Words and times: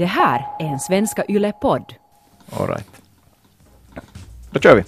Det 0.00 0.06
här 0.06 0.46
är 0.58 0.64
en 0.64 0.80
Svenska 0.80 1.24
Yle-podd. 1.28 1.94
All 2.50 2.68
right. 2.68 2.86
Då 4.50 4.60
kör 4.60 4.76
vi. 4.76 4.82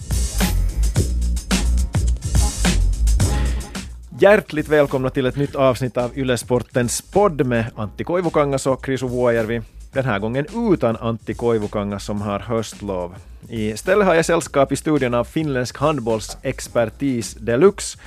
Hjärtligt 4.19 4.69
välkomna 4.69 5.11
till 5.11 5.27
ett 5.27 5.37
nytt 5.37 5.55
avsnitt 5.55 5.97
av 5.97 6.19
Yle-sportens 6.19 7.13
podd 7.13 7.47
med 7.47 7.65
Antti 7.77 8.05
Koivukangas 8.05 8.67
och 8.67 8.85
Krisu 8.85 9.07
Vuojärvi. 9.07 9.63
Den 9.93 10.05
här 10.05 10.19
gången 10.19 10.47
utan 10.73 10.97
Antti 10.97 11.35
Koivukangas 11.35 12.05
som 12.05 12.23
har 12.23 12.39
höstlov. 12.39 13.15
I 13.49 13.77
stället 13.77 14.07
har 14.07 14.15
jag 14.15 14.25
sällskap 14.25 14.73
i 14.73 14.77
studion 14.77 15.15
av 15.15 15.25
finländsk 15.25 15.79
handbollsexpertis 15.79 17.35
deluxe. 17.35 17.99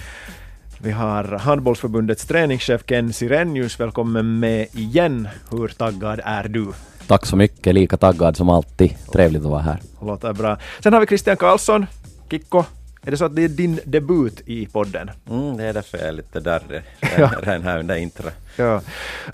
Vi 0.82 0.92
har 0.92 1.24
Handbollsförbundets 1.24 2.26
träningschef 2.26 2.86
Ken 2.86 3.14
Sirenius, 3.14 3.80
välkommen 3.80 4.40
med 4.40 4.68
igen. 4.72 5.28
Hur 5.52 5.68
taggad 5.68 6.22
är 6.24 6.48
du? 6.48 6.74
Tack 7.08 7.26
så 7.26 7.36
mycket, 7.36 7.74
lika 7.74 7.98
taggad 7.98 8.38
som 8.38 8.50
alltid. 8.50 8.96
Trevligt 9.14 9.44
att 9.46 9.52
vara 9.52 9.62
här. 9.62 9.80
Låter 10.02 10.34
bra. 10.34 10.58
Sen 10.84 10.94
har 10.94 11.00
vi 11.00 11.08
Christian 11.08 11.38
Karlsson, 11.38 11.86
Kikko. 12.30 12.64
Är 13.06 13.12
det 13.12 13.18
så 13.18 13.26
att 13.26 13.36
det 13.36 13.44
är 13.44 13.50
din 13.50 13.80
debut 13.86 14.42
i 14.46 14.66
podden? 14.66 15.12
Mm, 15.30 15.58
det 15.58 15.64
är 15.64 15.74
därför 15.74 15.98
jag 15.98 16.08
är 16.08 16.12
lite 16.12 16.40
darrig 16.40 16.82
redan 17.42 17.62
här 17.62 17.80
under 17.80 17.96
intro. 17.96 18.30
Ja. 18.56 18.82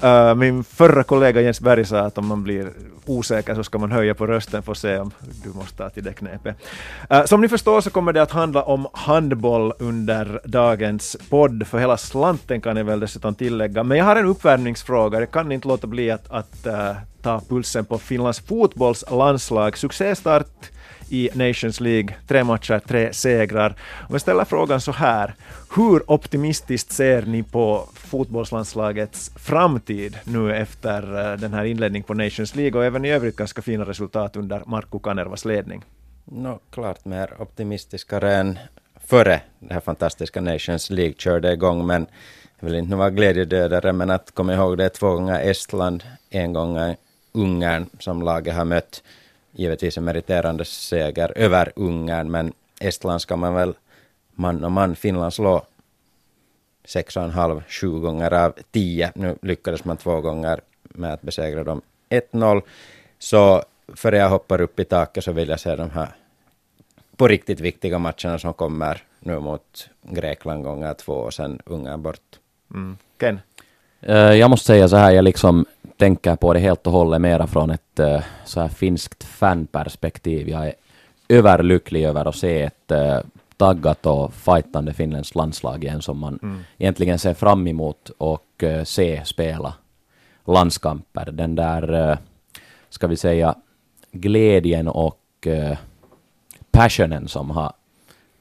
Uh, 0.04 0.36
min 0.36 0.64
förra 0.64 1.04
kollega 1.04 1.42
Jens 1.42 1.62
Berg 1.62 1.86
sa 1.86 2.00
att 2.00 2.18
om 2.18 2.28
man 2.28 2.44
blir 2.44 2.70
osäker 3.06 3.56
så 3.56 3.64
ska 3.64 3.78
man 3.78 3.92
höja 3.92 4.16
på 4.16 4.28
rösten 4.28 4.64
för 4.64 4.72
att 4.72 4.78
se 4.78 4.98
om 4.98 5.12
du 5.44 5.50
måste 5.50 5.78
ta 5.78 5.90
till 5.90 6.04
det 6.04 6.14
knepet. 6.14 6.56
Uh, 7.14 7.26
som 7.26 7.42
ni 7.42 7.48
förstår 7.48 7.82
så 7.82 7.90
kommer 7.90 8.14
det 8.14 8.22
att 8.22 8.32
handla 8.32 8.64
om 8.64 8.88
handboll 8.94 9.74
under 9.80 10.42
dagens 10.46 11.18
podd, 11.30 11.68
för 11.68 11.80
hela 11.80 11.98
slanten 11.98 12.62
kan 12.62 12.78
jag 12.78 12.84
väl 12.84 13.00
dessutom 13.00 13.36
tillägga. 13.36 13.84
Men 13.84 13.98
jag 13.98 14.06
har 14.06 14.16
en 14.16 14.26
uppvärmningsfråga, 14.26 15.20
jag 15.20 15.32
kan 15.32 15.52
inte 15.52 15.68
låta 15.68 15.88
bli 15.88 16.12
att, 16.12 16.32
att 16.32 16.68
uh, 16.68 16.92
ta 17.22 17.42
pulsen 17.50 17.86
på 17.86 17.98
Finlands 17.98 18.40
fotbollslandslag. 18.40 19.78
Succéstart 19.78 20.72
i 21.12 21.30
Nations 21.34 21.80
League. 21.80 22.16
Tre 22.28 22.44
matcher, 22.44 22.80
tre 22.88 23.14
segrar. 23.14 23.70
Om 24.00 24.08
jag 24.10 24.22
ställer 24.22 24.46
frågan 24.46 24.82
så 24.82 24.92
här, 24.92 25.36
hur 25.76 26.12
optimistiskt 26.12 26.92
ser 26.92 27.22
ni 27.22 27.44
på 27.44 27.90
fotbollslandslagets 27.94 29.32
framtid 29.36 30.18
nu 30.24 30.56
efter 30.56 31.32
eh, 31.32 31.38
den 31.38 31.54
här 31.54 31.66
inledningen 31.66 32.04
på 32.04 32.14
Nations 32.14 32.56
League 32.56 32.80
och 32.80 32.86
även 32.86 33.06
i 33.06 33.10
övrigt 33.12 33.36
ganska 33.36 33.62
fina 33.62 33.86
resultat 33.86 34.36
under 34.36 34.64
Markku 34.66 35.00
Kanervas 35.00 35.46
ledning? 35.46 35.84
No, 36.26 36.60
klart 36.72 37.06
mer 37.06 37.42
optimistiskare 37.42 38.36
än 38.36 38.60
före 39.06 39.42
det 39.60 39.74
här 39.74 39.82
fantastiska 39.82 40.42
Nations 40.42 40.90
League 40.90 41.14
körde 41.18 41.54
igång, 41.54 41.88
men 41.88 42.08
jag 42.60 42.68
vill 42.68 42.76
inte 42.76 42.96
vara 42.96 43.10
glädjedödare, 43.10 43.94
men 43.94 44.10
att 44.10 44.32
komma 44.32 44.54
ihåg 44.54 44.78
det 44.78 44.86
är 44.86 44.90
två 44.90 45.14
gånger 45.14 45.40
Estland, 45.40 46.04
en 46.30 46.54
gång 46.54 46.96
Ungern 47.32 47.86
som 48.00 48.22
laget 48.22 48.56
har 48.56 48.66
mött. 48.66 49.04
Givetvis 49.52 49.98
en 49.98 50.04
meriterande 50.04 50.66
seger 50.66 51.34
över 51.36 51.72
Ungern, 51.76 52.32
men 52.32 52.54
Estland 52.80 53.22
ska 53.22 53.36
man 53.36 53.54
väl 53.54 53.74
man 54.32 54.64
och 54.64 54.72
man 54.72 54.96
Finland 54.96 55.34
slå 55.34 55.66
sex 56.86 57.18
och 57.18 57.24
en 57.24 57.32
halv, 57.32 57.64
sju 57.68 58.00
gånger 58.00 58.34
av 58.34 58.54
tio. 58.72 59.12
Nu 59.16 59.38
lyckades 59.42 59.86
man 59.86 59.98
två 59.98 60.22
gånger 60.22 60.62
med 60.84 61.14
att 61.14 61.22
besegra 61.22 61.64
dem 61.64 61.82
1-0. 62.10 62.62
Så 63.20 63.64
före 63.96 64.18
jag 64.18 64.30
hoppar 64.30 64.62
upp 64.62 64.80
i 64.80 64.86
taket 64.86 65.24
så 65.24 65.32
vill 65.32 65.50
jag 65.50 65.60
se 65.60 65.76
de 65.76 65.90
här 65.90 66.16
på 67.16 67.28
riktigt 67.28 67.60
viktiga 67.60 68.00
matcherna 68.00 68.40
som 68.40 68.54
kommer 68.54 69.04
nu 69.20 69.40
mot 69.40 69.90
Grekland 70.02 70.64
gånger 70.64 70.94
två 70.94 71.14
och 71.14 71.34
sen 71.34 71.62
Ungern 71.66 72.02
bort. 72.02 72.40
Mm. 72.74 72.98
Ken? 73.20 73.40
Eh, 74.02 74.16
Jag 74.34 74.50
måste 74.50 74.66
säga 74.66 74.88
så 74.88 74.96
här, 74.96 75.12
jag 75.12 75.24
liksom 75.24 75.66
tänker 75.98 76.36
på 76.36 76.54
det 76.54 76.60
helt 76.60 76.88
och 76.88 76.94
hållet 76.94 77.22
mera 77.22 77.48
från 77.48 77.70
ett 77.70 78.00
eh, 78.00 78.22
så 78.46 78.62
här 78.62 78.68
finskt 78.68 79.24
fanperspektiv. 79.24 80.50
Jag 80.50 80.68
är 80.68 80.74
överlycklig 81.30 82.04
över 82.06 82.26
att 82.26 82.36
se 82.36 82.62
ett 82.62 82.92
eh, 82.92 83.20
taggat 83.58 84.06
och 84.06 84.34
fightande 84.34 84.94
finländskt 84.94 85.36
landslag 85.36 85.84
igen 85.84 86.02
som 86.02 86.18
man 86.20 86.40
Mm. 86.44 86.60
egentligen 86.78 87.20
ser 87.20 87.34
fram 87.34 87.68
emot 87.68 88.10
och 88.18 88.64
se 88.84 89.22
spela 89.26 89.74
landskamper. 90.48 91.32
Den 91.32 91.56
där, 91.56 92.18
ska 92.90 93.08
vi 93.08 93.18
säga, 93.18 93.56
glädjen 94.12 94.88
och 94.88 95.48
passionen 96.72 97.28
som 97.28 97.50
har 97.50 97.74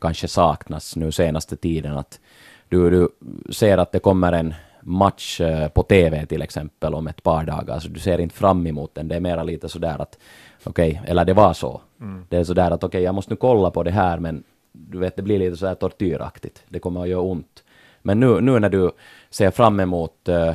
kanske 0.00 0.28
saknats 0.28 0.96
nu 0.96 1.12
senaste 1.12 1.56
tiden. 1.56 1.98
Att 1.98 2.20
du, 2.68 2.90
du 2.90 3.08
ser 3.52 3.78
att 3.78 3.92
det 3.92 3.98
kommer 3.98 4.32
en 4.32 4.54
match 4.82 5.40
eh, 5.40 5.68
på 5.68 5.82
TV 5.82 6.26
till 6.26 6.42
exempel 6.42 6.94
om 6.94 7.06
ett 7.06 7.22
par 7.22 7.44
dagar, 7.44 7.78
så 7.78 7.88
du 7.88 8.00
ser 8.00 8.20
inte 8.20 8.34
fram 8.34 8.66
emot 8.66 8.94
den. 8.94 9.08
Det 9.08 9.16
är 9.16 9.20
mera 9.20 9.42
lite 9.42 9.68
sådär 9.68 10.02
att, 10.02 10.18
okej, 10.64 11.02
eller 11.06 11.24
det 11.24 11.34
var 11.34 11.52
så. 11.52 11.80
Det 12.28 12.36
är 12.36 12.44
sådär 12.44 12.70
att 12.70 12.84
okej, 12.84 13.02
jag 13.02 13.14
måste 13.14 13.32
nu 13.32 13.36
kolla 13.36 13.70
på 13.70 13.82
det 13.82 13.90
här, 13.90 14.18
men 14.18 14.44
du 14.72 14.98
vet, 14.98 15.16
det 15.16 15.22
blir 15.22 15.38
lite 15.38 15.56
sådär 15.56 15.74
tortyraktigt. 15.74 16.62
Det 16.68 16.78
kommer 16.78 17.02
att 17.02 17.08
göra 17.08 17.20
ont. 17.20 17.64
Men 18.02 18.20
nu, 18.20 18.40
nu 18.40 18.58
när 18.58 18.68
du 18.68 18.90
ser 19.30 19.50
fram 19.50 19.80
emot 19.80 20.28
eh, 20.28 20.54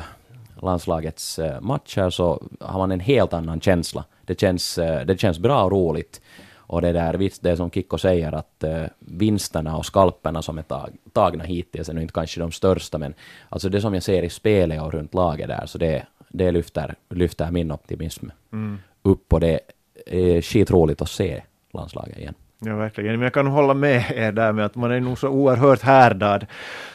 landslagets 0.62 1.38
eh, 1.38 1.60
matcher 1.60 2.10
så 2.10 2.42
har 2.60 2.78
man 2.78 2.92
en 2.92 3.00
helt 3.00 3.32
annan 3.32 3.60
känsla. 3.60 4.04
Det 4.24 4.40
känns, 4.40 4.78
eh, 4.78 5.06
det 5.06 5.20
känns 5.20 5.38
bra 5.38 5.64
och 5.64 5.70
roligt. 5.70 6.20
Och 6.66 6.82
det 6.82 6.92
där, 6.92 7.30
det 7.40 7.50
är 7.50 7.56
som 7.56 7.70
Kikko 7.70 7.98
säger 7.98 8.32
att 8.32 8.64
eh, 8.64 8.84
vinsterna 8.98 9.76
och 9.76 9.86
skalperna 9.86 10.42
som 10.42 10.58
är 10.58 10.62
tag, 10.62 10.96
tagna 11.12 11.44
hittills 11.44 11.88
är 11.88 11.94
nu 11.94 12.02
inte 12.02 12.14
kanske 12.14 12.40
de 12.40 12.52
största, 12.52 12.98
men 12.98 13.14
alltså 13.48 13.68
det 13.68 13.80
som 13.80 13.94
jag 13.94 14.02
ser 14.02 14.22
i 14.22 14.30
spelet 14.30 14.82
och 14.82 14.92
runt 14.92 15.14
laget 15.14 15.48
där, 15.48 15.66
så 15.66 15.78
det, 15.78 16.06
det 16.28 16.50
lyfter, 16.50 16.94
lyfter 17.10 17.50
min 17.50 17.72
optimism 17.72 18.26
upp 19.02 19.32
och 19.32 19.40
det 19.40 19.60
är 20.06 20.42
skitroligt 20.42 21.02
att 21.02 21.10
se 21.10 21.42
landslaget 21.72 22.18
igen. 22.18 22.34
Ja, 22.58 22.76
verkligen. 22.76 23.12
Men 23.12 23.22
jag 23.22 23.32
kan 23.32 23.46
hålla 23.46 23.74
med 23.74 24.04
er 24.14 24.32
där 24.32 24.52
med 24.52 24.64
att 24.64 24.74
man 24.74 24.90
är 24.90 25.00
nog 25.00 25.18
så 25.18 25.28
oerhört 25.28 25.82
härdad 25.82 26.46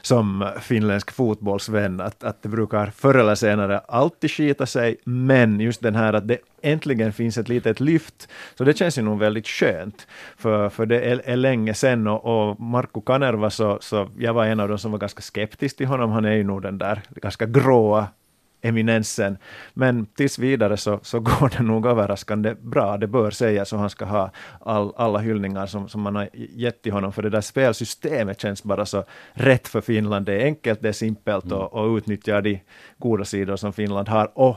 som 0.01 0.49
finländsk 0.61 1.11
fotbollsvän 1.11 2.01
att, 2.01 2.23
att 2.23 2.43
det 2.43 2.49
brukar 2.49 2.85
förr 2.85 3.15
eller 3.15 3.35
senare 3.35 3.79
alltid 3.79 4.31
skita 4.31 4.65
sig, 4.65 4.97
men 5.03 5.59
just 5.59 5.81
den 5.81 5.95
här 5.95 6.13
att 6.13 6.27
det 6.27 6.37
äntligen 6.61 7.13
finns 7.13 7.37
ett 7.37 7.49
litet 7.49 7.79
lyft, 7.79 8.29
så 8.55 8.63
det 8.63 8.77
känns 8.77 8.97
ju 8.97 9.01
nog 9.01 9.19
väldigt 9.19 9.47
skönt. 9.47 10.07
För, 10.37 10.69
för 10.69 10.85
det 10.85 11.01
är, 11.01 11.21
är 11.25 11.35
länge 11.35 11.73
sedan 11.73 12.07
och, 12.07 12.49
och 12.49 12.59
Markku 12.59 13.01
Kanerva 13.01 13.49
så, 13.49 13.77
så 13.81 14.09
jag 14.17 14.33
var 14.33 14.45
en 14.45 14.59
av 14.59 14.69
dem 14.69 14.77
som 14.77 14.91
var 14.91 14.99
ganska 14.99 15.21
skeptisk 15.21 15.77
till 15.77 15.87
honom. 15.87 16.11
Han 16.11 16.25
är 16.25 16.33
ju 16.33 16.43
nog 16.43 16.61
den 16.61 16.77
där 16.77 17.01
ganska 17.09 17.45
gråa 17.45 18.07
eminensen. 18.61 19.37
Men 19.73 20.05
tills 20.05 20.39
vidare 20.39 20.77
så, 20.77 20.99
så 21.03 21.19
går 21.19 21.57
det 21.57 21.63
nog 21.63 21.85
överraskande 21.85 22.55
bra. 22.55 22.97
Det 22.97 23.07
bör 23.07 23.31
sägas 23.31 23.73
och 23.73 23.79
han 23.79 23.89
ska 23.89 24.05
ha 24.05 24.31
all, 24.59 24.93
alla 24.95 25.19
hyllningar 25.19 25.65
som, 25.65 25.89
som 25.89 26.01
man 26.01 26.15
har 26.15 26.29
gett 26.33 26.81
till 26.81 26.91
honom. 26.91 27.13
För 27.13 27.21
det 27.21 27.29
där 27.29 27.41
spelsystemet 27.41 28.41
känns 28.41 28.63
bara 28.63 28.85
så 28.85 29.03
rätt 29.33 29.67
för 29.67 29.81
Finland. 29.81 30.25
Det 30.25 30.41
är 30.41 30.45
enkelt, 30.45 30.81
det 30.81 30.89
är 30.89 30.93
simpelt 30.93 31.51
och, 31.51 31.73
och 31.73 31.97
utnyttjar 31.97 32.41
de 32.41 32.59
goda 32.97 33.25
sidor 33.25 33.55
som 33.55 33.73
Finland 33.73 34.07
har. 34.07 34.31
Och 34.33 34.55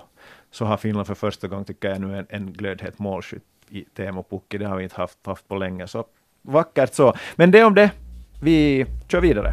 så 0.50 0.64
har 0.64 0.76
Finland 0.76 1.06
för 1.06 1.14
första 1.14 1.48
gången, 1.48 1.64
tycker 1.64 1.88
jag, 1.88 2.00
nu 2.00 2.18
en, 2.18 2.26
en 2.28 2.52
glödhet 2.52 2.98
målskytt 2.98 3.42
i 3.70 3.84
Teemu 3.84 4.22
Pukki. 4.30 4.58
Det 4.58 4.66
har 4.66 4.76
vi 4.76 4.84
inte 4.84 4.96
haft, 4.96 5.26
haft 5.26 5.48
på 5.48 5.56
länge. 5.56 5.86
Så 5.86 6.04
vackert 6.42 6.94
så. 6.94 7.14
Men 7.36 7.50
det 7.50 7.64
om 7.64 7.74
det. 7.74 7.90
Vi 8.42 8.86
kör 9.08 9.20
vidare. 9.20 9.52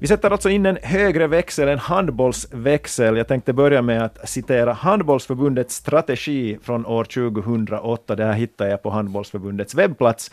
Vi 0.00 0.06
sätter 0.06 0.30
alltså 0.30 0.50
in 0.50 0.66
en 0.66 0.78
högre 0.82 1.26
växel, 1.26 1.68
en 1.68 1.78
handbollsväxel. 1.78 3.16
Jag 3.16 3.28
tänkte 3.28 3.52
börja 3.52 3.82
med 3.82 4.02
att 4.02 4.28
citera 4.28 4.72
Handbollsförbundets 4.72 5.74
strategi 5.74 6.58
från 6.62 6.86
år 6.86 7.04
2008. 7.04 8.16
Det 8.16 8.24
här 8.24 8.32
hittar 8.32 8.66
jag 8.66 8.82
på 8.82 8.90
Handbollsförbundets 8.90 9.74
webbplats. 9.74 10.30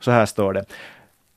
Så 0.00 0.10
här 0.10 0.26
står 0.26 0.52
det. 0.52 0.64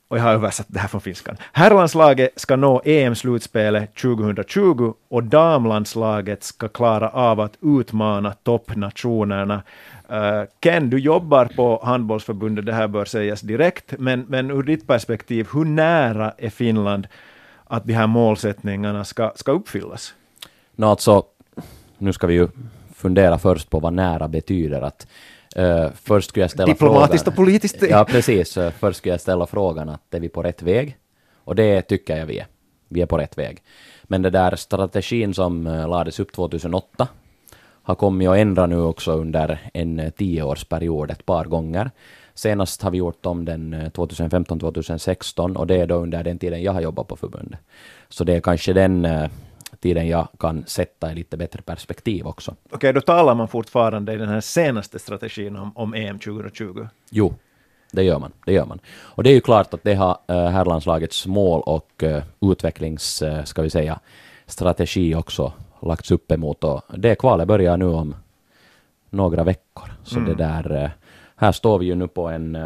Och 0.08 0.18
jag 0.18 0.24
har 0.24 0.34
översatt 0.34 0.66
det 0.70 0.80
här 0.80 0.88
från 0.88 1.02
finskan. 1.02 1.38
Herrlandslaget 1.54 2.40
ska 2.40 2.56
nå 2.56 2.82
EM-slutspelet 2.86 3.96
2020 3.96 4.94
och 5.10 5.24
damlandslaget 5.24 6.44
ska 6.44 6.68
klara 6.68 7.10
av 7.10 7.40
att 7.40 7.58
utmana 7.62 8.34
toppnationerna. 8.34 9.64
Uh, 10.12 10.44
Ken, 10.64 10.90
du 10.90 11.00
jobbar 11.00 11.46
på 11.46 11.82
handbollsförbundet, 11.84 12.66
det 12.66 12.74
här 12.74 12.88
bör 12.88 13.06
sägas 13.06 13.42
direkt, 13.42 13.94
men, 14.00 14.26
men 14.28 14.52
ur 14.52 14.64
ditt 14.64 14.88
perspektiv, 14.88 15.48
hur 15.54 15.66
nära 15.66 16.34
är 16.38 16.50
Finland 16.50 17.08
att 17.72 17.86
de 17.86 17.94
här 17.94 18.08
målsättningarna 18.08 19.04
ska, 19.04 19.32
ska 19.36 19.52
uppfyllas? 19.52 20.14
Nå 20.76 20.88
alltså, 20.88 21.24
nu 21.98 22.14
ska 22.14 22.28
vi 22.28 22.34
ju 22.34 22.48
fundera 22.96 23.40
först 23.40 23.70
på 23.70 23.80
vad 23.80 23.94
nära 23.94 24.28
betyder. 24.28 24.82
Att, 24.82 25.08
eh, 25.56 25.88
först 26.04 26.30
skulle 26.30 26.44
jag 26.44 26.52
ställa 26.52 26.66
Diplomatiskt 26.74 27.24
frågan, 27.24 27.34
och 27.34 27.46
politiskt. 27.46 27.84
Ja, 27.90 28.06
precis. 28.06 28.58
Eh, 28.58 28.72
Först 28.72 28.98
skulle 28.98 29.14
jag 29.14 29.22
ställa 29.22 29.48
frågan 29.48 29.90
att 29.90 30.14
är 30.14 30.20
vi 30.20 30.30
på 30.30 30.44
rätt 30.44 30.62
väg? 30.62 30.98
Och 31.44 31.56
det 31.56 31.82
tycker 31.82 32.18
jag 32.18 32.26
vi 32.26 32.40
är. 32.40 32.48
Vi 32.88 33.02
är 33.02 33.06
på 33.06 33.18
rätt 33.18 33.38
väg. 33.38 33.64
Men 34.04 34.22
det 34.22 34.30
där 34.30 34.56
strategin 34.56 35.34
som 35.34 35.68
eh, 35.68 35.90
lades 35.90 36.20
upp 36.20 36.32
2008 36.32 37.08
har 37.84 37.96
kommit 37.96 38.30
att 38.30 38.38
ändra 38.38 38.66
nu 38.66 38.82
också 38.82 39.12
under 39.12 39.60
en 39.74 40.12
tioårsperiod 40.18 41.12
ett 41.12 41.26
par 41.26 41.46
gånger. 41.46 41.92
Senast 42.42 42.82
har 42.82 42.92
vi 42.92 42.98
gjort 42.98 43.26
om 43.26 43.46
den 43.46 43.76
2015-2016 43.76 45.56
och 45.56 45.68
det 45.68 45.76
är 45.76 45.88
då 45.88 45.96
under 45.96 46.24
den 46.24 46.40
tiden 46.40 46.64
jag 46.64 46.74
har 46.74 46.82
jobbat 46.82 47.08
på 47.08 47.16
förbundet. 47.16 47.60
Så 48.10 48.24
det 48.24 48.36
är 48.36 48.42
kanske 48.42 48.74
den 48.74 49.08
tiden 49.80 50.08
jag 50.08 50.28
kan 50.40 50.64
sätta 50.68 51.12
i 51.12 51.16
lite 51.16 51.38
bättre 51.38 51.62
perspektiv 51.62 52.28
också. 52.28 52.52
Okej, 52.52 52.76
okay, 52.76 52.92
då 52.92 53.02
talar 53.02 53.36
man 53.36 53.48
fortfarande 53.48 54.14
i 54.14 54.18
den 54.18 54.30
här 54.30 54.42
senaste 54.42 55.00
strategin 55.00 55.56
om, 55.56 55.72
om 55.76 55.94
EM 55.94 56.20
2020? 56.20 56.88
Jo, 57.10 57.34
det 57.92 58.04
gör 58.04 58.20
man. 58.20 58.32
Det 58.46 58.54
gör 58.54 58.66
man. 58.66 58.80
Och 59.00 59.24
det 59.24 59.30
är 59.30 59.34
ju 59.34 59.42
klart 59.42 59.74
att 59.74 59.84
det 59.84 59.94
har 59.94 60.18
uh, 60.32 60.36
herrlandslagets 60.36 61.28
mål 61.28 61.62
och 61.66 62.04
utvecklings, 62.42 63.24
ska 63.46 63.62
vi 63.62 63.70
säga, 63.70 64.00
strategi 64.46 65.16
också 65.16 65.54
lagts 65.82 66.12
upp 66.12 66.32
emot 66.32 66.64
och 66.64 66.82
det 66.98 67.16
kvalet 67.16 67.48
börjar 67.48 67.78
nu 67.78 67.86
om 67.86 68.16
några 69.10 69.44
veckor. 69.44 69.94
Så 70.04 70.18
mm. 70.18 70.30
det 70.30 70.44
där, 70.44 70.92
här 71.42 71.52
står 71.52 71.80
vi 71.80 71.86
ju 71.86 71.96
nu 71.96 72.08
på 72.08 72.28
en, 72.28 72.58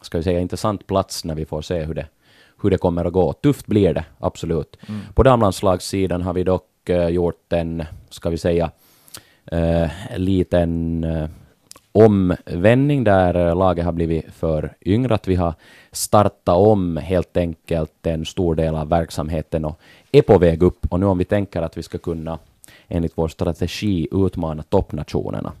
ska 0.00 0.18
vi 0.18 0.24
säga, 0.24 0.40
intressant 0.40 0.86
plats 0.86 1.24
när 1.24 1.34
vi 1.34 1.44
får 1.44 1.62
se 1.62 1.84
hur 1.84 1.94
det, 1.94 2.06
hur 2.62 2.70
det 2.70 2.78
kommer 2.78 3.04
att 3.04 3.12
gå. 3.12 3.32
Tufft 3.32 3.66
blir 3.66 3.94
det, 3.94 4.04
absolut. 4.18 4.76
Mm. 4.88 5.00
På 5.14 5.22
damlandslagssidan 5.22 6.22
har 6.22 6.32
vi 6.32 6.44
dock 6.44 6.90
gjort 7.10 7.52
en, 7.52 7.84
ska 8.10 8.30
vi 8.30 8.38
säga, 8.38 8.70
uh, 9.52 9.88
liten 10.16 11.04
uh, 11.04 11.28
omvändning 11.92 13.04
där 13.04 13.54
laget 13.54 13.84
har 13.84 13.92
blivit 13.92 14.32
för 14.32 14.76
yngre, 14.84 15.14
att 15.14 15.28
vi 15.28 15.34
har 15.34 15.54
startat 15.92 16.56
om 16.56 16.96
helt 16.96 17.36
enkelt 17.36 18.06
en 18.06 18.24
stor 18.24 18.54
del 18.54 18.74
av 18.74 18.88
verksamheten 18.88 19.64
och 19.64 19.80
är 20.12 20.22
på 20.22 20.38
väg 20.38 20.62
upp. 20.62 20.86
Och 20.90 21.00
nu 21.00 21.06
om 21.06 21.18
vi 21.18 21.24
tänker 21.24 21.62
att 21.62 21.76
vi 21.76 21.82
ska 21.82 21.98
kunna 21.98 22.38
enligt 22.88 23.12
vår 23.14 23.28
strategi 23.28 24.08
utmana 24.12 24.62
toppnationerna. 24.62 25.52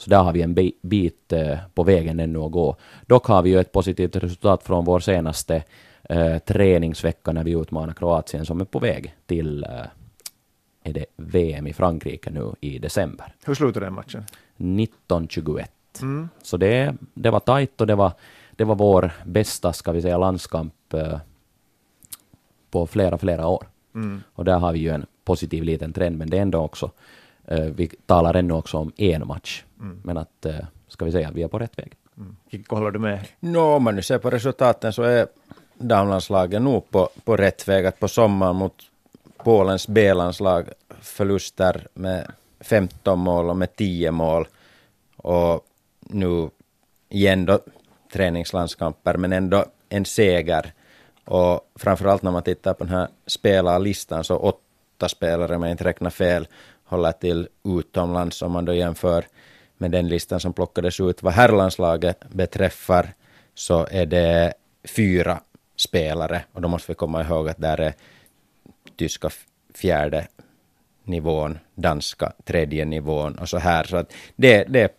Så 0.00 0.10
där 0.10 0.22
har 0.22 0.32
vi 0.32 0.42
en 0.42 0.54
bit 0.82 1.32
eh, 1.32 1.58
på 1.74 1.82
vägen 1.82 2.20
ännu 2.20 2.38
att 2.38 2.52
gå. 2.52 2.76
Dock 3.06 3.26
har 3.26 3.42
vi 3.42 3.50
ju 3.50 3.60
ett 3.60 3.72
positivt 3.72 4.16
resultat 4.16 4.62
från 4.62 4.84
vår 4.84 5.00
senaste 5.00 5.62
eh, 6.02 6.38
träningsvecka 6.38 7.32
när 7.32 7.44
vi 7.44 7.50
utmanar 7.52 7.92
Kroatien 7.92 8.46
som 8.46 8.60
är 8.60 8.64
på 8.64 8.78
väg 8.78 9.14
till 9.26 9.64
eh, 9.64 9.86
är 10.82 10.92
det 10.92 11.06
VM 11.16 11.66
i 11.66 11.72
Frankrike 11.72 12.30
nu 12.30 12.52
i 12.60 12.78
december. 12.78 13.34
Hur 13.44 13.54
slutade 13.54 13.86
den 13.86 13.94
matchen? 13.94 14.24
1921. 14.56 15.72
Mm. 16.02 16.28
Så 16.42 16.56
det, 16.56 16.94
det 17.14 17.30
var 17.30 17.40
tajt 17.40 17.80
och 17.80 17.86
det 17.86 17.94
var, 17.94 18.12
det 18.56 18.64
var 18.64 18.74
vår 18.74 19.12
bästa, 19.24 19.72
ska 19.72 19.92
vi 19.92 20.02
säga, 20.02 20.18
landskamp 20.18 20.94
eh, 20.94 21.18
på 22.70 22.86
flera, 22.86 23.18
flera 23.18 23.46
år. 23.46 23.66
Mm. 23.94 24.22
Och 24.32 24.44
där 24.44 24.58
har 24.58 24.72
vi 24.72 24.78
ju 24.78 24.90
en 24.90 25.06
positiv 25.24 25.64
liten 25.64 25.92
trend, 25.92 26.18
men 26.18 26.30
det 26.30 26.38
är 26.38 26.42
ändå 26.42 26.58
också, 26.58 26.90
eh, 27.50 27.60
vi 27.60 27.86
talar 28.06 28.34
ännu 28.34 28.54
också 28.54 28.78
om 28.78 28.92
en 28.96 29.26
match. 29.26 29.64
Mm. 29.80 30.00
Men 30.04 30.16
att, 30.16 30.46
eh, 30.46 30.54
ska 30.88 31.04
vi 31.04 31.12
säga, 31.12 31.28
att 31.28 31.34
vi 31.34 31.42
är 31.42 31.48
på 31.48 31.58
rätt 31.58 31.78
väg. 31.78 31.92
Mm. 32.16 32.36
Kikko, 32.50 32.76
håller 32.76 32.90
du 32.90 32.98
med? 32.98 33.26
No, 33.40 33.58
om 33.58 33.82
man 33.82 33.96
nu 33.96 34.02
ser 34.02 34.18
på 34.18 34.30
resultaten 34.30 34.92
så 34.92 35.02
är 35.02 35.26
damlandslaget 35.78 36.62
nog 36.62 36.90
på, 36.90 37.08
på 37.24 37.36
rätt 37.36 37.68
väg. 37.68 37.86
Att 37.86 38.00
på 38.00 38.08
sommaren 38.08 38.56
mot 38.56 38.74
Polens 39.44 39.88
B-landslag 39.88 40.68
förluster 41.00 41.88
med 41.94 42.32
15 42.60 43.18
mål 43.18 43.50
och 43.50 43.56
med 43.56 43.76
10 43.76 44.10
mål. 44.10 44.48
Och 45.16 45.64
nu 46.00 46.50
igen 47.08 47.46
då 47.46 47.60
träningslandskamper, 48.12 49.16
men 49.16 49.32
ändå 49.32 49.64
en 49.88 50.04
seger. 50.04 50.72
Och 51.24 51.70
framförallt 51.74 52.22
när 52.22 52.30
man 52.30 52.42
tittar 52.42 52.74
på 52.74 52.84
den 52.84 52.94
här 52.94 53.08
spelarlistan 53.26 54.24
så 54.24 54.36
åtta 54.36 55.08
spelare, 55.08 55.56
om 55.56 55.62
jag 55.62 55.70
inte 55.70 55.84
räknar 55.84 56.10
fel, 56.10 56.48
håller 56.90 57.12
till 57.12 57.48
utomlands 57.64 58.42
om 58.42 58.52
man 58.52 58.64
då 58.64 58.74
jämför 58.74 59.26
med 59.78 59.90
den 59.90 60.08
listan 60.08 60.40
som 60.40 60.52
plockades 60.52 61.00
ut 61.00 61.22
vad 61.22 61.32
herrlandslaget 61.32 62.28
beträffar 62.28 63.14
så 63.54 63.86
är 63.90 64.06
det 64.06 64.54
fyra 64.96 65.40
spelare 65.76 66.44
och 66.52 66.62
då 66.62 66.68
måste 66.68 66.92
vi 66.92 66.94
komma 66.94 67.22
ihåg 67.22 67.48
att 67.48 67.58
där 67.58 67.80
är 67.80 67.94
tyska 68.96 69.30
fjärde 69.74 70.26
nivån, 71.04 71.58
danska 71.74 72.32
tredje 72.44 72.84
nivån 72.84 73.38
och 73.38 73.48
så 73.48 73.58
här. 73.58 73.84
Så 73.84 73.96
att 73.96 74.12
det, 74.36 74.64
det 74.64 74.80
är 74.80 74.90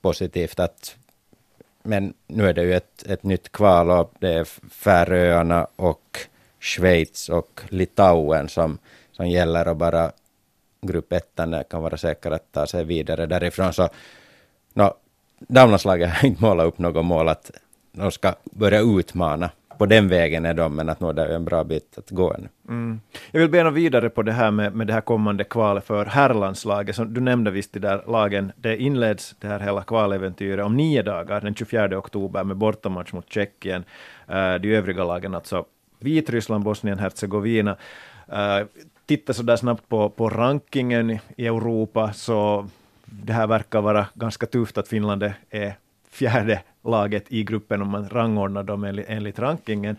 positivt 0.00 0.60
att 0.60 0.96
men 1.82 2.14
nu 2.26 2.48
är 2.48 2.52
det 2.52 2.62
ju 2.62 2.74
ett, 2.74 3.02
ett 3.06 3.22
nytt 3.22 3.52
kval 3.52 3.90
och 3.90 4.14
det 4.18 4.32
är 4.32 4.44
Färöarna 4.70 5.66
och 5.76 6.18
Schweiz 6.60 7.28
och 7.28 7.60
Litauen 7.68 8.48
som, 8.48 8.78
som 9.12 9.28
gäller 9.28 9.68
och 9.68 9.76
bara 9.76 10.12
grupp 10.82 11.12
ettan 11.12 11.64
kan 11.70 11.82
vara 11.82 11.96
säker 11.96 12.30
att 12.30 12.52
ta 12.52 12.66
sig 12.66 12.84
vidare 12.84 13.26
därifrån. 13.26 13.72
Så 13.72 13.88
no, 14.74 14.94
damlandslaget 15.38 16.10
har 16.10 16.28
inte 16.28 16.42
målat 16.42 16.66
upp 16.66 16.78
något 16.78 17.04
mål 17.04 17.28
att 17.28 17.50
de 17.92 18.10
ska 18.10 18.34
börja 18.44 18.80
utmana 18.80 19.50
på 19.82 19.86
den 19.86 20.08
vägen 20.08 20.46
är 20.46 20.54
de, 20.54 20.74
men 20.74 20.88
att 20.88 21.00
nå 21.00 21.12
det 21.12 21.22
är 21.22 21.34
en 21.34 21.44
bra 21.44 21.64
bit 21.64 21.98
att 21.98 22.10
gå 22.10 22.34
ännu. 22.34 22.48
Mm. 22.68 23.00
Jag 23.30 23.40
vill 23.40 23.50
bena 23.50 23.70
vidare 23.70 24.10
på 24.10 24.22
det 24.22 24.32
här 24.32 24.50
med, 24.50 24.74
med 24.74 24.86
det 24.86 24.92
här 24.92 25.00
kommande 25.00 25.44
kvalet 25.44 25.84
för 25.84 26.04
herrlandslaget. 26.06 26.96
Som 26.96 27.14
du 27.14 27.20
nämnde 27.20 27.50
visst 27.50 27.72
de 27.72 27.80
där 27.80 28.04
lagen, 28.06 28.52
det 28.56 28.76
inleds 28.76 29.34
det 29.40 29.48
här 29.48 29.60
hela 29.60 29.82
kvaläventyret 29.82 30.64
om 30.64 30.76
nio 30.76 31.02
dagar, 31.02 31.40
den 31.40 31.54
24 31.54 31.98
oktober 31.98 32.44
med 32.44 32.56
bortamatch 32.56 33.12
mot 33.12 33.32
Tjeckien. 33.32 33.84
Uh, 34.30 34.54
de 34.54 34.74
övriga 34.74 35.04
lagen 35.04 35.34
alltså 35.34 35.64
Vitryssland, 35.98 36.64
Bosnien, 36.64 36.98
Hercegovina. 36.98 37.76
Uh, 38.32 38.38
eh, 38.38 38.66
titta 39.06 39.32
så 39.32 39.42
där 39.42 39.56
snabbt 39.56 39.88
på, 39.88 40.08
på 40.08 40.28
rankingen 40.28 41.10
i 41.36 41.46
Europa, 41.46 42.12
så 42.12 42.68
det 43.04 43.32
här 43.32 43.46
verkar 43.46 43.80
vara 43.80 44.06
ganska 44.14 44.46
tufft 44.46 44.78
att 44.78 44.88
Finland 44.88 45.32
är 45.50 45.74
fjärde 46.10 46.62
laget 46.84 47.24
i 47.28 47.42
gruppen 47.44 47.82
om 47.82 47.88
man 47.88 48.08
rangordnar 48.08 48.62
dem 48.62 48.84
enligt, 48.84 49.08
enligt 49.08 49.38
rankingen. 49.38 49.96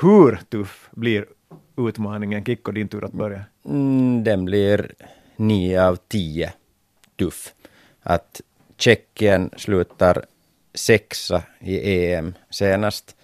Hur 0.00 0.40
tuff 0.48 0.88
blir 0.90 1.26
utmaningen? 1.76 2.44
Kikko, 2.44 2.72
din 2.72 2.88
tur 2.88 3.04
att 3.04 3.12
börja. 3.12 3.44
Mm, 3.64 4.24
den 4.24 4.44
blir 4.44 4.92
nio 5.36 5.86
av 5.86 5.96
tio 5.96 6.52
tuff. 7.16 7.54
Att 8.02 8.40
Tjeckien 8.76 9.50
slutar 9.56 10.24
sexa 10.74 11.42
i 11.58 12.12
EM 12.12 12.34
senast, 12.50 13.16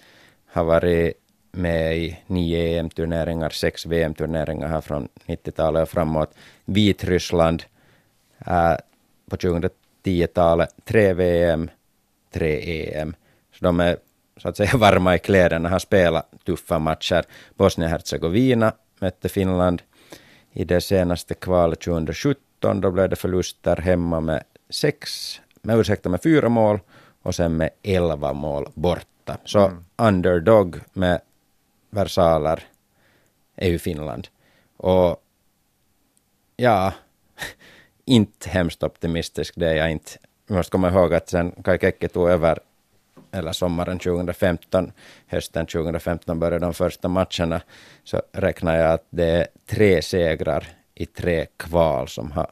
har 0.47 0.65
varit 0.65 1.15
med 1.57 1.99
i 1.99 2.19
nio 2.27 2.79
EM-turneringar, 2.79 3.51
sex 3.51 3.87
VM-turneringar 3.87 4.69
här 4.69 4.81
från 4.81 5.09
90-talet 5.27 5.83
och 5.83 5.89
framåt. 5.89 6.35
Vitryssland 6.65 7.63
äh, 8.47 8.75
på 9.31 9.37
2010-talet, 9.37 10.75
tre 10.85 11.13
VM, 11.13 11.71
tre 12.33 12.61
EM. 12.93 13.15
Så 13.53 13.65
de 13.65 13.81
är 13.81 13.97
så 14.37 14.49
att 14.49 14.57
säga 14.57 14.71
varma 14.77 15.15
i 15.15 15.19
kläderna, 15.19 15.69
har 15.69 15.79
spelat 15.79 16.31
tuffa 16.45 16.79
matcher. 16.79 17.25
Bosnien-Hercegovina 17.57 18.73
mötte 19.01 19.29
Finland 19.29 19.83
i 20.53 20.65
det 20.65 20.81
senaste 20.81 21.35
kvalet 21.35 21.81
2017. 21.81 22.81
Då 22.81 22.91
blev 22.91 23.09
det 23.09 23.17
förluster 23.17 23.77
hemma 23.77 24.21
med 24.21 24.43
sex, 24.71 25.11
med 25.63 25.79
ursäkta 25.79 26.09
med 26.09 26.23
fyra 26.23 26.49
mål 26.49 26.81
och 27.23 27.35
sen 27.35 27.57
med 27.57 27.71
elva 27.83 28.33
mål 28.33 28.69
borta. 28.75 29.37
Så 29.45 29.59
mm. 29.59 29.85
underdog 29.97 30.77
med 30.93 31.21
versaler 31.91 32.65
är 33.57 33.69
ju 33.69 33.79
Finland. 33.79 34.29
Och 34.77 35.23
ja, 36.57 36.93
inte 38.05 38.49
hemskt 38.49 38.83
optimistisk, 38.83 39.55
det 39.57 39.69
är 39.69 39.75
jag 39.75 39.91
inte 39.91 40.19
vi 40.47 40.55
måste 40.55 40.71
komma 40.71 40.89
ihåg 40.89 41.15
att 41.15 41.29
sen 41.29 41.53
Kai 41.65 41.79
Kekke 41.79 42.09
tog 42.09 42.29
över, 42.29 42.59
eller 43.33 43.53
sommaren 43.53 43.99
2015, 43.99 44.93
hösten 45.27 45.67
2015 45.67 46.39
började 46.39 46.67
de 46.67 46.75
första 46.75 47.09
matcherna, 47.09 47.61
så 48.05 48.23
räknar 48.33 48.77
jag 48.77 48.93
att 48.93 49.07
det 49.11 49.25
är 49.25 49.47
tre 49.67 50.03
segrar 50.03 50.69
i 50.95 51.07
tre 51.07 51.47
kval 51.57 52.09
som 52.09 52.33
har, 52.33 52.51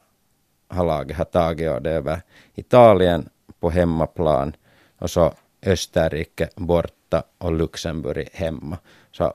har 0.67 0.85
laget 0.85 1.17
har 1.17 1.25
tagit 1.25 1.71
och 1.71 1.81
det 1.81 1.89
är 1.89 1.95
över 1.95 2.21
Italien 2.55 3.29
på 3.59 3.69
hemmaplan 3.69 4.55
och 4.97 5.11
så 5.11 5.33
Österrike 5.65 6.49
borta 6.55 7.23
och 7.37 7.51
Luxemburg 7.51 8.29
hemma. 8.33 8.77
Så 9.17 9.33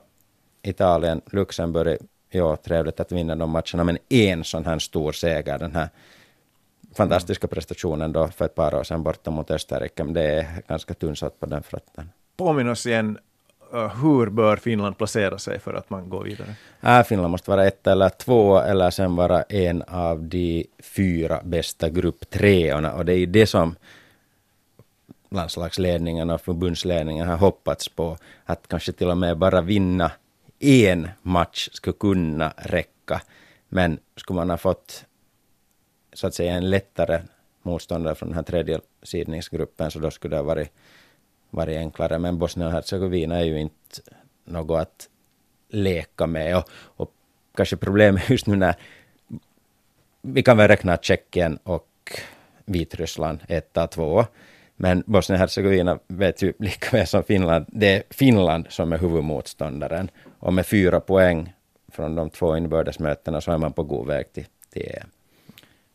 Italien, 0.63 1.21
Luxemburg, 1.31 1.97
ja, 2.29 2.55
trevligt 2.55 2.99
att 2.99 3.11
vinna 3.11 3.35
de 3.35 3.49
matcherna, 3.49 3.83
men 3.83 3.97
en 4.09 4.43
sån 4.43 4.65
här 4.65 4.79
stor 4.79 5.11
seger 5.11 5.59
den 5.59 5.75
här 5.75 5.89
fantastiska 6.95 7.47
prestationen 7.47 8.13
då 8.13 8.27
för 8.27 8.45
ett 8.45 8.55
par 8.55 8.75
år 8.75 8.83
sedan 8.83 9.03
borta 9.03 9.31
mot 9.31 9.51
Österrike, 9.51 10.03
men 10.03 10.13
det 10.13 10.21
är 10.21 10.45
ganska 10.67 10.93
tunnsatt 10.93 11.39
på 11.39 11.45
den 11.45 11.63
fronten. 11.63 12.09
Påminn 12.37 12.69
oss 12.69 12.85
igen, 12.85 13.17
uh, 13.73 14.03
hur 14.03 14.29
bör 14.29 14.57
Finland 14.57 14.97
placera 14.97 15.37
sig 15.37 15.59
för 15.59 15.73
att 15.73 15.89
man 15.89 16.09
går 16.09 16.23
vidare? 16.23 16.55
Äh, 16.81 17.03
Finland 17.03 17.31
måste 17.31 17.51
vara 17.51 17.67
ett 17.67 17.87
eller 17.87 18.09
två, 18.09 18.59
eller 18.59 18.89
sen 18.89 19.15
vara 19.15 19.43
en 19.43 19.81
av 19.81 20.23
de 20.23 20.65
fyra 20.83 21.41
bästa 21.43 21.89
grupptreorna, 21.89 22.93
och 22.93 23.05
det 23.05 23.13
är 23.13 23.17
ju 23.17 23.25
det 23.25 23.47
som 23.47 23.75
landslagsledningen 25.31 26.29
och 26.29 26.41
förbundsledningen 26.41 27.27
har 27.27 27.37
hoppats 27.37 27.89
på, 27.89 28.17
att 28.45 28.67
kanske 28.67 28.91
till 28.91 29.09
och 29.09 29.17
med 29.17 29.37
bara 29.37 29.61
vinna 29.61 30.11
en 30.59 31.09
match 31.21 31.69
skulle 31.71 31.93
kunna 31.93 32.53
räcka. 32.57 33.21
Men 33.69 33.99
skulle 34.15 34.37
man 34.37 34.49
ha 34.49 34.57
fått 34.57 35.05
så 36.13 36.27
att 36.27 36.33
säga 36.33 36.53
en 36.53 36.69
lättare 36.69 37.21
motståndare 37.61 38.15
från 38.15 38.29
den 38.29 38.35
här 38.35 38.43
tredje 38.43 38.79
sidningsgruppen, 39.03 39.91
så 39.91 39.99
då 39.99 40.11
skulle 40.11 40.35
det 40.35 40.39
ha 40.39 40.43
varit 40.43 40.71
varit 41.51 41.77
enklare. 41.77 42.19
Men 42.19 42.37
Bosnien 42.37 42.67
och 42.67 42.73
Hercegovina 42.73 43.39
är 43.39 43.43
ju 43.43 43.59
inte 43.59 44.01
något 44.45 44.81
att 44.81 45.09
leka 45.69 46.27
med. 46.27 46.57
Och, 46.57 46.69
och 46.73 47.11
kanske 47.55 47.77
problemet 47.77 48.29
just 48.29 48.47
nu 48.47 48.55
när 48.55 48.75
vi 50.21 50.43
kan 50.43 50.57
väl 50.57 50.67
räkna 50.67 50.97
Tjeckien 50.97 51.59
och 51.63 51.87
Vitryssland 52.65 53.39
etta, 53.47 53.87
två. 53.87 54.25
Men 54.75 55.03
Bosnien-Hercegovina 55.07 55.99
vet 56.07 56.41
ju 56.41 56.53
lika 56.59 56.97
väl 56.97 57.07
som 57.07 57.23
Finland, 57.23 57.65
det 57.67 57.95
är 57.95 58.03
Finland 58.09 58.65
som 58.69 58.93
är 58.93 58.97
huvudmotståndaren. 58.97 60.09
Och 60.39 60.53
med 60.53 60.65
fyra 60.65 60.99
poäng 60.99 61.53
från 61.91 62.15
de 62.15 62.29
två 62.29 62.57
inbördesmötena 62.57 63.41
så 63.41 63.51
är 63.51 63.57
man 63.57 63.73
på 63.73 63.83
god 63.83 64.07
väg 64.07 64.33
till, 64.33 64.45
till 64.73 64.81
EM. 64.81 65.07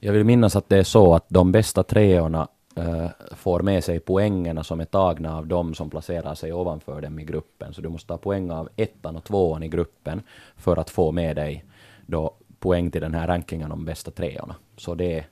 Jag 0.01 0.13
vill 0.13 0.25
minnas 0.25 0.57
att 0.57 0.69
det 0.69 0.79
är 0.79 0.85
så 0.85 1.15
att 1.15 1.25
de 1.29 1.53
bästa 1.53 1.83
treorna 1.83 2.49
äh, 2.77 3.09
får 3.37 3.61
med 3.61 3.85
sig 3.85 4.01
poängerna 4.01 4.65
som 4.65 4.81
är 4.81 4.85
tagna 4.85 5.37
av 5.37 5.47
de 5.47 5.75
som 5.75 5.91
placerar 5.91 6.35
sig 6.35 6.53
ovanför 6.53 7.01
dem 7.01 7.19
i 7.19 7.25
gruppen. 7.25 7.75
Så 7.75 7.81
du 7.81 7.89
måste 7.89 8.09
ta 8.09 8.19
poäng 8.19 8.51
av 8.51 8.69
ettan 8.77 9.17
och 9.17 9.25
tvåan 9.25 9.63
i 9.63 9.69
gruppen 9.69 10.23
för 10.57 10.77
att 10.77 10.91
få 10.91 11.13
med 11.13 11.37
dig 11.37 11.65
då 12.07 12.35
poäng 12.59 12.91
till 12.91 13.01
den 13.01 13.15
här 13.15 13.27
rankingen 13.27 13.73
om 13.73 13.85
bästa 13.85 14.11
treorna. 14.11 14.55
Så 14.77 14.95
det, 14.95 15.25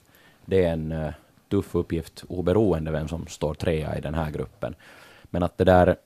det 0.44 0.64
är 0.64 0.72
en 0.72 0.92
eh, 0.92 1.12
tuff 1.48 1.74
uppgift 1.74 2.24
oberoende 2.28 2.90
vem 2.90 3.08
som 3.08 3.26
står 3.26 3.54
trea 3.54 3.98
i 3.98 4.00
den 4.00 4.14
här 4.14 4.30
gruppen. 4.30 4.74
Men 5.22 5.42
att 5.42 5.58
det 5.58 5.64
där 5.64 5.96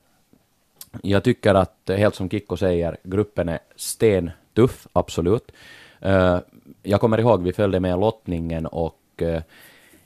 jag 1.03 1.23
tycker 1.23 1.55
att, 1.55 1.89
helt 1.89 2.15
som 2.15 2.29
Kikko 2.29 2.57
säger, 2.57 2.97
gruppen 3.03 3.49
är 3.49 3.59
stentuff, 3.75 4.87
absolut. 4.93 5.51
Eh, 5.99 6.39
jag 6.83 7.01
kommer 7.01 7.17
ihåg, 7.17 7.43
vi 7.43 7.53
följde 7.53 7.79
med 7.79 7.99
lottningen 7.99 8.65
och 8.65 9.01
eh, 9.17 9.41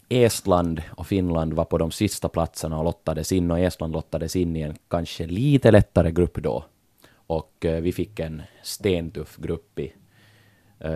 Estland 0.09 0.81
och 0.95 1.07
Finland 1.07 1.53
var 1.53 1.65
på 1.65 1.77
de 1.77 1.91
sista 1.91 2.29
platserna 2.29 2.77
och 2.77 2.83
lottades 2.83 3.31
in 3.31 3.51
och 3.51 3.59
Estland 3.59 3.93
lottades 3.93 4.35
in 4.35 4.55
i 4.55 4.61
en 4.61 4.75
kanske 4.87 5.25
lite 5.25 5.71
lättare 5.71 6.11
grupp 6.11 6.35
då. 6.35 6.65
Och 7.27 7.65
eh, 7.65 7.81
vi 7.81 7.91
fick 7.91 8.19
en 8.19 8.41
stentuff 8.63 9.37
grupp 9.37 9.79
i 9.79 9.93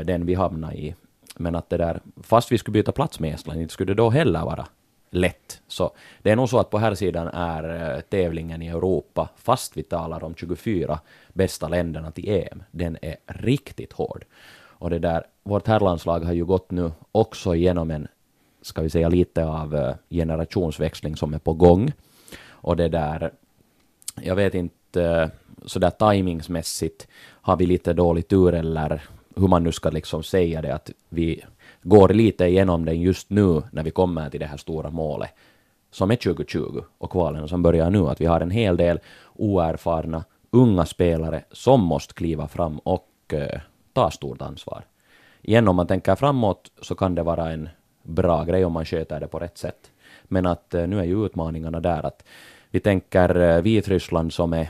den 0.06 0.26
vi 0.26 0.34
hamnade 0.34 0.76
i. 0.76 0.96
Men 1.40 1.56
att 1.56 1.70
det 1.70 1.78
där, 1.78 2.02
fast 2.24 2.52
vi 2.52 2.58
skulle 2.58 2.74
byta 2.74 2.92
plats 2.92 3.20
med 3.20 3.34
Estland, 3.34 3.62
inte 3.62 3.74
skulle 3.74 3.94
det 3.94 4.02
då 4.04 4.10
heller 4.10 4.46
vara 4.46 4.68
lätt. 5.10 5.62
Så 5.68 5.92
det 6.22 6.32
är 6.32 6.36
nog 6.36 6.50
så 6.50 6.60
att 6.60 6.70
på 6.70 6.78
här 6.78 6.96
sidan 6.96 7.28
är 7.28 7.94
eh, 7.96 8.02
tävlingen 8.02 8.62
i 8.62 8.68
Europa, 8.68 9.30
fast 9.36 9.78
vi 9.78 9.84
talar 9.84 10.24
om 10.24 10.36
24 10.36 11.00
bästa 11.34 11.68
länderna 11.68 12.12
till 12.12 12.30
EM, 12.30 12.64
den 12.72 12.98
är 13.02 13.16
riktigt 13.26 13.94
hård. 13.94 14.26
Och 14.80 14.90
det 14.90 15.00
där, 15.00 15.24
vårt 15.44 15.68
herrlandslag 15.68 16.20
har 16.20 16.34
ju 16.34 16.46
gått 16.46 16.72
nu 16.72 16.92
också 17.12 17.56
igenom 17.56 17.92
en, 17.92 18.08
ska 18.62 18.82
vi 18.82 18.90
säga 18.90 19.10
lite 19.10 19.46
av 19.46 19.76
eh, 19.76 19.96
generationsväxling 20.10 21.16
som 21.16 21.34
är 21.34 21.40
på 21.40 21.54
gång. 21.54 21.92
Och 22.46 22.76
det 22.78 22.88
där, 22.88 23.32
jag 24.22 24.36
vet 24.36 24.54
inte, 24.54 25.04
eh, 25.04 25.28
sådär 25.66 25.90
timingsmässigt 25.90 27.08
har 27.42 27.58
vi 27.58 27.66
lite 27.66 27.94
dålig 27.94 28.28
tur 28.28 28.54
eller 28.54 29.02
hur 29.38 29.48
man 29.48 29.64
nu 29.64 29.72
ska 29.72 29.90
liksom 29.90 30.24
säga 30.24 30.62
det, 30.62 30.76
att 30.76 30.92
vi 31.10 31.44
går 31.82 32.10
lite 32.10 32.46
igenom 32.46 32.86
den 32.86 33.02
just 33.02 33.30
nu 33.30 33.62
när 33.72 33.84
vi 33.84 33.92
kommer 33.92 34.30
till 34.30 34.40
det 34.40 34.46
här 34.46 34.58
stora 34.58 34.90
målet 34.90 35.30
som 35.92 36.12
är 36.12 36.16
2020 36.16 36.82
och 36.98 37.12
kvalen 37.12 37.48
som 37.48 37.64
börjar 37.64 37.90
nu, 37.90 38.08
att 38.08 38.22
vi 38.22 38.26
har 38.26 38.42
en 38.42 38.52
hel 38.52 38.78
del 38.78 39.00
oerfarna 39.36 40.24
unga 40.52 40.86
spelare 40.86 41.44
som 41.52 41.82
måste 41.84 42.14
kliva 42.14 42.48
fram 42.48 42.80
och 42.80 43.10
eh, 43.34 43.60
ta 43.94 44.12
stort 44.12 44.42
ansvar. 44.42 44.84
Igen, 45.42 45.68
om 45.68 45.76
man 45.76 45.88
tänker 45.88 46.16
framåt 46.16 46.72
så 46.82 46.96
kan 46.96 47.16
det 47.16 47.24
vara 47.24 47.52
en 47.52 47.70
bra 48.04 48.44
grej 48.44 48.66
om 48.66 48.74
man 48.74 48.86
sköter 48.86 49.20
det 49.20 49.28
på 49.28 49.40
rätt 49.40 49.58
sätt. 49.58 49.92
Men 50.24 50.46
att 50.46 50.74
eh, 50.74 50.88
nu 50.88 51.00
är 51.00 51.04
ju 51.04 51.26
utmaningarna 51.26 51.80
där 51.80 52.06
att 52.06 52.24
vi 52.70 52.80
tänker 52.80 53.40
eh, 53.40 53.62
Vitryssland 53.62 54.34
som 54.34 54.54
är 54.54 54.70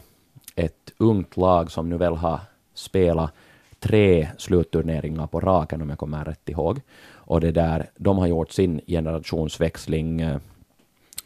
ett 0.56 0.94
ungt 0.98 1.38
lag 1.38 1.72
som 1.72 1.90
nu 1.90 1.98
väl 1.98 2.16
har 2.16 2.40
spelat 2.74 3.32
tre 3.80 4.28
slutturneringar 4.38 5.28
på 5.28 5.40
raken 5.40 5.82
om 5.82 5.90
jag 5.90 5.98
kommer 5.98 6.26
rätt 6.26 6.50
ihåg. 6.50 6.82
Och 7.14 7.42
det 7.42 7.52
där, 7.52 7.90
de 7.96 8.18
har 8.18 8.28
gjort 8.28 8.52
sin 8.52 8.82
generationsväxling 8.88 10.22
eh, 10.22 10.38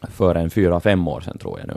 för 0.02 0.34
en 0.34 0.50
fyra, 0.50 0.80
fem 0.80 1.08
år 1.08 1.20
sedan 1.20 1.38
tror 1.38 1.58
jag 1.58 1.68
nu. 1.68 1.76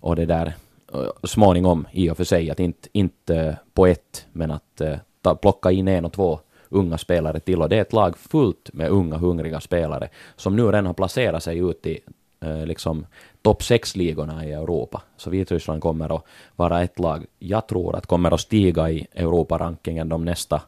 Och 0.00 0.16
det 0.16 0.26
där 0.26 0.54
eh, 0.94 1.00
småningom 1.24 1.86
i 1.92 2.10
och 2.10 2.16
för 2.16 2.24
sig, 2.24 2.50
att 2.50 2.60
inte, 2.60 2.88
inte 2.92 3.56
på 3.74 3.86
ett, 3.86 4.26
men 4.32 4.50
att 4.50 4.80
eh, 4.80 4.96
ta, 5.22 5.34
plocka 5.34 5.70
in 5.70 5.88
en 5.88 6.04
och 6.04 6.12
två 6.12 6.40
unga 6.68 6.98
spelare 6.98 7.40
till. 7.40 7.62
Och 7.62 7.68
det 7.68 7.76
är 7.76 7.80
ett 7.80 7.92
lag 7.92 8.16
fullt 8.18 8.70
med 8.72 8.88
unga, 8.88 9.16
hungriga 9.16 9.60
spelare 9.60 10.08
som 10.36 10.56
nu 10.56 10.62
redan 10.62 10.86
har 10.86 10.94
placerat 10.94 11.42
sig 11.42 11.58
ut 11.58 11.86
i 11.86 12.00
uh, 12.44 12.66
liksom 12.66 13.06
topp 13.42 13.62
sex-ligorna 13.62 14.46
i 14.46 14.52
Europa. 14.52 15.02
Så 15.16 15.30
Vitryssland 15.30 15.82
kommer 15.82 16.16
att 16.16 16.24
vara 16.56 16.82
ett 16.82 16.98
lag, 16.98 17.26
jag 17.38 17.68
tror 17.68 17.96
att 17.96 18.06
kommer 18.06 18.34
att 18.34 18.40
stiga 18.40 18.90
i 18.90 19.06
Europa-rankingen 19.14 20.08
de 20.08 20.24
nästa 20.24 20.62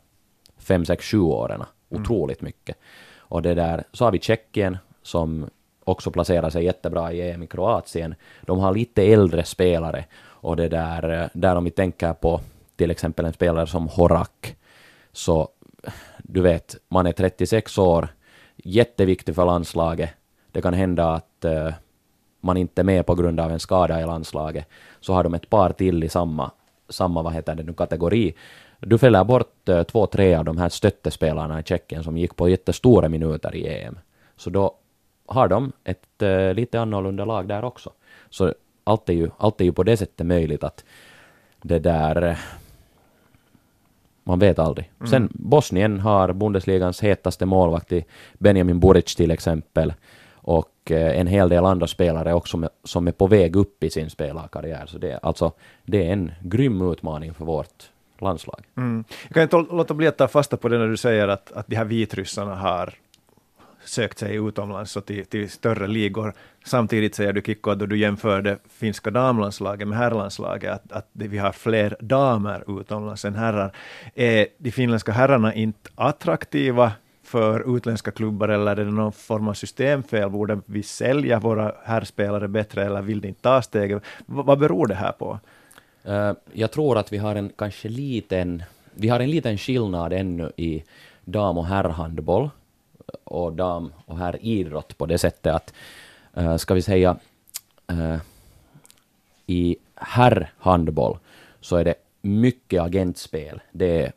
fem, 0.58 0.84
sex, 0.84 1.04
sju 1.04 1.20
åren. 1.20 1.62
Mm. 1.90 2.02
Otroligt 2.02 2.40
mm. 2.40 2.48
mycket. 2.48 2.76
Och 3.18 3.42
det 3.42 3.54
där, 3.54 3.84
så 3.92 4.04
har 4.04 4.12
vi 4.12 4.18
Tjeckien 4.18 4.78
som 5.02 5.50
också 5.84 6.10
placerar 6.10 6.50
sig 6.50 6.64
jättebra 6.64 7.12
i 7.12 7.30
EM 7.30 7.42
i 7.42 7.46
Kroatien. 7.46 8.14
De 8.42 8.58
har 8.58 8.74
lite 8.74 9.02
äldre 9.02 9.44
spelare 9.44 10.04
och 10.24 10.56
det 10.56 10.68
där, 10.68 11.30
där 11.32 11.56
om 11.56 11.64
vi 11.64 11.70
tänker 11.70 12.12
på 12.12 12.40
till 12.76 12.90
exempel 12.90 13.24
en 13.24 13.32
spelare 13.32 13.66
som 13.66 13.88
Horak, 13.88 14.56
så 15.12 15.48
du 16.18 16.40
vet, 16.40 16.76
man 16.88 17.06
är 17.06 17.12
36 17.12 17.78
år, 17.78 18.08
jätteviktig 18.56 19.34
för 19.34 19.44
landslaget. 19.44 20.10
Det 20.52 20.62
kan 20.62 20.74
hända 20.74 21.08
att 21.10 21.44
uh, 21.44 21.72
man 22.40 22.56
inte 22.56 22.82
är 22.82 22.84
med 22.84 23.06
på 23.06 23.14
grund 23.14 23.40
av 23.40 23.50
en 23.50 23.60
skada 23.60 24.00
i 24.00 24.04
landslaget, 24.04 24.68
så 25.00 25.12
har 25.12 25.24
de 25.24 25.34
ett 25.34 25.50
par 25.50 25.72
till 25.72 26.04
i 26.04 26.08
samma, 26.08 26.50
samma 26.88 27.22
vad 27.22 27.32
heter 27.32 27.54
det 27.54 27.62
nu, 27.62 27.72
kategori. 27.72 28.34
Du 28.80 28.98
fäller 28.98 29.24
bort 29.24 29.68
uh, 29.68 29.82
två, 29.82 30.06
tre 30.06 30.34
av 30.34 30.44
de 30.44 30.58
här 30.58 30.68
stöttespelarna 30.68 31.60
i 31.60 31.62
Tjeckien 31.62 32.04
som 32.04 32.16
gick 32.16 32.36
på 32.36 32.48
jättestora 32.48 33.08
minuter 33.08 33.54
i 33.54 33.68
EM. 33.68 33.98
Så 34.36 34.50
då 34.50 34.74
har 35.26 35.48
de 35.48 35.72
ett 35.84 36.22
uh, 36.22 36.54
lite 36.54 36.80
annorlunda 36.80 37.24
lag 37.24 37.48
där 37.48 37.64
också. 37.64 37.92
Så 38.30 38.54
allt 38.84 39.08
är, 39.08 39.12
ju, 39.12 39.30
allt 39.38 39.60
är 39.60 39.64
ju 39.64 39.72
på 39.72 39.82
det 39.82 39.96
sättet 39.96 40.26
möjligt 40.26 40.64
att 40.64 40.84
det 41.62 41.78
där... 41.78 42.38
Man 44.24 44.38
vet 44.38 44.58
aldrig. 44.58 44.90
Mm. 44.98 45.10
Sen 45.10 45.28
Bosnien 45.32 46.00
har 46.00 46.32
Bundesligans 46.32 47.02
hetaste 47.02 47.46
målvakt 47.46 47.92
i 47.92 48.04
Benjamin 48.38 48.80
Buric 48.80 49.14
till 49.14 49.30
exempel 49.30 49.92
och 50.42 50.90
eh, 50.90 51.20
en 51.20 51.26
hel 51.26 51.48
del 51.48 51.64
andra 51.64 51.86
spelare 51.86 52.34
också 52.34 52.68
som 52.84 53.08
är 53.08 53.12
på 53.12 53.26
väg 53.26 53.56
upp 53.56 53.84
i 53.84 53.90
sin 53.90 54.10
spelarkarriär. 54.10 54.86
Så 54.86 54.98
det, 54.98 55.18
alltså, 55.22 55.52
det 55.84 56.08
är 56.08 56.12
en 56.12 56.32
grym 56.42 56.92
utmaning 56.92 57.34
för 57.34 57.44
vårt 57.44 57.90
landslag. 58.18 58.64
Mm. 58.76 59.04
Jag 59.28 59.34
kan 59.34 59.42
inte 59.42 59.74
låta 59.74 59.94
bli 59.94 60.06
att 60.06 60.16
ta 60.18 60.28
fasta 60.28 60.56
på 60.56 60.68
det 60.68 60.78
när 60.78 60.88
du 60.88 60.96
säger 60.96 61.28
att, 61.28 61.52
att 61.52 61.66
de 61.66 61.76
här 61.76 61.84
vitryssarna 61.84 62.54
har 62.54 62.94
sökt 63.84 64.18
sig 64.18 64.36
utomlands 64.36 64.96
och 64.96 65.06
till, 65.06 65.26
till 65.26 65.50
större 65.50 65.86
ligor. 65.86 66.34
Samtidigt 66.64 67.14
säger 67.14 67.32
du 67.32 67.42
Kikko 67.42 67.70
att 67.70 67.78
då 67.78 67.86
du 67.86 67.98
jämför 67.98 68.42
det 68.42 68.58
finska 68.68 69.10
damlandslaget 69.10 69.88
med 69.88 69.98
herrlandslaget, 69.98 70.72
att, 70.72 70.92
att 70.92 71.08
vi 71.12 71.38
har 71.38 71.52
fler 71.52 71.96
damer 72.00 72.80
utomlands 72.80 73.24
än 73.24 73.34
herrar. 73.34 73.72
Är 74.14 74.46
de 74.58 74.70
finländska 74.70 75.12
herrarna 75.12 75.54
inte 75.54 75.90
attraktiva 75.94 76.92
för 77.32 77.76
utländska 77.76 78.10
klubbar 78.10 78.48
eller 78.48 78.76
är 78.76 78.84
det 78.84 78.90
någon 78.90 79.12
form 79.12 79.48
av 79.48 79.54
systemfel? 79.54 80.30
Borde 80.30 80.60
vi 80.66 80.82
sälja 80.82 81.40
våra 81.40 81.74
herrspelare 81.84 82.48
bättre 82.48 82.84
eller 82.84 83.02
vill 83.02 83.20
de 83.20 83.28
inte 83.28 83.42
ta 83.42 83.62
steget? 83.62 84.02
V 84.18 84.42
vad 84.44 84.58
beror 84.58 84.86
det 84.86 84.94
här 84.94 85.12
på? 85.12 85.38
Uh, 86.08 86.32
jag 86.52 86.70
tror 86.70 86.98
att 86.98 87.12
vi 87.12 87.18
har 87.18 87.36
en 87.36 87.48
kanske 87.56 87.88
liten, 87.88 88.62
vi 88.94 89.08
har 89.08 89.20
en 89.20 89.30
liten 89.30 89.58
skillnad 89.58 90.12
ännu 90.12 90.52
i 90.56 90.84
dam 91.24 91.58
och 91.58 91.66
herrhandboll 91.66 92.44
eh, 92.44 92.50
och 93.24 93.52
dam 93.52 93.92
och 94.06 94.18
herridrott 94.18 94.98
på 94.98 95.06
det 95.06 95.18
sättet 95.18 95.54
att, 95.54 95.74
uh, 96.38 96.56
ska 96.56 96.74
vi 96.74 96.82
säga, 96.82 97.16
uh, 97.92 98.16
i 99.46 99.76
herrhandboll 99.94 101.18
så 101.60 101.76
är 101.76 101.84
det 101.84 101.94
mycket 102.22 102.82
agentspel. 102.82 103.60
Det 103.72 104.06
är 104.06 104.12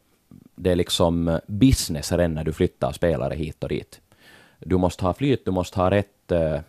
det 0.56 0.72
är 0.72 0.76
liksom 0.76 1.28
eh, 1.28 1.40
business 1.48 2.12
redan 2.12 2.34
när 2.34 2.44
du 2.44 2.54
flyttar 2.54 2.92
spelare 2.92 3.36
hit 3.36 3.64
och 3.64 3.70
dit. 3.70 4.02
Du 4.60 4.78
måste 4.78 5.06
ha 5.06 5.14
flyt, 5.14 5.46
du 5.46 5.52
måste 5.52 5.80
ha 5.80 5.92
rätt, 5.92 6.32
eh, 6.32 6.60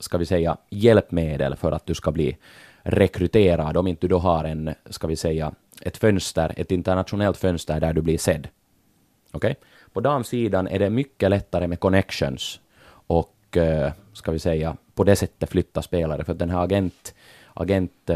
ska 0.00 0.18
vi 0.18 0.26
säga, 0.26 0.56
hjälpmedel 0.70 1.56
för 1.56 1.72
att 1.72 1.86
du 1.86 1.94
ska 1.94 2.10
bli 2.10 2.36
rekryterad, 2.82 3.76
om 3.76 3.86
inte 3.86 4.00
du 4.00 4.08
då 4.08 4.18
har 4.18 4.44
en, 4.44 4.74
ska 4.90 5.06
vi 5.06 5.16
säga, 5.16 5.52
ett 5.82 5.96
fönster, 5.96 6.52
ett 6.56 6.72
internationellt 6.72 7.36
fönster 7.36 7.80
där 7.80 7.92
du 7.92 8.02
blir 8.02 8.18
sedd. 8.18 8.48
Okej? 9.32 9.50
Okay? 9.50 9.54
På 9.92 10.00
damsidan 10.00 10.68
är 10.68 10.78
det 10.78 10.90
mycket 10.90 11.30
lättare 11.30 11.66
med 11.66 11.80
connections 11.80 12.60
och, 12.90 13.56
eh, 13.56 13.92
ska 14.12 14.32
vi 14.32 14.38
säga, 14.38 14.76
på 14.94 15.04
det 15.04 15.16
sättet 15.16 15.50
flytta 15.50 15.82
spelare, 15.82 16.24
för 16.24 16.32
att 16.32 16.38
den 16.38 16.50
här 16.50 16.64
agent, 16.64 17.14
agent, 17.54 18.10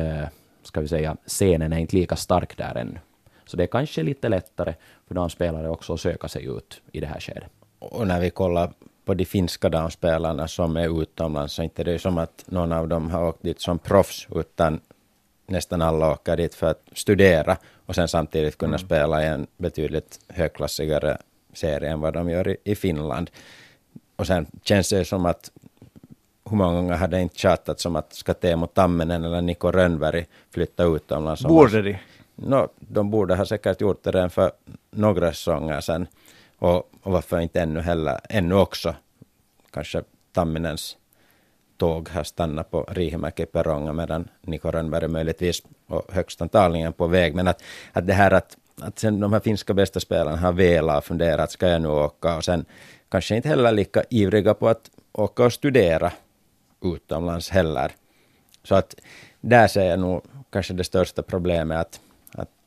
ska 0.63 0.81
vi 0.81 0.89
säga, 0.89 1.17
scenen 1.27 1.73
är 1.73 1.79
inte 1.79 1.97
lika 1.97 2.17
stark 2.17 2.57
där 2.57 2.75
ännu. 2.75 2.99
Så 3.55 3.59
det 3.59 3.63
är 3.65 3.67
kanske 3.67 4.03
lite 4.03 4.29
lättare 4.29 4.75
för 5.09 5.15
de 5.15 5.31
spelare 5.31 5.69
också 5.69 5.95
att 5.95 6.01
söka 6.01 6.29
sig 6.29 6.45
ut 6.47 6.83
i 6.93 7.01
det 7.01 7.07
här 7.07 7.21
skedet. 7.21 7.51
Och 7.79 8.07
när 8.07 8.21
vi 8.21 8.31
kollar 8.31 8.73
på 9.05 9.15
de 9.15 9.25
finska 9.25 9.69
damspelarna 9.69 10.49
som 10.49 10.77
är 10.77 11.03
utomlands, 11.03 11.55
så 11.55 11.63
inte 11.63 11.85
det 11.85 11.93
är 11.93 11.99
som 11.99 12.19
att 12.19 12.45
någon 12.47 12.73
av 12.73 12.89
dem 12.89 13.11
har 13.11 13.29
åkt 13.29 13.43
dit 13.43 13.61
som 13.61 13.79
proffs, 13.79 14.27
utan 14.35 14.81
nästan 15.47 15.83
alla 15.83 16.11
åker 16.13 16.37
dit 16.37 16.55
för 16.55 16.71
att 16.71 16.83
studera 16.93 17.57
och 17.87 17.95
sen 17.95 18.09
samtidigt 18.09 18.59
kunna 18.59 18.77
Mm. 18.77 18.87
spela 18.87 19.23
i 19.23 19.27
en 19.27 19.47
betydligt 19.57 20.21
högklassigare 20.29 21.19
serie 21.53 21.91
än 21.91 22.01
vad 22.01 22.15
de 22.15 22.31
gör 22.31 22.49
i, 22.49 22.57
i 22.65 22.75
Finland. 22.75 23.31
Och 24.17 24.27
sen 24.27 24.47
känns 24.63 24.89
det 24.89 25.05
som 25.05 25.27
att 25.27 25.51
hur 26.51 26.57
många 26.57 26.75
gånger 26.75 26.95
hade 26.95 27.21
inte 27.21 27.39
tjatat 27.39 27.81
som 27.81 27.97
att 27.97 28.15
ska 28.15 28.35
Teemu 28.35 28.67
Tamminen 28.67 29.25
eller 29.25 29.43
Niko 29.43 29.71
Rönnberg 29.71 30.27
flytta 30.51 30.85
utomlands? 30.85 31.43
Borde 31.43 31.83
de? 31.83 31.97
No, 32.35 32.69
de 32.79 33.11
borde 33.11 33.35
ha 33.35 33.47
säkert 33.47 33.81
gjort 33.81 34.05
det 34.05 34.11
redan 34.11 34.31
för 34.31 34.53
några 34.91 35.33
säsonger 35.33 35.81
sedan. 35.81 36.07
Och, 36.59 36.77
och 37.03 37.13
varför 37.13 37.41
inte 37.41 37.61
ännu 37.61 37.81
heller, 37.81 38.21
ännu 38.29 38.55
också. 38.55 38.95
Kanske 39.71 40.03
Tamminens 40.33 40.97
tåg 41.77 42.09
har 42.09 42.25
stannat 42.25 42.71
på 42.71 42.83
Riihimäki 42.83 43.47
perrongen 43.47 43.97
medan 43.97 44.29
Niko 44.43 44.71
Rönnberg 44.71 45.09
möjligtvis 45.09 45.63
och 45.87 46.13
högst 46.13 46.43
antagligen 46.43 46.93
på 46.93 47.07
väg. 47.07 47.35
Men 47.35 47.49
att, 47.49 47.63
att 47.93 48.07
det 48.07 48.13
här 48.13 48.31
att, 48.31 48.57
att 48.81 48.99
sen 48.99 49.21
de 49.21 49.33
här 49.33 49.41
finska 49.41 49.75
bästa 49.75 50.01
spelarna 50.01 50.37
har 50.37 50.53
velat 50.53 50.99
och 50.99 51.05
funderat, 51.05 51.51
ska 51.51 51.69
jag 51.69 51.83
nu 51.83 51.89
åka? 51.89 52.37
Och 52.37 52.45
sen 52.45 52.65
kanske 53.09 53.37
inte 53.37 53.49
heller 53.49 53.73
lika 53.73 54.05
ivriga 54.11 54.55
på 54.55 54.69
att 54.69 54.91
åka 55.13 55.45
och 55.45 55.53
studera 55.53 56.13
utomlands 56.85 57.51
heller. 57.51 57.93
Så 58.63 58.75
att 58.75 58.95
där 59.41 59.67
ser 59.67 59.85
jag 59.85 59.99
nog 59.99 60.23
kanske 60.51 60.75
det 60.75 60.85
största 60.85 61.23
problemet 61.23 61.79
att, 61.79 62.01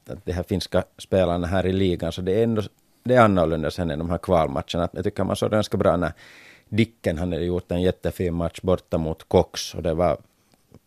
att, 0.09 0.25
de 0.25 0.31
här 0.31 0.43
finska 0.43 0.83
spelarna 0.97 1.47
här 1.47 1.65
i 1.65 1.73
ligan, 1.73 2.11
så 2.11 2.21
det 2.21 2.39
är 2.39 2.43
ändå 2.43 2.61
det 3.03 3.15
är 3.15 3.21
annorlunda 3.21 3.71
sen 3.71 3.91
än 3.91 3.99
de 3.99 4.09
här 4.09 4.17
kvalmatcherna. 4.17 4.89
Jag 4.91 5.03
tycker 5.03 5.23
man 5.23 5.35
såg 5.35 5.49
det 5.49 5.55
ganska 5.55 5.77
bra 5.77 5.97
när 5.97 6.13
Dicken 6.69 7.17
hade 7.17 7.37
gjort 7.37 7.71
en 7.71 7.81
jättefin 7.81 8.33
match 8.33 8.59
borta 8.61 8.97
mot 8.97 9.23
Cox 9.29 9.75
och 9.75 9.83
det 9.83 9.93
var 9.93 10.17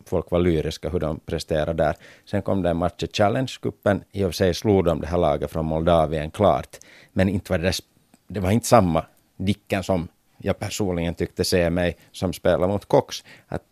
folk 0.05 0.31
var 0.31 0.39
lyriska 0.39 0.89
hur 0.89 0.99
de 0.99 1.19
presterade 1.19 1.83
där. 1.83 1.95
Sen 2.25 2.41
kom 2.41 2.61
det 2.61 2.69
en 2.69 2.77
match 2.77 3.03
i 3.03 3.05
Challenge-cupen. 3.05 4.03
I 4.11 4.23
och 4.23 4.27
för 4.27 4.31
sig 4.31 4.53
slog 4.53 4.85
de 4.85 5.01
det 5.01 5.07
här 5.07 5.17
laget 5.17 5.51
från 5.51 5.65
Moldavien 5.65 6.31
klart, 6.31 6.77
men 7.13 7.29
inte 7.29 7.51
var 7.51 7.57
det, 7.57 7.63
där, 7.63 7.75
det 8.27 8.39
var 8.39 8.51
inte 8.51 8.67
samma 8.67 9.05
Dicken 9.37 9.83
som 9.83 10.07
jag 10.37 10.59
personligen 10.59 11.15
tyckte 11.15 11.43
se 11.43 11.69
mig 11.69 11.97
som 12.11 12.33
spelar 12.33 12.67
mot 12.67 12.85
Cox. 12.85 13.23
Att 13.47 13.63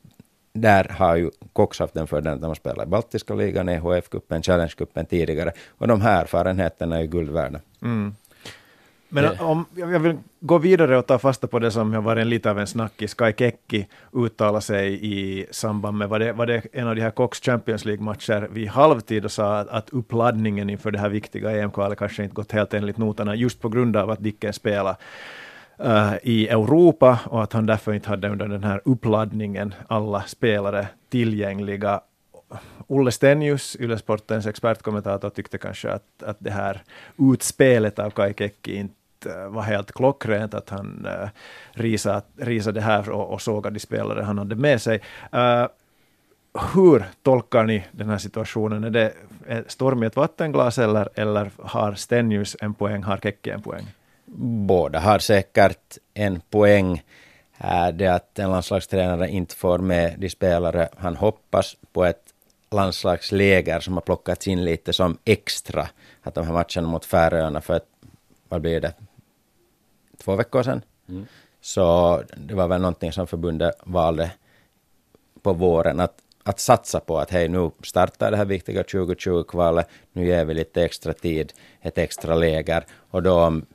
där 0.54 0.84
har 0.98 1.16
ju 1.16 1.32
Cox 1.54 1.80
haft 1.80 1.94
den 1.94 2.08
fördelen 2.08 2.34
att 2.34 2.42
de 2.42 2.48
har 2.48 2.56
spelat 2.56 2.88
i 2.88 2.90
Baltiska 2.90 3.34
ligan, 3.34 3.70
EHF-cupen, 3.70 4.42
Challenge-cupen 4.42 5.06
tidigare 5.06 5.52
och 5.78 5.88
de 5.88 6.02
här 6.02 6.22
erfarenheterna 6.22 6.98
är 6.98 7.02
ju 7.02 7.08
guld 7.08 7.30
värda. 7.30 7.60
Mm. 7.82 8.14
Men 9.12 9.40
om, 9.40 9.66
jag 9.76 10.00
vill 10.00 10.18
gå 10.40 10.58
vidare 10.58 10.98
och 10.98 11.06
ta 11.06 11.20
fasta 11.20 11.48
på 11.48 11.60
det 11.60 11.72
som 11.72 11.94
har 11.94 12.02
varit 12.02 12.22
en 12.22 12.30
lite 12.30 12.52
av 12.52 12.60
en 12.60 12.68
snackis. 12.68 13.14
Kai 13.14 13.34
Kekki 13.38 13.88
uttalade 14.14 14.62
sig 14.62 15.00
i 15.02 15.46
samband 15.52 15.98
med, 15.98 16.10
var 16.10 16.20
det, 16.20 16.34
var 16.34 16.46
det 16.46 16.62
en 16.74 16.88
av 16.88 16.96
de 16.96 17.02
här 17.02 17.12
Cox 17.12 17.42
Champions 17.42 17.86
League-matcher 17.86 18.48
vid 18.52 18.68
halvtid 18.68 19.26
och 19.26 19.32
sa 19.32 19.60
att, 19.60 19.70
att 19.70 19.90
uppladdningen 19.90 20.70
inför 20.70 20.92
det 20.92 21.00
här 21.00 21.10
viktiga 21.10 21.52
EM-kvalet 21.52 21.98
kanske 21.98 22.24
inte 22.24 22.36
gått 22.36 22.52
helt 22.52 22.74
enligt 22.74 22.98
noterna 22.98 23.36
just 23.36 23.62
på 23.62 23.70
grund 23.70 23.96
av 23.96 24.10
att 24.10 24.24
Dicken 24.24 24.54
spelar 24.54 24.96
Eh, 25.84 26.14
i 26.24 26.48
Europa 26.48 27.20
och 27.26 27.44
att 27.44 27.54
han 27.54 27.66
därför 27.66 27.94
inte 27.94 28.10
hade 28.10 28.30
under 28.30 28.48
den 28.48 28.64
här 28.64 28.82
uppladdningen 28.86 29.74
alla 29.88 30.22
spelare 30.22 30.88
tillgängliga. 31.10 32.02
Olle 32.88 33.12
Stenius, 33.12 33.78
Ylesportens 33.80 34.46
expertkommentator, 34.46 35.30
tyckte 35.30 35.58
kanske 35.58 35.92
att, 35.92 36.24
att 36.24 36.38
det 36.40 36.52
här 36.52 36.84
utspelet 37.18 38.00
av 38.00 38.10
Kai 38.10 38.34
Kekki 38.38 38.76
inte 38.76 39.32
eh, 39.32 39.50
var 39.50 39.62
helt 39.62 39.92
klockrent, 39.92 40.54
att 40.54 40.70
han 40.70 41.06
eh, 41.06 41.24
uh, 41.24 41.30
risade, 41.72 42.22
risade 42.38 42.80
det 42.80 42.86
här 42.86 43.10
och, 43.10 43.34
och 43.34 43.42
sågade 43.42 43.76
de 43.76 43.80
spelare 43.80 44.22
han 44.24 44.38
hade 44.38 44.56
med 44.56 44.82
sig. 44.82 45.02
Uh, 45.34 45.68
hur 46.74 47.06
tolkar 47.24 47.64
ni 47.64 47.86
den 47.92 48.10
här 48.10 48.18
situationen? 48.18 48.84
Är 48.84 48.90
det 48.90 49.14
storm 49.68 50.04
i 50.04 50.06
ett 50.06 50.16
vattenglas 50.16 50.78
eller, 50.78 51.10
eller 51.16 51.52
har 51.58 51.94
Stenius 51.94 52.58
en 52.62 52.74
poäng, 52.74 53.04
har 53.04 53.18
Kekki 53.18 53.50
en 53.50 53.62
poäng? 53.62 53.88
Båda 54.38 55.00
har 55.00 55.20
säkert 55.20 55.98
en 56.14 56.42
poäng. 56.50 57.04
Är 57.58 57.92
det 57.92 58.08
att 58.08 58.40
en 58.40 58.52
landslagstränare 58.52 59.30
inte 59.30 59.56
får 59.56 59.78
med 59.78 60.20
de 60.20 60.30
spelare 60.30 60.90
han 60.98 61.16
hoppas 61.16 61.78
på 61.94 62.06
ett 62.06 62.24
landslagsläger 62.72 63.80
som 63.80 63.94
har 63.94 64.02
plockats 64.02 64.48
in 64.48 64.66
lite 64.66 64.94
som 64.94 65.18
extra. 65.26 65.88
Att 66.22 66.36
de 66.36 66.46
här 66.46 66.54
matcherna 66.54 66.88
mot 66.88 67.06
Färöarna 67.06 67.62
för 67.62 67.76
ett, 67.76 67.88
vad 68.50 68.62
blir 68.62 68.82
det, 68.82 68.94
två 70.18 70.36
veckor 70.36 70.64
sedan. 70.64 70.82
Så 71.62 72.24
det 72.38 72.54
var 72.54 72.68
väl 72.68 72.82
någonting 72.82 73.12
som 73.12 73.28
förbundet 73.28 73.76
valde 73.84 74.32
på 75.42 75.54
våren 75.54 76.00
att, 76.00 76.14
att 76.44 76.60
satsa 76.60 77.00
på 77.00 77.18
att 77.20 77.32
hej 77.32 77.48
nu 77.50 77.72
startar 77.84 78.32
det 78.32 78.38
här 78.38 78.46
viktiga 78.46 78.82
2020-kvalet, 78.82 79.90
nu 80.14 80.28
ger 80.28 80.46
vi 80.46 80.54
lite 80.54 80.84
extra 80.84 81.14
tid, 81.14 81.54
ett 81.82 81.98
extra 81.98 82.36
läger 82.36 82.86
och 83.12 83.24
då 83.24 83.44
om, 83.44 83.66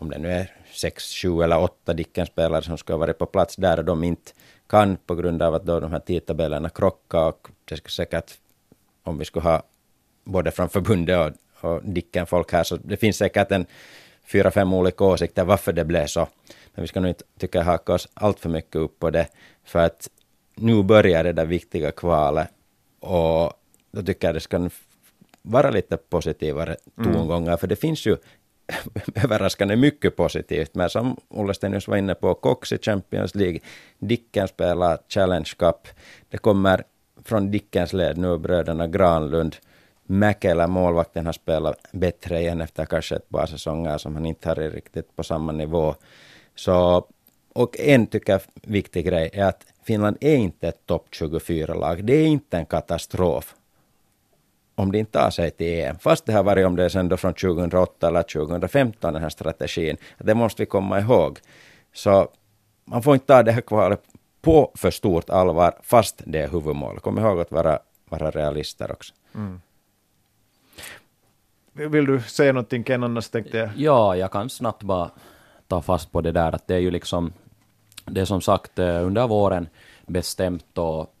om 0.00 0.10
det 0.10 0.18
nu 0.18 0.32
är 0.32 0.52
sex, 0.72 1.14
sju 1.14 1.42
eller 1.42 1.58
åtta 1.58 1.92
Dicken-spelare 1.92 2.62
som 2.62 2.78
ska 2.78 2.96
vara 2.96 3.12
på 3.12 3.26
plats 3.26 3.56
där 3.56 3.78
och 3.78 3.84
de 3.84 4.04
inte 4.04 4.32
kan 4.66 4.96
på 4.96 5.14
grund 5.14 5.42
av 5.42 5.54
att 5.54 5.64
då 5.64 5.80
de 5.80 5.92
här 5.92 6.00
tidtabellerna 6.00 6.68
krockar 6.68 7.28
och 7.28 7.48
det 7.64 7.76
ska 7.76 7.88
säkert 7.88 8.38
om 9.02 9.18
vi 9.18 9.24
skulle 9.24 9.42
ha 9.42 9.62
både 10.24 10.50
från 10.50 10.68
förbundet 10.68 11.34
och, 11.60 11.70
och 11.70 11.82
Dicken-folk 11.84 12.52
här, 12.52 12.64
så 12.64 12.76
det 12.76 12.96
finns 12.96 13.16
säkert 13.16 13.52
en 13.52 13.66
fyra, 14.24 14.50
fem 14.50 14.72
olika 14.72 15.04
åsikter 15.04 15.44
varför 15.44 15.72
det 15.72 15.84
blev 15.84 16.06
så. 16.06 16.28
Men 16.74 16.82
vi 16.82 16.88
ska 16.88 17.00
nog 17.00 17.08
inte, 17.08 17.24
tycka 17.38 17.62
haka 17.62 17.92
oss 17.92 18.08
allt 18.14 18.40
för 18.40 18.48
mycket 18.48 18.76
upp 18.76 18.98
på 18.98 19.10
det, 19.10 19.28
för 19.64 19.78
att 19.78 20.10
nu 20.54 20.82
börjar 20.82 21.24
det 21.24 21.32
där 21.32 21.46
viktiga 21.46 21.90
kvalet 21.90 22.48
och 23.00 23.52
då 23.90 24.02
tycker 24.02 24.28
jag 24.28 24.34
det 24.34 24.40
ska 24.40 24.70
vara 25.42 25.70
lite 25.70 25.96
positivare 25.96 26.76
tongångar, 27.04 27.56
för 27.56 27.66
det 27.66 27.76
finns 27.76 28.06
ju 28.06 28.16
överraskande 29.24 29.76
mycket 29.76 30.16
positivt, 30.16 30.74
men 30.74 30.90
som 30.90 31.16
Olle 31.28 31.54
Stenius 31.54 31.88
var 31.88 31.96
inne 31.96 32.14
på, 32.14 32.34
Cox 32.34 32.72
i 32.72 32.78
Champions 32.78 33.34
League, 33.34 33.60
Dicken 33.98 34.48
spelar 34.48 34.98
Challenge 35.08 35.50
Cup, 35.58 35.88
det 36.30 36.38
kommer 36.38 36.84
från 37.24 37.50
Dickens 37.50 37.92
led 37.92 38.18
nu 38.18 38.38
bröderna 38.38 38.86
Granlund, 38.86 39.56
Mäkelä, 40.08 40.66
målvakten, 40.66 41.26
har 41.26 41.32
spelat 41.32 41.78
bättre 41.92 42.40
igen 42.40 42.60
efter 42.60 42.84
kanske 42.84 43.16
ett 43.16 43.28
par 43.28 43.46
säsonger 43.46 43.98
som 43.98 44.14
han 44.14 44.26
inte 44.26 44.48
har 44.48 44.54
riktigt 44.54 45.16
på 45.16 45.22
samma 45.22 45.52
nivå. 45.52 45.94
Så, 46.54 47.06
och 47.52 47.80
en 47.80 48.06
tycker 48.06 48.32
jag 48.32 48.40
viktig 48.62 49.06
grej 49.06 49.30
är 49.32 49.44
att 49.44 49.66
Finland 49.84 50.16
är 50.20 50.36
inte 50.36 50.68
ett 50.68 50.86
topp 50.86 51.06
24-lag. 51.10 52.04
Det 52.04 52.12
är 52.12 52.26
inte 52.26 52.56
en 52.56 52.66
katastrof 52.66 53.54
om 54.76 54.92
det 54.92 54.98
inte 54.98 55.12
tar 55.12 55.30
sig 55.30 55.50
till 55.50 55.80
EM. 55.80 55.98
Fast 55.98 56.26
det 56.26 56.32
har 56.32 56.42
varit 56.42 56.66
om 56.66 56.76
det 56.76 56.84
är 56.84 56.88
sen 56.88 57.08
då 57.08 57.16
från 57.16 57.34
2008 57.34 58.08
eller 58.08 58.22
2015 58.22 59.12
den 59.12 59.22
här 59.22 59.28
strategin. 59.28 59.96
Det 60.18 60.34
måste 60.34 60.62
vi 60.62 60.66
komma 60.66 61.00
ihåg. 61.00 61.38
Så 61.92 62.28
man 62.84 63.02
får 63.02 63.14
inte 63.14 63.26
ta 63.26 63.42
det 63.42 63.52
här 63.52 63.60
kvalet 63.60 64.02
på 64.40 64.72
för 64.74 64.90
stort 64.90 65.30
allvar 65.30 65.74
fast 65.82 66.22
det 66.26 66.42
är 66.42 66.48
huvudmål. 66.48 67.00
Kom 67.00 67.18
ihåg 67.18 67.40
att 67.40 67.50
vara, 67.50 67.78
vara 68.08 68.30
realister 68.30 68.92
också. 68.92 69.14
Vill 71.72 72.06
du 72.06 72.20
säga 72.20 72.52
någonting 72.52 72.84
Ken, 72.84 73.04
annars 73.04 73.28
tänkte 73.28 73.58
jag 73.58 73.70
Ja, 73.76 74.16
jag 74.16 74.32
kan 74.32 74.50
snabbt 74.50 74.82
bara 74.82 75.10
ta 75.68 75.82
fast 75.82 76.12
på 76.12 76.20
det 76.20 76.32
där 76.32 76.52
att 76.52 76.66
det 76.66 76.74
är 76.74 76.78
ju 76.78 76.90
liksom, 76.90 77.32
det 78.04 78.20
är 78.20 78.24
som 78.24 78.40
sagt 78.40 78.78
eh, 78.78 79.06
under 79.06 79.26
våren 79.26 79.68
bestämt 80.06 80.78
och 80.78 81.15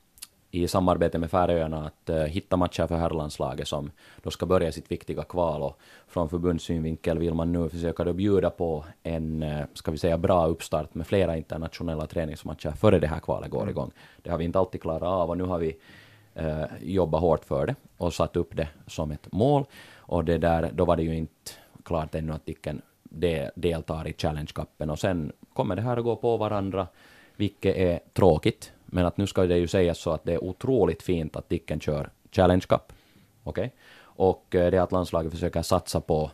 i 0.50 0.68
samarbete 0.68 1.18
med 1.18 1.30
Färöarna 1.30 1.86
att 1.86 2.10
uh, 2.10 2.16
hitta 2.16 2.56
matcher 2.56 2.86
för 2.86 2.96
herrlandslaget 2.96 3.68
som 3.68 3.90
då 4.22 4.30
ska 4.30 4.46
börja 4.46 4.72
sitt 4.72 4.90
viktiga 4.90 5.22
kval 5.22 5.62
och 5.62 5.78
från 6.08 6.28
förbundssynvinkel 6.28 7.18
vill 7.18 7.34
man 7.34 7.52
nu 7.52 7.68
försöka 7.68 8.04
då 8.04 8.12
bjuda 8.12 8.50
på 8.50 8.84
en, 9.02 9.42
uh, 9.42 9.64
ska 9.74 9.90
vi 9.90 9.98
säga, 9.98 10.18
bra 10.18 10.46
uppstart 10.46 10.94
med 10.94 11.06
flera 11.06 11.36
internationella 11.36 12.06
träningsmatcher 12.06 12.70
före 12.70 12.98
det 12.98 13.06
här 13.06 13.20
kvalet 13.20 13.50
går 13.50 13.70
igång. 13.70 13.90
Det 14.22 14.30
har 14.30 14.38
vi 14.38 14.44
inte 14.44 14.58
alltid 14.58 14.82
klarat 14.82 15.02
av 15.02 15.30
och 15.30 15.38
nu 15.38 15.44
har 15.44 15.58
vi 15.58 15.76
uh, 16.40 16.64
jobbat 16.82 17.20
hårt 17.20 17.44
för 17.44 17.66
det 17.66 17.74
och 17.96 18.14
satt 18.14 18.36
upp 18.36 18.56
det 18.56 18.68
som 18.86 19.10
ett 19.10 19.32
mål 19.32 19.64
och 19.96 20.24
det 20.24 20.38
där, 20.38 20.70
då 20.72 20.84
var 20.84 20.96
det 20.96 21.02
ju 21.02 21.16
inte 21.16 21.52
klart 21.84 22.14
ännu 22.14 22.32
att 22.32 22.46
Dicken 22.46 22.82
de, 23.02 23.50
deltar 23.54 24.08
i 24.08 24.12
Challenge-cupen 24.12 24.90
och 24.90 24.98
sen 24.98 25.32
kommer 25.52 25.76
det 25.76 25.82
här 25.82 25.96
att 25.96 26.04
gå 26.04 26.16
på 26.16 26.36
varandra, 26.36 26.86
vilket 27.36 27.76
är 27.76 28.00
tråkigt. 28.12 28.72
Men 28.86 29.06
att 29.06 29.16
nu 29.16 29.26
ska 29.26 29.46
det 29.46 29.58
ju 29.58 29.68
sägas 29.68 29.98
så 29.98 30.10
att 30.10 30.24
det 30.24 30.32
är 30.32 30.44
otroligt 30.44 31.02
fint 31.02 31.36
att 31.36 31.48
Dicken 31.48 31.80
kör 31.80 32.10
Challenge 32.32 32.64
Cup. 32.68 32.92
Okej? 33.44 33.72
Och 34.00 34.54
eh, 34.54 34.70
det 34.70 34.76
är 34.76 34.80
att 34.80 34.92
landslaget 34.92 35.32
försöker 35.32 35.62
satsa 35.62 36.00
på, 36.00 36.30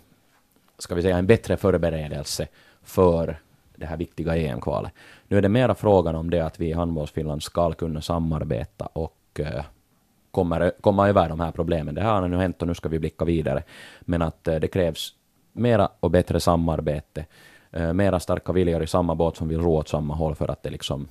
ska 0.79 0.95
vi 0.95 1.03
säga, 1.03 1.19
en 1.19 1.27
bättre 1.27 1.57
förberedelse 1.57 2.49
för 2.83 3.41
det 3.77 3.87
här 3.87 3.97
viktiga 3.97 4.37
EM-kvalet. 4.37 4.93
Nu 5.29 5.39
är 5.39 5.43
det 5.43 5.49
mera 5.49 5.75
frågan 5.75 6.15
om 6.15 6.31
det 6.31 6.41
att 6.41 6.61
vi 6.61 6.69
i 6.69 6.73
handbollsfinland 6.73 7.43
ska 7.43 7.73
kunna 7.73 8.01
samarbeta 8.01 8.87
och 8.87 9.17
eh, 9.39 9.65
kommer, 10.31 10.73
komma 10.81 11.09
över 11.09 11.29
de 11.29 11.41
här 11.41 11.53
problemen. 11.53 11.95
Det 11.95 12.01
här 12.01 12.21
har 12.21 12.29
nu 12.29 12.37
hänt 12.37 12.63
och 12.63 12.69
nu 12.69 12.75
ska 12.75 12.89
vi 12.89 12.99
blicka 12.99 13.25
vidare. 13.25 13.63
Men 14.01 14.23
att 14.23 14.49
eh, 14.49 14.57
det 14.57 14.69
krävs 14.69 15.15
mera 15.53 15.89
och 16.01 16.11
bättre 16.11 16.41
samarbete 16.41 17.27
eh, 17.71 17.93
mera 17.93 18.21
starka 18.21 18.53
viljor 18.53 18.83
i 18.83 18.87
samma 18.87 19.15
båt 19.15 19.37
som 19.37 19.49
vill 19.49 19.61
ro 19.61 19.77
åt 19.77 19.89
samma 19.89 20.15
håll 20.15 20.35
för 20.35 20.51
att 20.51 20.63
det 20.63 20.71
liksom 20.71 21.09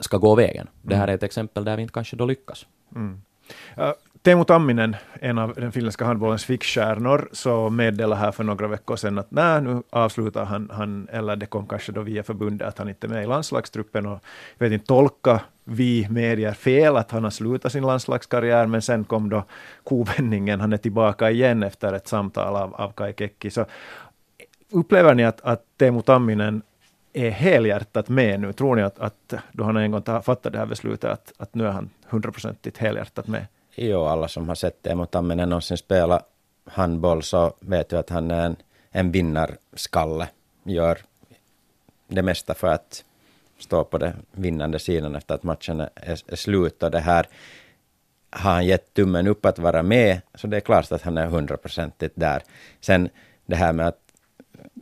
ska 0.00 0.16
gå 0.16 0.34
vägen. 0.34 0.68
Det 0.82 0.96
här 0.96 1.08
är 1.08 1.14
ett 1.14 1.22
exempel 1.22 1.64
där 1.64 1.76
vi 1.76 1.82
inte 1.82 1.94
kanske 1.94 2.16
då 2.16 2.26
lyckas. 2.26 2.66
Mm. 2.94 3.20
Uh, 3.78 3.92
Teemu 4.22 4.44
Tamminen, 4.44 4.96
en 5.20 5.38
av 5.38 5.54
den 5.54 5.72
finländska 5.72 6.04
handbollens 6.04 6.44
fickstjärnor, 6.44 7.28
så 7.32 7.70
meddelade 7.70 8.20
här 8.20 8.32
för 8.32 8.44
några 8.44 8.68
veckor 8.68 8.96
sedan 8.96 9.18
att 9.18 9.30
nej, 9.30 9.62
nu 9.62 9.82
avslutar 9.90 10.44
han, 10.44 10.70
han, 10.72 11.08
eller 11.12 11.36
det 11.36 11.46
kom 11.46 11.66
kanske 11.66 11.92
då 11.92 12.00
via 12.00 12.22
förbundet 12.22 12.68
att 12.68 12.78
han 12.78 12.88
inte 12.88 13.06
är 13.06 13.08
med 13.08 13.22
i 13.22 13.26
landslagstruppen 13.26 14.06
och 14.06 14.20
jag 14.58 14.66
vet 14.66 14.72
inte, 14.72 14.86
tolka 14.86 15.40
vi 15.64 16.06
medier 16.10 16.52
fel 16.52 16.96
att 16.96 17.10
han 17.10 17.24
har 17.24 17.30
slutat 17.30 17.72
sin 17.72 17.86
landslagskarriär, 17.86 18.66
men 18.66 18.82
sen 18.82 19.04
kom 19.04 19.30
då 19.30 19.44
kovändningen, 19.84 20.60
han 20.60 20.72
är 20.72 20.76
tillbaka 20.76 21.30
igen 21.30 21.62
efter 21.62 21.92
ett 21.92 22.08
samtal 22.08 22.56
av, 22.56 22.74
av 22.74 22.92
Kai 22.92 23.14
Kekki. 23.18 23.50
Så 23.50 23.66
upplever 24.70 25.14
ni 25.14 25.24
att, 25.24 25.40
att 25.40 25.62
Teemu 25.78 26.02
Tamminen 26.02 26.62
är 27.12 27.30
helhjärtat 27.30 28.08
med 28.08 28.40
nu? 28.40 28.52
Tror 28.52 28.76
ni 28.76 28.82
att, 28.82 28.98
att 28.98 29.34
då 29.52 29.64
han 29.64 29.76
en 29.76 29.90
gång 29.90 30.02
fattat 30.02 30.52
det 30.52 30.58
här 30.58 30.66
beslutet, 30.66 31.10
att, 31.10 31.32
att 31.36 31.54
nu 31.54 31.66
är 31.66 31.70
han 31.70 31.90
hundraprocentigt 32.04 32.78
helhjärtat 32.78 33.26
med? 33.26 33.46
Jo, 33.74 34.04
alla 34.04 34.28
som 34.28 34.48
har 34.48 34.54
sett 34.54 34.82
Teemu 34.82 35.06
Tamminen 35.06 35.48
någonsin 35.48 35.76
spela 35.76 36.22
handboll 36.64 37.22
så 37.22 37.54
vet 37.60 37.92
ju 37.92 37.98
att 37.98 38.10
han 38.10 38.30
är 38.30 38.46
en, 38.46 38.56
en 38.90 39.10
vinnarskalle. 39.10 40.28
Gör 40.62 40.98
det 42.08 42.22
mesta 42.22 42.54
för 42.54 42.68
att 42.68 43.04
stå 43.58 43.84
på 43.84 43.98
den 43.98 44.26
vinnande 44.32 44.78
sidan 44.78 45.16
efter 45.16 45.34
att 45.34 45.42
matchen 45.42 45.80
är, 45.80 45.90
är 46.26 46.36
slut. 46.36 46.82
Och 46.82 46.90
det 46.90 47.00
här 47.00 47.26
har 48.30 48.50
han 48.50 48.66
gett 48.66 48.94
tummen 48.94 49.26
upp 49.26 49.46
att 49.46 49.58
vara 49.58 49.82
med, 49.82 50.20
så 50.34 50.46
det 50.46 50.56
är 50.56 50.60
klart 50.60 50.92
att 50.92 51.02
han 51.02 51.18
är 51.18 51.26
hundraprocentigt 51.26 52.14
där. 52.16 52.42
Sen 52.80 53.08
det 53.46 53.56
här 53.56 53.72
med 53.72 53.88
att 53.88 54.09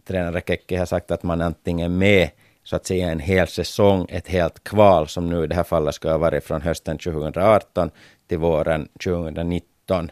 tränare 0.08 0.42
Kekki 0.46 0.76
har 0.76 0.86
sagt 0.86 1.10
att 1.10 1.22
man 1.22 1.40
antingen 1.40 1.98
med 1.98 2.30
så 2.64 2.76
att 2.76 2.86
säga 2.86 3.10
en 3.10 3.20
hel 3.20 3.48
säsong, 3.48 4.06
ett 4.08 4.28
helt 4.28 4.64
kval 4.64 5.08
som 5.08 5.30
nu 5.30 5.44
i 5.44 5.46
det 5.46 5.54
här 5.54 5.62
fallet 5.62 5.94
ska 5.94 6.10
ha 6.10 6.18
varit 6.18 6.44
från 6.44 6.62
hösten 6.62 6.98
2018 6.98 7.90
till 8.28 8.38
våren 8.38 8.88
2019 9.04 10.10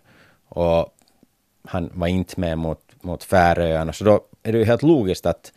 och 0.48 0.94
han 1.64 1.90
var 1.94 2.06
inte 2.06 2.40
med 2.40 2.58
mot, 2.58 2.80
mot 3.00 3.24
Färöarna, 3.24 3.92
så 3.92 4.04
då 4.04 4.20
är 4.42 4.52
det 4.52 4.58
ju 4.58 4.64
helt 4.64 4.82
logiskt 4.82 5.26
att 5.26 5.52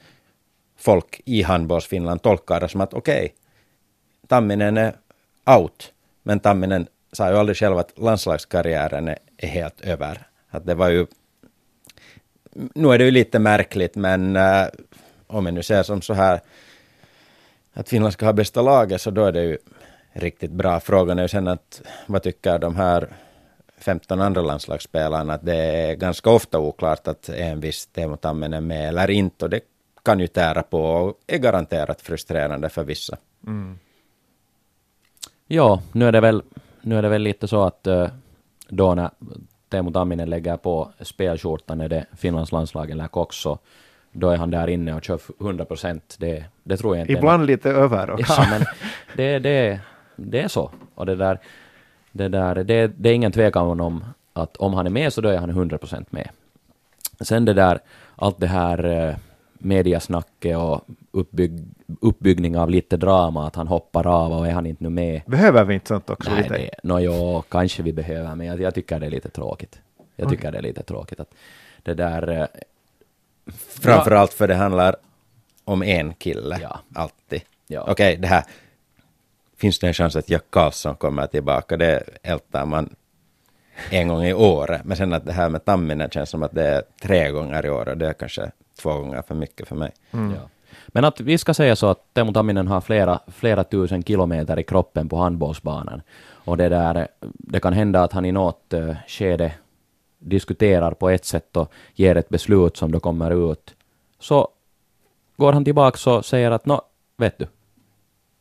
folk 0.77 1.21
i 1.25 1.41
handbollsfinland 1.41 2.21
tolkar 2.21 2.59
det 2.59 2.69
som 2.69 2.81
att 2.81 2.93
okej, 2.93 3.23
okay, 3.25 3.29
Tamminen 4.27 4.77
är 4.77 4.95
out, 5.45 5.93
men 6.23 6.39
Tamminen 6.39 6.87
sa 7.11 7.29
ju 7.29 7.37
aldrig 7.37 7.57
själv 7.57 7.77
att 7.77 7.99
landslagskarriären 7.99 9.07
är, 9.07 9.17
är 9.37 9.47
helt 9.47 9.81
över. 9.81 10.27
Att 10.49 10.65
det 10.65 10.75
var 10.75 10.89
ju 10.89 11.05
nu 12.53 12.87
är 12.91 12.97
det 12.97 13.05
ju 13.05 13.11
lite 13.11 13.39
märkligt, 13.39 13.95
men 13.95 14.35
äh, 14.35 14.65
om 15.27 15.45
jag 15.45 15.53
nu 15.53 15.63
ser 15.63 15.83
som 15.83 16.01
så 16.01 16.13
här 16.13 16.39
att 17.73 17.89
Finland 17.89 18.13
ska 18.13 18.25
ha 18.25 18.33
bästa 18.33 18.61
laget, 18.61 19.01
så 19.01 19.11
då 19.11 19.25
är 19.25 19.31
det 19.31 19.43
ju 19.43 19.57
riktigt 20.13 20.51
bra. 20.51 20.79
Frågan 20.79 21.19
är 21.19 21.21
ju 21.21 21.27
sen 21.27 21.47
att 21.47 21.81
vad 22.05 22.23
tycker 22.23 22.59
de 22.59 22.75
här 22.75 23.09
15 23.77 24.21
andra 24.21 24.41
landslagsspelarna 24.41 25.33
att 25.33 25.45
det 25.45 25.55
är 25.55 25.95
ganska 25.95 26.29
ofta 26.29 26.59
oklart 26.59 27.07
att 27.07 27.29
en 27.29 27.59
viss 27.59 27.87
Teemu 27.87 28.17
Tammen 28.17 28.53
är 28.53 28.61
med 28.61 28.87
eller 28.87 29.09
inte 29.09 29.45
och 29.45 29.49
det 29.49 29.61
kan 30.03 30.19
ju 30.19 30.27
tära 30.27 30.63
på 30.63 30.81
och 30.81 31.19
är 31.27 31.37
garanterat 31.37 32.01
frustrerande 32.01 32.69
för 32.69 32.83
vissa. 32.83 33.17
Mm. 33.47 33.79
Ja, 35.47 35.81
nu 35.91 36.07
är 36.07 36.11
det 36.11 36.21
väl, 36.21 36.43
nu 36.81 36.97
är 36.97 37.01
det 37.01 37.09
väl 37.09 37.21
lite 37.21 37.47
så 37.47 37.63
att 37.63 37.87
uh, 37.87 38.07
då 38.67 38.95
när 38.95 39.09
Teemu 39.69 39.91
Tamminen 39.91 40.29
lägger 40.29 40.57
på 40.57 40.91
spelskjortan 41.01 41.77
när 41.77 41.89
det 41.89 42.05
Finlands 42.17 42.51
landslag 42.51 42.91
eller 42.91 43.07
kock 43.07 43.33
så 43.33 43.59
då 44.11 44.29
är 44.29 44.37
han 44.37 44.51
där 44.51 44.67
inne 44.67 44.93
och 44.93 45.03
kör 45.03 45.19
100 45.41 45.65
procent. 45.65 46.15
Det, 46.19 46.45
det 46.63 46.77
tror 46.77 46.95
jag 46.95 47.03
inte. 47.03 47.13
Ibland 47.13 47.45
lite 47.45 47.69
över 47.69 48.11
också. 48.11 48.33
Ja, 48.37 48.47
men 48.49 48.65
det, 49.15 49.39
det, 49.39 49.79
det 50.15 50.41
är 50.41 50.47
så. 50.47 50.71
Och 50.95 51.05
det 51.05 51.15
där, 51.15 51.39
det, 52.11 52.27
där 52.27 52.55
det, 52.55 52.87
det 52.87 53.09
är 53.09 53.13
ingen 53.13 53.31
tvekan 53.31 53.81
om 53.81 54.05
att 54.33 54.57
om 54.57 54.73
han 54.73 54.85
är 54.85 54.89
med 54.89 55.13
så 55.13 55.21
då 55.21 55.29
är 55.29 55.37
han 55.37 55.49
100 55.49 55.77
procent 55.77 56.11
med. 56.11 56.29
Sen 57.21 57.45
det 57.45 57.53
där, 57.53 57.79
allt 58.15 58.39
det 58.39 58.47
här 58.47 58.85
eh, 58.85 59.15
mediasnacket 59.59 60.57
och 60.57 60.81
uppbygg, 61.11 61.65
uppbyggning 62.01 62.57
av 62.57 62.69
lite 62.69 62.97
drama, 62.97 63.47
att 63.47 63.55
han 63.55 63.67
hoppar 63.67 64.07
av 64.07 64.31
och 64.31 64.47
är 64.47 64.51
han 64.51 64.65
inte 64.65 64.83
nu 64.83 64.89
med. 64.89 65.21
Behöver 65.25 65.63
vi 65.63 65.73
inte 65.73 65.87
sånt 65.87 66.09
också? 66.09 66.31
Nej, 66.31 66.43
lite? 66.43 66.57
Det, 66.57 66.69
no, 66.83 66.99
jo, 66.99 67.43
kanske 67.49 67.83
vi 67.83 67.93
behöver, 67.93 68.35
men 68.35 68.47
jag, 68.47 68.61
jag 68.61 68.75
tycker 68.75 68.99
det 68.99 69.05
är 69.05 69.09
lite 69.09 69.29
tråkigt. 69.29 69.79
Jag 70.15 70.25
okay. 70.25 70.37
tycker 70.37 70.51
det 70.51 70.57
är 70.57 70.61
lite 70.61 70.83
tråkigt 70.83 71.19
att 71.19 71.33
det 71.83 71.93
där... 71.93 72.29
Eh, 72.29 72.47
Framförallt 73.69 74.33
för 74.33 74.47
det 74.47 74.55
handlar 74.55 74.95
om 75.63 75.83
en 75.83 76.13
kille, 76.13 76.59
ja. 76.61 76.79
alltid. 76.93 77.41
Ja. 77.67 77.81
Okej, 77.81 77.91
okay, 77.91 78.15
det 78.15 78.27
här... 78.27 78.43
Finns 79.57 79.79
det 79.79 79.87
en 79.87 79.93
chans 79.93 80.15
att 80.15 80.29
Jack 80.29 80.43
Karlsson 80.49 80.95
kommer 80.95 81.27
tillbaka? 81.27 81.77
Det 81.77 82.03
ältar 82.23 82.65
man 82.65 82.95
en 83.89 84.07
gång 84.07 84.23
i 84.23 84.33
året. 84.33 84.81
Men 84.85 84.97
sen 84.97 85.13
att 85.13 85.25
det 85.25 85.33
här 85.33 85.49
med 85.49 85.65
Tamminen 85.65 86.09
känns 86.09 86.29
som 86.29 86.43
att 86.43 86.51
det 86.51 86.67
är 86.67 86.83
tre 87.01 87.31
gånger 87.31 87.65
i 87.65 87.69
år 87.69 87.89
och 87.89 87.97
det 87.97 88.07
är 88.07 88.13
kanske 88.13 88.51
två 88.79 88.93
gånger 88.93 89.21
för 89.21 89.35
mycket 89.35 89.67
för 89.67 89.75
mig. 89.75 89.91
Mm. 90.11 90.35
Ja. 90.35 90.41
Men 90.87 91.05
att 91.05 91.19
vi 91.19 91.37
ska 91.37 91.53
säga 91.53 91.75
så 91.75 91.87
att 91.87 92.13
Teemu 92.13 92.33
Tamminen 92.33 92.67
har 92.67 92.81
flera, 92.81 93.19
flera 93.27 93.63
tusen 93.63 94.03
kilometer 94.03 94.59
i 94.59 94.63
kroppen 94.63 95.09
på 95.09 95.17
handbollsbanan. 95.17 96.01
Och 96.31 96.57
det, 96.57 96.69
där, 96.69 97.07
det 97.33 97.59
kan 97.59 97.73
hända 97.73 98.03
att 98.03 98.13
han 98.13 98.25
i 98.25 98.31
något 98.31 98.73
uh, 98.73 98.95
skede 99.07 99.53
diskuterar 100.19 100.91
på 100.91 101.09
ett 101.09 101.25
sätt 101.25 101.57
och 101.57 101.71
ger 101.93 102.15
ett 102.17 102.29
beslut 102.29 102.77
som 102.77 102.91
då 102.91 102.99
kommer 102.99 103.51
ut. 103.51 103.75
Så 104.19 104.47
går 105.37 105.53
han 105.53 105.65
tillbaka 105.65 106.11
och 106.11 106.25
säger 106.25 106.51
att 106.51 106.65
nå, 106.65 106.81
vet 107.17 107.39
du, 107.39 107.47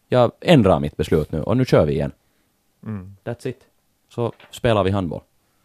jag 0.09 0.33
ändrar 0.41 0.81
mitt 0.81 0.97
beslut 0.97 1.33
nu 1.33 1.43
och 1.43 1.57
nu 1.57 1.65
kör 1.65 1.87
vi 1.87 1.93
igen. 1.93 2.13
Mm. 2.83 3.17
That's 3.25 3.49
it. 3.49 3.61
Så 4.09 4.33
spelar 4.51 4.85
vi 4.85 4.91
handboll. 4.91 5.21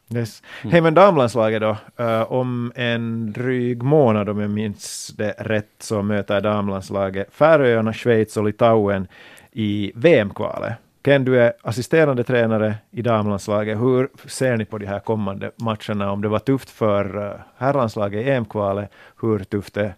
Yes. 0.10 0.44
Mm. 0.62 0.72
Hej 0.72 0.82
men 0.82 0.94
damlandslaget 0.94 1.62
då, 1.62 1.78
uh, 2.04 2.32
om 2.32 2.72
en 2.76 3.34
dryg 3.34 3.84
månad 3.84 4.30
om 4.30 4.39
jag 4.39 4.50
minns 4.50 5.13
det 5.18 5.36
rätt 5.38 5.76
så 5.80 6.02
möter 6.02 6.42
damlandslaget 6.42 7.28
Färöarna, 7.32 7.94
Schweiz 7.94 8.38
och 8.38 8.44
Litauen 8.44 9.08
i 9.52 9.92
VM-kvalet. 9.96 10.74
Ken, 11.06 11.26
du 11.26 11.39
är 11.39 11.54
assisterande 11.62 12.24
tränare 12.24 12.76
i 12.92 13.02
damlandslaget. 13.02 13.80
Hur 13.80 14.10
ser 14.28 14.58
ni 14.58 14.66
på 14.66 14.78
de 14.78 14.86
här 14.86 15.00
kommande 15.00 15.52
matcherna? 15.56 16.12
Om 16.12 16.22
det 16.22 16.28
var 16.28 16.39
tufft 16.39 16.70
för 16.70 17.18
uh, 17.18 17.34
herrlandslaget 17.58 18.26
i 18.26 18.30
EM-kvalet, 18.30 18.92
hur 19.22 19.39
tufft 19.39 19.78
är 19.78 19.94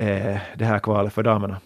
uh, 0.00 0.38
det 0.56 0.64
här 0.64 0.78
kvalet 0.78 1.12
för 1.12 1.22
damerna? 1.22 1.56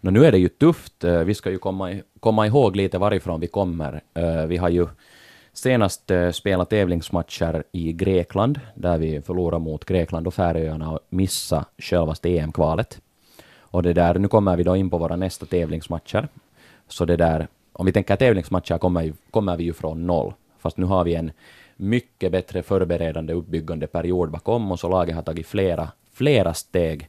No, 0.00 0.10
nu 0.10 0.24
är 0.24 0.32
det 0.32 0.38
ju 0.38 0.48
tufft. 0.48 1.04
Vi 1.04 1.34
ska 1.34 1.50
ju 1.50 1.58
komma, 1.58 1.94
komma 2.20 2.46
ihåg 2.46 2.76
lite 2.76 2.98
varifrån 2.98 3.40
vi 3.40 3.46
kommer. 3.46 4.00
Vi 4.46 4.56
har 4.56 4.68
ju 4.68 4.86
senast 5.58 6.10
eh, 6.10 6.16
spela 6.16 6.32
spelat 6.32 6.70
tävlingsmatcher 6.70 7.64
i 7.72 7.92
Grekland, 7.92 8.60
där 8.74 8.98
vi 8.98 9.20
förlorade 9.20 9.64
mot 9.64 9.84
Grekland 9.84 10.26
och 10.26 10.34
Färöarna 10.34 10.90
och 10.90 11.00
missade 11.08 11.64
självaste 11.78 12.28
EM-kvalet. 12.28 13.00
Och 13.58 13.82
det 13.82 13.92
där, 13.92 14.18
nu 14.18 14.28
kommer 14.28 14.56
vi 14.56 14.62
då 14.62 14.76
in 14.76 14.90
på 14.90 14.98
våra 14.98 15.16
nästa 15.16 15.46
tävlingsmatcher. 15.46 16.28
Så 16.88 17.04
det 17.04 17.16
där, 17.16 17.48
om 17.72 17.86
vi 17.86 17.92
tänker 17.92 18.16
tävlingsmatcher 18.16 18.78
kommer, 18.78 19.12
kommer 19.30 19.56
vi 19.56 19.64
ju 19.64 19.72
från 19.72 20.06
noll. 20.06 20.32
Fast 20.58 20.76
nu 20.76 20.86
har 20.86 21.04
vi 21.04 21.14
en 21.14 21.30
mycket 21.76 22.32
bättre 22.32 22.62
förberedande 22.62 23.32
uppbyggande 23.32 23.86
period 23.86 24.30
bakom 24.30 24.72
oss 24.72 24.84
och 24.84 24.90
laget 24.90 25.14
har 25.14 25.22
tagit 25.22 25.46
flera, 25.46 25.88
flera 26.12 26.54
steg 26.54 27.08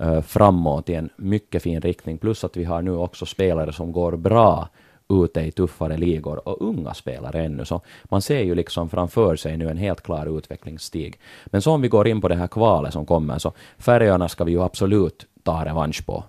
uh, 0.00 0.20
framåt 0.20 0.88
i 0.88 0.94
en 0.94 1.10
mycket 1.16 1.62
fin 1.62 1.80
riktning. 1.80 2.18
Plus 2.18 2.44
att 2.44 2.56
vi 2.56 2.64
har 2.64 2.82
nu 2.82 2.96
också 2.96 3.26
spelare 3.26 3.72
som 3.72 3.92
går 3.92 4.16
bra 4.16 4.68
ute 5.10 5.40
i 5.40 5.50
tuffare 5.50 5.96
ligor 5.96 6.48
och 6.48 6.62
unga 6.68 6.94
spelare 6.94 7.44
ännu. 7.44 7.64
Så 7.64 7.80
man 8.04 8.22
ser 8.22 8.40
ju 8.40 8.54
liksom 8.54 8.88
framför 8.88 9.36
sig 9.36 9.56
nu 9.56 9.68
en 9.68 9.76
helt 9.76 10.02
klar 10.02 10.38
utvecklingsstig. 10.38 11.18
Men 11.46 11.62
så 11.62 11.72
om 11.72 11.80
vi 11.80 11.88
går 11.88 12.08
in 12.08 12.20
på 12.20 12.28
det 12.28 12.34
här 12.34 12.46
kvalet 12.46 12.92
som 12.92 13.06
kommer, 13.06 13.38
så 13.38 13.52
Färöarna 13.78 14.28
ska 14.28 14.44
vi 14.44 14.52
ju 14.52 14.62
absolut 14.62 15.26
ta 15.42 15.64
revansch 15.64 16.06
på. 16.06 16.24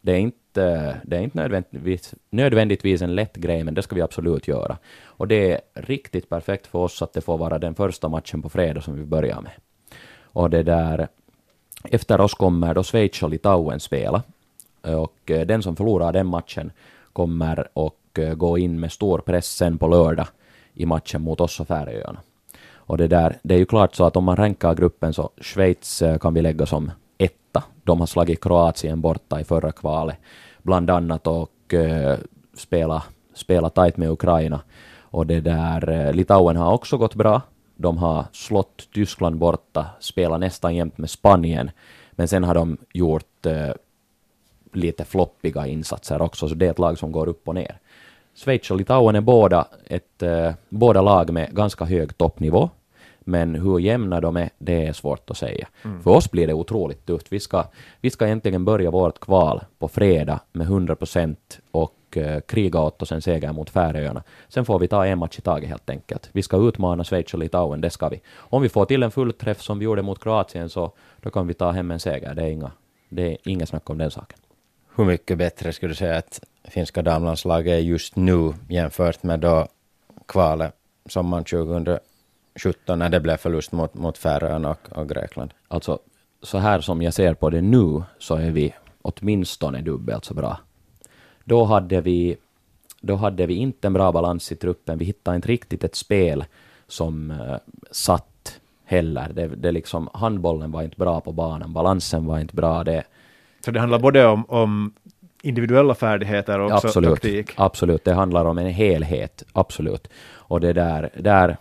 Det 0.00 0.12
är 0.12 0.18
inte, 0.18 1.00
det 1.04 1.16
är 1.16 1.20
inte 1.20 1.38
nödvändigtvis, 1.38 2.14
nödvändigtvis 2.30 3.02
en 3.02 3.14
lätt 3.14 3.36
grej, 3.36 3.64
men 3.64 3.74
det 3.74 3.82
ska 3.82 3.94
vi 3.94 4.02
absolut 4.02 4.48
göra. 4.48 4.76
Och 5.04 5.28
det 5.28 5.52
är 5.52 5.60
riktigt 5.74 6.28
perfekt 6.28 6.66
för 6.66 6.78
oss 6.78 7.02
att 7.02 7.12
det 7.12 7.20
får 7.20 7.38
vara 7.38 7.58
den 7.58 7.74
första 7.74 8.08
matchen 8.08 8.42
på 8.42 8.48
fredag 8.48 8.80
som 8.80 8.96
vi 8.96 9.04
börjar 9.04 9.40
med. 9.40 9.52
Och 10.32 10.50
det 10.50 10.62
där, 10.62 11.08
efter 11.84 12.20
oss 12.20 12.34
kommer 12.34 12.74
då 12.74 12.82
Schweiz 12.82 13.22
och 13.22 13.30
Litauen 13.30 13.80
spela. 13.80 14.22
Och 14.82 15.30
eh, 15.30 15.46
den 15.46 15.62
som 15.62 15.76
förlorar 15.76 16.12
den 16.12 16.26
matchen 16.26 16.72
kommer 17.12 17.68
och 17.72 18.18
eh, 18.18 18.34
gå 18.34 18.58
in 18.58 18.80
med 18.80 18.92
stor 18.92 19.18
press 19.18 19.46
sen 19.46 19.78
på 19.78 19.88
lördag 19.88 20.26
i 20.74 20.86
matchen 20.86 21.22
mot 21.22 21.40
oss 21.40 21.60
och 21.60 21.68
Färöarna. 21.68 22.20
Och 22.72 22.98
det, 22.98 23.08
där, 23.08 23.38
det 23.42 23.54
är 23.54 23.58
ju 23.58 23.66
klart 23.66 23.94
så 23.94 24.04
att 24.04 24.16
om 24.16 24.24
man 24.24 24.36
rankar 24.36 24.74
gruppen 24.74 25.12
så 25.12 25.30
Schweiz 25.40 26.02
eh, 26.02 26.18
kan 26.18 26.34
vi 26.34 26.42
lägga 26.42 26.66
som 26.66 26.90
etta. 27.18 27.62
De 27.84 28.00
har 28.00 28.06
slagit 28.06 28.42
Kroatien 28.42 29.00
borta 29.00 29.40
i 29.40 29.44
förra 29.44 29.72
kvalet, 29.72 30.16
bland 30.62 30.90
annat, 30.90 31.26
och 31.26 31.74
eh, 31.74 32.18
spela, 32.54 33.02
spela 33.34 33.70
tajt 33.70 33.96
med 33.96 34.10
Ukraina. 34.10 34.60
Och 35.12 35.26
det 35.26 35.40
där, 35.40 36.12
Litauen 36.12 36.56
har 36.56 36.72
också 36.72 36.96
gått 36.96 37.14
bra. 37.14 37.42
De 37.76 37.98
har 37.98 38.24
slått 38.32 38.88
Tyskland 38.94 39.36
borta, 39.36 39.86
spelat 40.00 40.40
nästan 40.40 40.74
jämt 40.74 40.98
med 40.98 41.10
Spanien, 41.10 41.70
Men 42.10 42.28
sen 42.28 42.44
har 42.44 42.54
de 42.54 42.76
gjort 42.92 43.46
eh, 43.46 43.70
lite 44.72 45.04
floppiga 45.04 45.66
insatser 45.66 46.22
också, 46.22 46.48
så 46.48 46.54
det 46.54 46.66
är 46.66 46.70
ett 46.70 46.78
lag 46.78 46.98
som 46.98 47.12
går 47.12 47.28
upp 47.28 47.48
och 47.48 47.54
ner. 47.54 47.78
Schweiz 48.34 48.70
och 48.70 48.76
Litauen 48.76 49.16
är 49.16 49.20
båda, 49.20 49.68
ett, 49.86 50.22
eh, 50.22 50.52
båda 50.68 51.02
lag 51.02 51.32
med 51.32 51.54
ganska 51.54 51.84
hög 51.84 52.18
toppnivå, 52.18 52.70
men 53.20 53.54
hur 53.54 53.78
jämna 53.78 54.20
de 54.20 54.36
är, 54.36 54.50
det 54.58 54.86
är 54.86 54.92
svårt 54.92 55.30
att 55.30 55.36
säga. 55.36 55.68
Mm. 55.84 56.02
För 56.02 56.10
oss 56.10 56.30
blir 56.30 56.46
det 56.46 56.54
otroligt 56.54 57.06
tufft. 57.06 57.26
Vi 57.32 57.40
ska, 57.40 57.64
vi 58.00 58.10
ska 58.10 58.26
egentligen 58.26 58.64
börja 58.64 58.90
vårt 58.90 59.20
kval 59.20 59.60
på 59.78 59.88
fredag 59.88 60.40
med 60.52 60.66
100 60.66 60.96
procent 60.96 61.60
och 61.70 62.16
eh, 62.16 62.40
kriga 62.40 62.80
åt 62.80 63.02
oss 63.02 63.12
en 63.12 63.22
seger 63.22 63.52
mot 63.52 63.70
Färöarna. 63.70 64.22
Sen 64.48 64.64
får 64.64 64.78
vi 64.78 64.88
ta 64.88 65.06
en 65.06 65.18
match 65.18 65.38
i 65.38 65.42
taget 65.42 65.68
helt 65.68 65.90
enkelt. 65.90 66.28
Vi 66.32 66.42
ska 66.42 66.56
utmana 66.56 67.04
Schweiz 67.04 67.34
och 67.34 67.40
Litauen, 67.40 67.80
det 67.80 67.90
ska 67.90 68.08
vi. 68.08 68.20
Om 68.36 68.62
vi 68.62 68.68
får 68.68 68.84
till 68.84 69.02
en 69.02 69.10
fullträff 69.10 69.62
som 69.62 69.78
vi 69.78 69.84
gjorde 69.84 70.02
mot 70.02 70.22
Kroatien 70.22 70.68
så 70.68 70.92
då 71.20 71.30
kan 71.30 71.46
vi 71.46 71.54
ta 71.54 71.70
hem 71.70 71.90
en 71.90 72.00
seger. 72.00 72.34
Det 72.34 72.42
är 72.42 72.50
inga, 72.50 72.70
det 73.08 73.32
är 73.32 73.36
inga 73.44 73.66
snack 73.66 73.90
om 73.90 73.98
den 73.98 74.10
saken. 74.10 74.38
Hur 74.94 75.04
mycket 75.04 75.38
bättre 75.38 75.72
skulle 75.72 75.90
du 75.90 75.96
säga 75.96 76.16
att 76.16 76.40
finska 76.64 77.02
damlandslaget 77.02 77.72
är 77.72 77.78
just 77.78 78.16
nu 78.16 78.52
jämfört 78.68 79.22
med 79.22 79.40
då 79.40 79.68
kvalet 80.26 80.74
sommaren 81.06 81.44
2017 81.44 82.98
när 82.98 83.08
det 83.08 83.20
blev 83.20 83.36
förlust 83.36 83.72
mot, 83.72 83.94
mot 83.94 84.18
Färöarna 84.18 84.70
och, 84.70 84.98
och 84.98 85.08
Grekland? 85.08 85.54
Alltså, 85.68 85.98
så 86.42 86.58
här 86.58 86.80
som 86.80 87.02
jag 87.02 87.14
ser 87.14 87.34
på 87.34 87.50
det 87.50 87.60
nu 87.60 88.02
så 88.18 88.34
är 88.34 88.50
vi 88.50 88.74
åtminstone 89.02 89.80
dubbelt 89.80 90.24
så 90.24 90.34
bra. 90.34 90.60
Då 91.44 91.64
hade 91.64 92.00
vi, 92.00 92.36
då 93.00 93.16
hade 93.16 93.46
vi 93.46 93.54
inte 93.54 93.86
en 93.86 93.92
bra 93.92 94.12
balans 94.12 94.52
i 94.52 94.56
truppen. 94.56 94.98
Vi 94.98 95.04
hittade 95.04 95.36
inte 95.36 95.48
riktigt 95.48 95.84
ett 95.84 95.94
spel 95.94 96.44
som 96.88 97.30
uh, 97.30 97.56
satt 97.90 98.60
heller. 98.84 99.32
Det, 99.32 99.46
det 99.46 99.72
liksom, 99.72 100.08
handbollen 100.14 100.70
var 100.70 100.82
inte 100.82 100.96
bra 100.96 101.20
på 101.20 101.32
banan, 101.32 101.72
balansen 101.72 102.26
var 102.26 102.38
inte 102.38 102.54
bra. 102.54 102.84
Det, 102.84 103.04
så 103.64 103.70
det 103.70 103.80
handlar 103.80 103.98
både 103.98 104.26
om, 104.26 104.44
om 104.48 104.92
individuella 105.42 105.94
färdigheter 105.94 106.58
och 106.58 106.72
också 106.72 106.86
absolut, 106.86 107.10
taktik. 107.10 107.52
absolut, 107.56 108.04
det 108.04 108.12
handlar 108.12 108.44
om 108.44 108.58
en 108.58 108.66
helhet, 108.66 109.42
absolut. 109.52 110.08
Och 110.32 110.60
det 110.60 110.72
där, 110.72 111.10
där, 111.16 111.56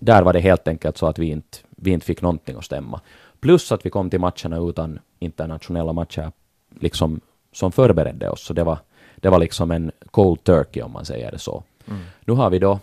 där 0.00 0.22
var 0.22 0.32
det 0.32 0.40
helt 0.40 0.68
enkelt 0.68 0.98
så 0.98 1.06
att 1.06 1.18
vi 1.18 1.26
inte, 1.26 1.58
vi 1.70 1.90
inte 1.90 2.06
fick 2.06 2.22
någonting 2.22 2.56
att 2.56 2.64
stämma. 2.64 3.00
Plus 3.40 3.72
att 3.72 3.86
vi 3.86 3.90
kom 3.90 4.10
till 4.10 4.20
matcherna 4.20 4.58
utan 4.68 4.98
internationella 5.18 5.92
matcher 5.92 6.32
liksom, 6.80 7.20
som 7.52 7.72
förberedde 7.72 8.28
oss. 8.28 8.42
Så 8.42 8.52
det 8.52 8.64
var, 8.64 8.78
det 9.16 9.28
var 9.28 9.38
liksom 9.38 9.70
en 9.70 9.92
cold 10.10 10.44
turkey 10.44 10.82
om 10.82 10.92
man 10.92 11.04
säger 11.04 11.30
det 11.30 11.38
så. 11.38 11.62
Mm. 11.88 12.00
Nu 12.24 12.32
har 12.32 12.50
vi 12.50 12.58
då, 12.58 12.78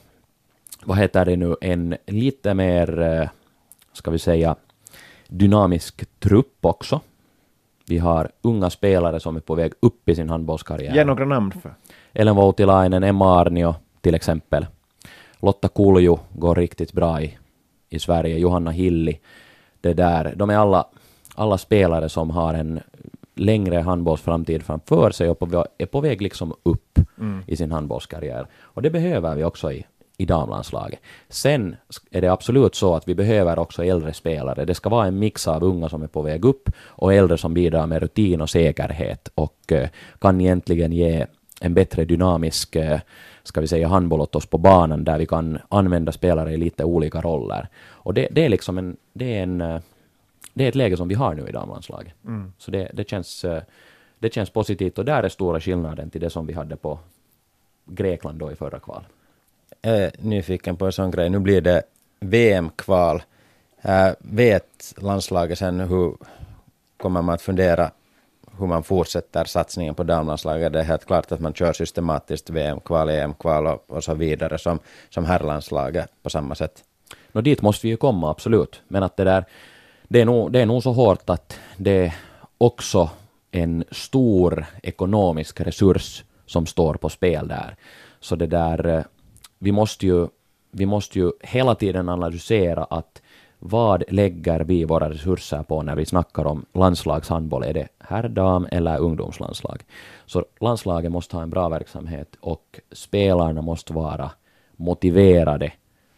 vad 0.84 0.98
heter 0.98 1.26
det 1.26 1.36
nu, 1.36 1.56
en 1.62 1.98
lite 2.06 2.54
mer, 2.54 3.02
eh, 3.02 3.30
ska 3.94 4.12
vi 4.12 4.20
säga, 4.20 4.56
dynamisk 5.28 6.20
trupp 6.20 6.58
också. 6.62 7.02
Vi 7.88 7.98
har 7.98 8.30
unga 8.42 8.70
spelare 8.70 9.20
som 9.20 9.36
är 9.36 9.40
på 9.40 9.56
väg 9.56 9.74
upp 9.80 10.10
i 10.10 10.16
sin 10.16 10.30
handbollskarriär. 10.30 10.96
Ge 10.96 11.04
några 11.04 11.26
namn 11.26 11.52
för. 11.52 11.74
Ellen 12.14 12.36
Voutilainen, 12.36 13.04
Emma 13.04 13.40
Arnio 13.40 13.76
till 14.02 14.16
exempel. 14.16 14.66
Lotta 15.40 15.68
Kulju 15.68 16.16
går 16.34 16.56
riktigt 16.56 16.94
bra 16.94 17.22
i, 17.22 17.38
i 17.90 18.00
Sverige. 18.00 18.38
Johanna 18.38 18.72
Hilli. 18.72 19.20
Det 19.82 19.94
där, 19.94 20.34
de 20.36 20.50
är 20.50 20.58
alla, 20.58 20.86
alla 21.36 21.58
spelare 21.58 22.10
som 22.10 22.30
har 22.30 22.54
en 22.54 22.80
längre 23.36 23.78
handbollsframtid 23.78 24.64
framför 24.64 25.12
sig 25.12 25.30
och 25.30 25.40
på, 25.40 25.66
är 25.78 25.86
på 25.86 26.02
väg 26.02 26.22
liksom 26.22 26.54
upp 26.64 27.00
Mm. 27.20 27.44
i 27.48 27.56
sin 27.56 27.72
handbollskarriär. 27.72 28.48
Och 28.62 28.82
det 28.82 28.90
behöver 28.90 29.36
vi 29.36 29.44
också 29.44 29.72
i, 29.72 29.86
i 30.18 30.26
damlandslaget. 30.26 31.00
Sen 31.30 31.76
är 32.12 32.22
det 32.22 32.28
absolut 32.28 32.76
så 32.76 32.96
att 32.96 33.08
vi 33.08 33.16
behöver 33.16 33.60
också 33.60 33.84
äldre 33.84 34.14
spelare. 34.14 34.66
Det 34.66 34.76
ska 34.76 34.90
vara 34.90 35.08
en 35.08 35.20
mix 35.20 35.48
av 35.48 35.64
unga 35.64 35.90
som 35.90 36.04
är 36.04 36.08
på 36.08 36.22
väg 36.22 36.46
upp 36.46 36.70
och 36.80 37.14
äldre 37.14 37.38
som 37.38 37.54
bidrar 37.54 37.88
med 37.88 38.02
rutin 38.02 38.42
och 38.42 38.50
säkerhet 38.50 39.30
och 39.36 39.72
eh, 39.72 39.90
kan 40.20 40.42
egentligen 40.42 40.92
ge 40.92 41.26
en 41.62 41.74
bättre 41.74 42.06
dynamisk 42.06 42.76
eh, 42.76 43.00
ska 43.44 43.62
vi 43.62 43.68
säga 43.68 43.88
handboll 43.88 44.22
åt 44.22 44.36
oss 44.36 44.46
på 44.46 44.58
banan 44.58 45.04
där 45.04 45.18
vi 45.18 45.26
kan 45.26 45.60
använda 45.70 46.12
spelare 46.12 46.54
i 46.54 46.58
lite 46.58 46.84
olika 46.84 47.22
roller. 47.22 47.68
Och 47.88 48.14
det, 48.14 48.28
det 48.32 48.46
är 48.46 48.50
liksom 48.50 48.78
en, 48.78 48.98
det 49.14 49.38
är 49.38 49.44
en 49.44 49.62
eh, 49.62 49.80
det 50.54 50.64
är 50.64 50.70
ett 50.70 50.76
läge 50.76 50.98
som 50.98 51.08
vi 51.08 51.16
har 51.16 51.34
nu 51.34 51.48
i 51.48 51.52
damlandslaget. 51.52 52.14
Mm. 52.26 52.54
Så 52.58 52.72
det, 52.72 52.92
det, 52.94 53.10
känns, 53.10 53.46
det 54.20 54.34
känns 54.34 54.50
positivt 54.50 54.98
och 54.98 55.06
där 55.06 55.24
är 55.24 55.30
stora 55.30 55.60
skillnaden 55.60 56.10
till 56.10 56.22
det 56.22 56.30
som 56.30 56.48
vi 56.48 56.54
hade 56.54 56.76
på 56.76 57.00
Grekland 57.86 58.40
då 58.40 58.52
i 58.52 58.56
förra 58.56 58.80
kval. 58.80 59.04
Jag 59.88 59.98
är 59.98 60.12
nyfiken 60.20 60.78
på 60.78 60.86
en 60.86 60.92
sån 60.92 61.12
grej. 61.12 61.30
Nu 61.30 61.40
blir 61.40 61.62
det 61.62 61.84
VM-kval. 62.20 63.24
Äh, 63.82 64.10
vet 64.20 64.94
landslaget 64.98 65.60
sen 65.60 65.80
hur 65.80 66.18
kommer 66.98 67.22
man 67.22 67.36
att 67.36 67.42
fundera 67.42 67.92
hur 68.60 68.68
man 68.68 68.84
fortsätter 68.84 69.46
satsningen 69.46 69.96
på 69.96 70.04
damlandslaget? 70.04 70.74
Det 70.74 70.80
är 70.80 70.84
helt 70.84 71.06
klart 71.06 71.32
att 71.32 71.40
man 71.40 71.54
kör 71.54 71.74
systematiskt 71.74 72.50
VM-kval, 72.50 73.10
EM-kval 73.10 73.68
och, 73.68 73.84
och 73.88 74.04
så 74.04 74.14
vidare 74.14 74.58
som, 74.58 74.80
som 75.10 75.26
herrlandslaget 75.26 76.10
på 76.24 76.30
samma 76.30 76.56
sätt. 76.56 76.84
Nå, 77.32 77.42
dit 77.42 77.62
måste 77.62 77.88
vi 77.88 77.92
ju 77.92 77.98
komma, 77.98 78.32
absolut. 78.32 78.82
Men 78.88 79.04
att 79.04 79.18
det 79.18 79.24
där, 79.24 79.46
det 80.08 80.22
är 80.22 80.26
nog, 80.26 80.52
det 80.52 80.62
är 80.62 80.66
nog 80.66 80.84
så 80.84 80.92
hårt 80.92 81.30
att 81.30 81.60
det 81.78 82.06
är 82.06 82.16
också 82.58 83.10
en 83.52 83.84
stor 83.92 84.66
ekonomisk 84.84 85.62
resurs 85.62 86.24
som 86.46 86.66
står 86.66 86.94
på 86.94 87.10
spel 87.10 87.48
där. 87.48 87.76
Så 88.20 88.36
det 88.36 88.48
där, 88.48 88.88
eh, 88.88 89.04
vi 89.60 89.72
måste 89.72 90.06
ju, 90.06 90.28
vi 90.72 90.86
måste 90.86 91.20
ju 91.20 91.32
hela 91.42 91.76
tiden 91.76 92.10
analysera 92.10 92.84
att 92.84 93.22
vad 93.60 94.04
lägger 94.08 94.60
vi 94.60 94.86
våra 94.86 95.10
resurser 95.10 95.64
på 95.64 95.82
när 95.82 95.96
vi 95.96 96.06
snackar 96.06 96.46
om 96.46 96.66
landslagshandboll? 96.74 97.64
Är 97.64 97.74
det 97.74 97.88
herrdam 98.00 98.68
eller 98.72 99.00
ungdomslandslag? 99.00 99.84
Så 100.26 100.46
landslaget 100.60 101.12
måste 101.12 101.36
ha 101.36 101.44
en 101.44 101.50
bra 101.50 101.70
verksamhet 101.70 102.36
och 102.40 102.80
spelarna 102.92 103.62
måste 103.62 103.94
vara 103.94 104.32
motiverade 104.76 105.74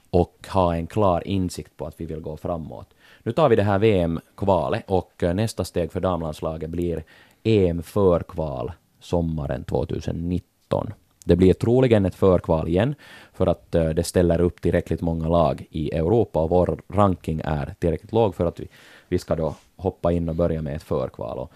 och 0.09 0.47
ha 0.53 0.75
en 0.75 0.87
klar 0.87 1.27
insikt 1.27 1.77
på 1.77 1.85
att 1.85 2.01
vi 2.01 2.05
vill 2.05 2.19
gå 2.19 2.37
framåt. 2.37 2.93
Nu 3.23 3.31
tar 3.31 3.49
vi 3.49 3.55
det 3.55 3.63
här 3.63 3.79
VM-kvalet 3.79 4.83
och 4.87 5.23
eh, 5.23 5.33
nästa 5.33 5.65
steg 5.65 5.91
för 5.91 5.99
damlandslaget 5.99 6.69
blir 6.69 7.03
EM-förkval 7.43 8.71
sommaren 8.99 9.63
2019. 9.63 10.93
Det 11.29 11.35
blir 11.35 11.53
troligen 11.53 12.05
ett 12.05 12.15
förkval 12.15 12.67
igen 12.67 12.95
för 13.33 13.47
att 13.47 13.75
eh, 13.75 13.89
det 13.89 14.03
ställer 14.03 14.41
upp 14.41 14.61
tillräckligt 14.61 15.01
många 15.01 15.27
lag 15.27 15.65
i 15.71 15.91
Europa 15.91 16.39
och 16.39 16.49
vår 16.49 16.81
ranking 16.93 17.41
är 17.45 17.73
tillräckligt 17.79 18.11
låg 18.11 18.35
för 18.35 18.45
att 18.45 18.59
vi, 18.59 18.67
vi 19.07 19.19
ska 19.19 19.35
då 19.35 19.55
hoppa 19.75 20.11
in 20.11 20.29
och 20.29 20.35
börja 20.35 20.61
med 20.61 20.75
ett 20.75 20.83
förkval. 20.83 21.37
Och 21.37 21.51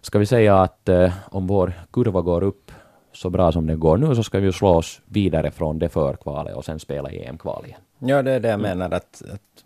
ska 0.00 0.18
vi 0.18 0.26
säga 0.26 0.60
att 0.60 0.88
eh, 0.88 1.12
om 1.30 1.46
vår 1.46 1.72
kurva 1.92 2.20
går 2.20 2.42
upp 2.42 2.72
så 3.12 3.30
bra 3.30 3.52
som 3.52 3.66
det 3.66 3.76
går 3.76 3.96
nu 3.96 4.14
så 4.14 4.22
ska 4.22 4.38
vi 4.38 4.46
ju 4.46 4.52
slå 4.52 4.68
oss 4.68 5.00
vidare 5.04 5.50
från 5.50 5.78
det 5.78 5.88
förkvalet 5.88 6.54
och 6.54 6.64
sen 6.64 6.78
spela 6.78 7.10
EM-kval 7.10 7.64
igen. 7.66 7.80
Ja, 7.98 8.22
det 8.22 8.32
är 8.32 8.40
det 8.40 8.48
jag 8.48 8.60
menar 8.60 8.90
att, 8.90 9.22
att 9.34 9.64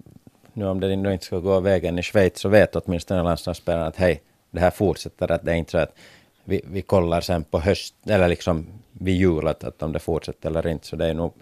nu 0.52 0.66
om 0.66 0.80
det 0.80 0.96
nu 0.96 1.12
inte 1.12 1.24
ska 1.24 1.38
gå 1.38 1.60
vägen 1.60 1.98
i 1.98 2.02
Schweiz 2.02 2.38
så 2.38 2.48
vet 2.48 2.76
åtminstone 2.76 3.22
landslagsspelarna 3.22 3.86
att 3.86 3.96
hej, 3.96 4.22
det 4.50 4.60
här 4.60 4.70
fortsätter, 4.70 5.32
att 5.32 5.44
det 5.44 5.52
är 5.52 5.56
inte 5.56 5.70
så 5.70 5.78
att 5.78 5.94
vi, 6.44 6.60
vi 6.66 6.82
kollar 6.82 7.20
sen 7.20 7.44
på 7.44 7.58
höst, 7.60 7.94
eller 8.06 8.28
liksom 8.28 8.66
vid 9.04 9.16
jul 9.16 9.48
att, 9.48 9.82
om 9.82 9.92
det 9.92 9.98
fortsätter 9.98 10.48
eller 10.50 10.66
inte, 10.66 10.86
så 10.86 10.96
det 10.96 11.06
är 11.06 11.14
nog, 11.14 11.32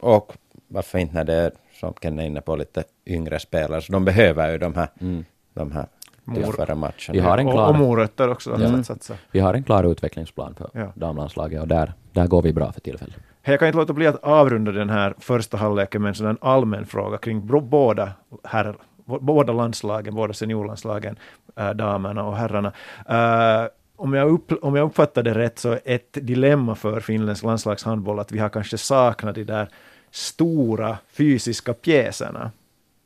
och 0.00 0.32
varför 0.68 0.98
inte 0.98 1.14
när 1.14 1.24
det 1.24 1.34
är, 1.34 1.52
som 1.80 1.92
Ken 1.94 2.18
är 2.18 2.26
inne 2.26 2.40
på, 2.40 2.56
lite 2.56 2.84
yngre 3.06 3.38
spelare, 3.38 3.80
så 3.82 3.92
de 3.92 4.04
behöver 4.04 4.50
ju 4.52 4.58
de 4.58 4.74
här, 4.74 4.88
Mm. 5.00 5.24
de 5.54 5.72
här 5.72 5.86
tuffare 6.34 6.74
matcherna. 6.74 6.92
Vi 7.12 7.18
har 7.18 7.38
en 7.38 7.46
Och, 7.46 7.52
klar- 7.52 7.68
och 7.68 7.74
morötter 7.74 8.28
också 8.28 8.82
satsa. 8.84 9.14
Vi 9.30 9.40
har 9.40 9.54
en 9.54 9.62
klar 9.64 9.84
utvecklingsplan 9.84 10.54
för 10.54 10.70
Ja. 10.72 10.92
damlandslaget 10.94 11.60
och 11.60 11.68
där, 11.68 11.92
där 12.12 12.26
går 12.26 12.42
vi 12.42 12.52
bra 12.52 12.72
för 12.72 12.80
tillfället. 12.80 13.14
Hej, 13.42 13.52
Jag 13.52 13.58
kan 13.58 13.68
inte 13.68 13.78
låta 13.78 13.92
bli 13.92 14.06
att 14.06 14.24
avrunda 14.24 14.72
den 14.72 14.90
här 14.90 15.14
första 15.18 15.56
halvleken 15.56 16.02
med 16.02 16.20
en 16.20 16.38
allmän 16.40 16.86
fråga 16.86 17.18
kring 17.18 17.46
båda, 17.46 18.12
herr, 18.44 18.76
båda 19.04 19.52
landslagen, 19.52 20.14
båda 20.14 20.32
seniorlandslagen, 20.32 21.16
äh, 21.56 21.70
damerna 21.70 22.24
och 22.24 22.36
herrarna. 22.36 22.72
Äh, 23.08 23.68
om, 23.96 24.14
jag 24.14 24.28
upp, 24.28 24.52
om 24.62 24.76
jag 24.76 24.86
uppfattar 24.86 25.22
det 25.22 25.34
rätt 25.34 25.58
så 25.58 25.72
är 25.72 25.80
ett 25.84 26.12
dilemma 26.12 26.74
för 26.74 27.00
finländsk 27.00 27.44
landslagshandboll 27.44 28.18
att 28.18 28.32
vi 28.32 28.38
har 28.38 28.48
kanske 28.48 28.78
saknat 28.78 29.34
de 29.34 29.44
där 29.44 29.68
stora 30.10 30.98
fysiska 31.12 31.74
pjäserna. 31.74 32.50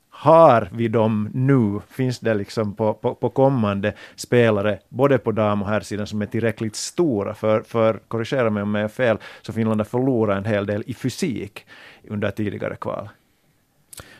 Har 0.09 0.69
vi 0.71 0.87
dem 0.87 1.29
nu? 1.33 1.79
Finns 1.89 2.19
det 2.19 2.33
liksom 2.33 2.73
på, 2.73 2.93
på, 2.93 3.15
på 3.15 3.29
kommande 3.29 3.93
spelare, 4.15 4.79
både 4.89 5.17
på 5.17 5.31
dam 5.31 5.61
och 5.61 5.67
herrsidan, 5.67 6.07
som 6.07 6.21
är 6.21 6.25
tillräckligt 6.25 6.75
stora? 6.75 7.33
För, 7.33 7.61
för 7.61 7.99
korrigera 8.07 8.49
mig 8.49 8.63
om 8.63 8.75
jag 8.75 8.83
är 8.83 8.87
fel, 8.87 9.17
så 9.41 9.53
Finland 9.53 9.79
har 9.79 9.85
förlorat 9.85 10.37
en 10.37 10.45
hel 10.45 10.65
del 10.65 10.83
i 10.87 10.93
fysik 10.93 11.65
under 12.09 12.31
tidigare 12.31 12.75
kval. 12.75 13.09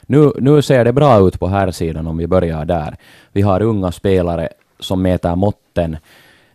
Nu, 0.02 0.32
nu 0.40 0.62
ser 0.62 0.86
det 0.86 0.94
bra 0.94 1.28
ut 1.28 1.40
på 1.40 1.48
herrsidan 1.48 2.08
om 2.08 2.18
vi 2.18 2.28
börjar 2.28 2.66
där. 2.66 2.96
Vi 3.32 3.42
har 3.42 3.62
unga 3.62 3.92
spelare 3.92 4.50
som 4.80 5.02
mäter 5.02 5.36
måtten. 5.36 5.98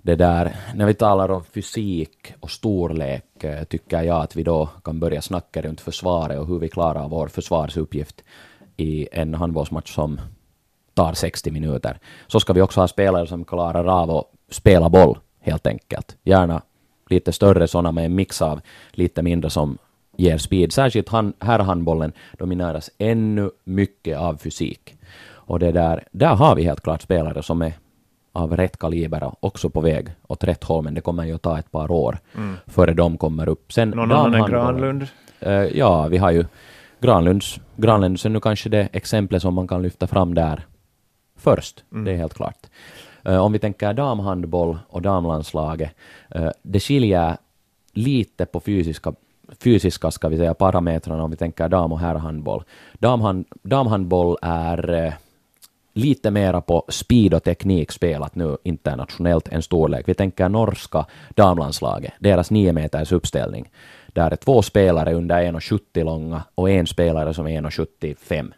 Det 0.07 0.17
där, 0.17 0.57
när 0.75 0.87
vi 0.87 0.95
talar 0.95 1.31
om 1.31 1.45
fysik 1.45 2.35
och 2.41 2.51
storlek 2.51 3.45
eh, 3.45 3.65
tycker 3.65 4.03
jag 4.03 4.23
att 4.23 4.37
vi 4.37 4.43
då 4.43 4.69
kan 4.85 5.01
börja 5.01 5.23
snacka 5.23 5.63
runt 5.63 5.81
försvaret 5.81 6.39
och 6.39 6.47
hur 6.47 6.59
vi 6.59 6.69
klarar 6.69 7.09
vår 7.09 7.29
försvarsuppgift 7.29 8.25
i 8.77 9.09
en 9.13 9.35
handbollsmatch 9.35 9.95
som 9.95 10.21
tar 10.95 11.13
60 11.13 11.51
minuter. 11.51 11.99
Så 12.27 12.41
ska 12.41 12.53
vi 12.53 12.61
också 12.61 12.81
ha 12.81 12.89
spelare 12.89 13.27
som 13.27 13.45
klarar 13.45 13.85
av 13.85 14.11
att 14.11 14.25
spela 14.51 14.89
boll, 14.89 15.19
helt 15.41 15.67
enkelt. 15.67 16.17
Gärna 16.25 16.63
lite 17.11 17.33
större 17.33 17.69
sådana 17.69 17.93
med 17.93 18.05
en 18.05 18.15
mix 18.15 18.43
av 18.43 18.61
lite 18.91 19.23
mindre 19.23 19.51
som 19.51 19.79
ger 20.17 20.39
speed. 20.39 20.73
Särskilt 20.73 21.09
han, 21.09 21.33
herrhandbollen 21.39 22.13
domineras 22.39 22.91
ännu 22.99 23.51
mycket 23.65 24.19
av 24.19 24.37
fysik. 24.37 24.95
Och 25.29 25.59
det 25.59 25.73
där, 25.73 26.05
där 26.13 26.35
har 26.35 26.57
vi 26.57 26.63
helt 26.63 26.81
klart 26.81 27.03
spelare 27.03 27.43
som 27.43 27.63
är 27.63 27.73
av 28.37 28.57
rätt 28.57 28.79
kaliber 28.79 29.33
också 29.41 29.71
på 29.71 29.81
väg 29.81 30.09
åt 30.27 30.45
rätt 30.45 30.65
håll, 30.65 30.85
men 30.85 30.95
det 30.95 31.01
kommer 31.01 31.25
ju 31.25 31.35
att 31.35 31.43
ta 31.43 31.59
ett 31.59 31.71
par 31.71 31.91
år 31.91 32.19
Mm. 32.35 32.57
före 32.67 32.95
de 32.95 33.19
kommer 33.19 33.49
upp. 33.49 33.73
Sen 33.73 33.91
Någon 33.91 34.13
annan 34.13 34.35
än 34.35 34.51
Granlund? 34.51 35.07
Eh, 35.41 35.53
ja, 35.53 36.09
vi 36.09 36.19
har 36.19 36.31
ju 36.31 36.45
Granlunds, 37.01 37.61
Granlunds 37.77 38.25
är 38.25 38.31
nu 38.31 38.41
kanske 38.41 38.69
det 38.69 38.89
exemplet 38.93 39.43
som 39.43 39.55
man 39.55 39.69
kan 39.69 39.83
lyfta 39.83 40.07
fram 40.07 40.35
där 40.35 40.67
först. 41.37 41.85
Mm. 41.93 42.05
Det 42.05 42.13
är 42.13 42.17
helt 42.17 42.35
klart. 42.35 42.67
Eh, 43.25 43.37
om 43.45 43.53
vi 43.53 43.59
tänker 43.59 43.93
damhandboll 43.93 44.79
och 44.89 45.03
damlandslaget, 45.03 45.91
eh, 46.31 46.51
det 46.63 46.81
skiljer 46.81 47.37
lite 47.93 48.47
på 48.47 48.61
fysiska, 48.61 49.13
fysiska 49.65 50.11
ska 50.11 50.29
vi 50.29 50.37
säga, 50.37 50.55
parametrarna 50.55 51.25
om 51.25 51.31
vi 51.31 51.37
tänker 51.37 51.69
dam 51.69 51.93
och 51.93 52.01
herrhandboll. 52.01 52.65
Damhand, 52.93 53.45
damhandboll 53.63 54.37
är 54.43 54.91
eh, 54.93 55.13
lite 55.97 56.31
mera 56.31 56.61
på 56.61 56.85
speed 56.89 57.35
och 57.35 57.45
teknik 57.45 57.93
spelat 57.93 58.35
nu 58.35 58.57
internationellt 58.63 59.49
än 59.49 59.63
storlek. 59.63 60.09
Vi 60.09 60.15
tänker 60.15 60.49
norska 60.49 61.07
damlandslaget, 61.35 62.13
deras 62.19 62.51
9 62.51 62.73
meters 62.73 63.13
uppställning, 63.13 63.71
där 64.07 64.31
är 64.31 64.37
två 64.37 64.63
spelare 64.63 65.15
under 65.15 65.43
1,70 65.43 66.05
långa 66.05 66.43
och 66.55 66.71
en 66.71 66.87
spelare 66.87 67.35
som 67.35 67.47
är 67.47 67.61
1,75. 67.61 68.53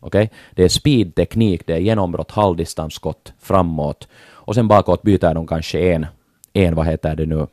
Okej? 0.00 0.30
Det 0.50 0.64
är 0.64 0.68
speed, 0.68 1.14
teknik, 1.14 1.66
det 1.66 1.74
är 1.74 1.78
genombrott, 1.78 2.30
halvdistansskott 2.30 3.32
framåt 3.38 4.08
och 4.28 4.54
sen 4.54 4.68
bakåt 4.68 5.02
byter 5.02 5.34
de 5.34 5.46
kanske 5.46 5.78
en, 5.78 6.06
en 6.52 6.74
vad 6.74 6.86
heter 6.86 7.16
det 7.16 7.26
nu, 7.26 7.46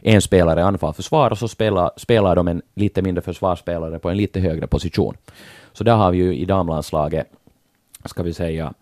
en 0.00 0.22
spelare 0.22 0.64
anfall 0.64 0.94
försvar 0.94 1.30
och 1.30 1.38
så 1.38 1.48
spelar, 1.48 1.90
spelar 1.96 2.36
de 2.36 2.48
en 2.48 2.62
lite 2.74 3.02
mindre 3.02 3.22
försvarsspelare 3.22 3.98
på 3.98 4.10
en 4.10 4.16
lite 4.16 4.40
högre 4.40 4.66
position. 4.66 5.16
Så 5.72 5.84
där 5.84 5.94
har 5.94 6.10
vi 6.10 6.18
ju 6.18 6.36
i 6.36 6.44
damlandslaget 6.44 7.26
ska 8.08 8.22
vi 8.22 8.34
säga, 8.34 8.74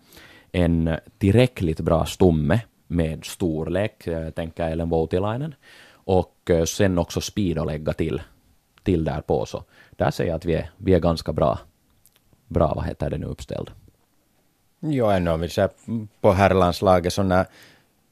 en 0.51 0.97
tillräckligt 1.17 1.79
bra 1.79 2.05
stomme 2.05 2.61
med 2.87 3.25
storlek, 3.25 4.07
eh, 4.07 4.29
tänker 4.29 4.69
Ellen 4.69 4.89
Voutilainen, 4.89 5.55
och 5.91 6.49
eh, 6.49 6.63
sen 6.63 6.97
också 6.97 7.21
speed 7.21 7.57
att 7.57 7.67
lägga 7.67 7.93
till, 7.93 8.21
till 8.83 9.03
därpå. 9.03 9.45
Så 9.45 9.63
där 9.91 10.11
säger 10.11 10.31
jag 10.31 10.37
att 10.37 10.45
vi 10.45 10.53
är, 10.53 10.71
vi 10.77 10.93
är 10.93 10.99
ganska 10.99 11.33
bra, 11.33 11.59
bra, 12.47 12.73
vad 12.73 12.85
heter 12.85 13.09
det 13.09 13.17
nu, 13.17 13.25
uppställda. 13.25 13.71
Jo, 14.79 15.05
ännu 15.05 15.31
om 15.31 15.41
vi 15.41 15.49
ser 15.49 15.69
på 16.21 16.31
herrlandslaget 16.31 17.13
så 17.13 17.23
när 17.23 17.45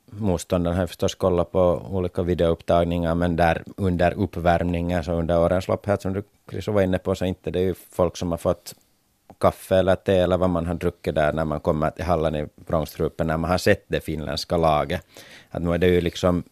motståndarna 0.05 0.75
har 0.75 0.87
förstås 0.87 1.15
kollat 1.15 1.51
på 1.51 1.85
olika 1.89 2.23
videoupptagningar, 2.23 3.15
men 3.15 3.35
där 3.35 3.63
under 3.77 4.13
uppvärmningen, 4.13 5.03
så 5.03 5.11
under 5.11 5.39
årens 5.39 5.67
lopp 5.67 5.85
här 5.85 5.97
som 5.97 6.13
du 6.13 6.23
Chris 6.49 6.67
var 6.67 6.81
inne 6.81 6.97
på, 6.97 7.15
så 7.15 7.25
inte 7.25 7.51
det 7.51 7.59
är 7.59 7.63
ju 7.63 7.73
folk 7.73 8.17
som 8.17 8.31
har 8.31 8.37
fått 8.37 8.75
kaffe 9.39 9.75
eller 9.75 9.95
te 9.95 10.17
eller 10.17 10.37
vad 10.37 10.49
man 10.49 10.65
har 10.65 10.73
druckit 10.73 11.15
där 11.15 11.33
när 11.33 11.45
man 11.45 11.59
kommer 11.59 11.89
till 11.89 12.05
hallen 12.05 12.35
i 12.35 12.47
Vrångstrupen, 12.55 13.27
när 13.27 13.37
man 13.37 13.51
har 13.51 13.57
sett 13.57 13.85
det 13.87 14.01
finländska 14.01 14.57
laget. 14.57 15.01
Att 15.49 15.61
nu 15.61 15.73
är 15.73 15.77
det 15.77 15.87
ju 15.87 16.01
liksom, 16.01 16.43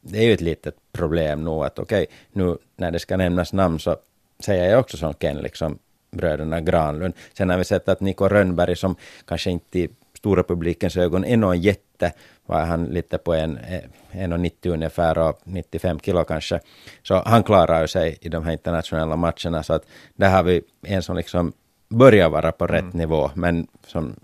det 0.00 0.18
är 0.18 0.22
ju 0.22 0.32
ett 0.32 0.40
litet 0.40 0.76
problem 0.92 1.44
nu 1.44 1.50
att 1.50 1.78
okej, 1.78 2.06
nu 2.32 2.58
när 2.76 2.90
det 2.90 2.98
ska 2.98 3.16
nämnas 3.16 3.52
namn 3.52 3.78
så 3.78 3.96
säger 4.44 4.70
jag 4.70 4.80
också 4.80 4.96
som 4.96 5.14
Ken, 5.14 5.36
liksom 5.36 5.78
bröderna 6.10 6.60
Granlund. 6.60 7.14
Sen 7.32 7.50
har 7.50 7.58
vi 7.58 7.64
sett 7.64 7.88
att 7.88 8.00
Niko 8.00 8.28
Rönnberg, 8.28 8.76
som 8.76 8.96
kanske 9.24 9.50
inte 9.50 9.78
i 9.78 9.88
stora 10.14 10.42
publikens 10.42 10.96
ögon 10.96 11.24
är 11.24 11.36
någon 11.36 11.60
jätte, 11.60 12.12
var 12.46 12.60
han 12.60 12.84
lite 12.84 13.18
på 13.18 13.34
en, 13.34 13.58
eh, 13.58 13.82
en 14.10 14.32
och 14.32 14.40
90 14.40 14.72
ungefär 14.72 15.18
och 15.18 15.40
95 15.44 16.00
kilo 16.00 16.24
kanske. 16.24 16.60
Så 17.02 17.22
han 17.26 17.42
klarar 17.42 17.80
ju 17.80 17.88
sig 17.88 18.18
i 18.20 18.28
de 18.28 18.44
här 18.44 18.52
internationella 18.52 19.16
matcherna, 19.16 19.62
så 19.62 19.72
att 19.72 19.86
där 20.14 20.30
har 20.30 20.42
vi 20.42 20.62
en 20.82 21.02
som 21.02 21.16
liksom 21.16 21.52
börjar 21.92 22.30
vara 22.30 22.52
på 22.52 22.66
rätt 22.66 22.92
nivå, 22.92 23.30
men 23.34 23.66
som 23.86 24.14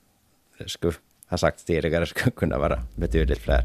skulle 0.66 0.92
ha 1.30 1.38
sagts 1.38 1.64
tidigare 1.64 2.06
skulle 2.06 2.30
kunna 2.30 2.58
vara 2.58 2.78
betydligt 2.96 3.38
fler. 3.38 3.62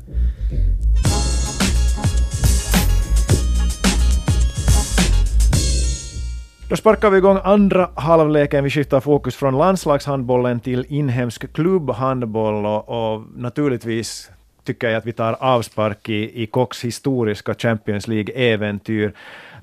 Då 6.69 6.77
sparkar 6.77 7.09
vi 7.09 7.17
igång 7.17 7.39
andra 7.43 7.89
halvleken. 7.95 8.63
Vi 8.63 8.69
skiftar 8.69 8.99
fokus 8.99 9.35
från 9.35 9.57
landslagshandbollen 9.57 10.59
till 10.59 10.85
inhemsk 10.89 11.53
klubbhandboll 11.53 12.65
och, 12.65 12.89
och 12.89 13.21
naturligtvis 13.35 14.31
tycker 14.63 14.89
jag 14.89 14.97
att 14.97 15.05
vi 15.05 15.11
tar 15.13 15.33
avspark 15.39 16.09
i, 16.09 16.43
i 16.43 16.47
Cox 16.47 16.83
historiska 16.83 17.53
Champions 17.53 18.07
League-äventyr. 18.07 19.13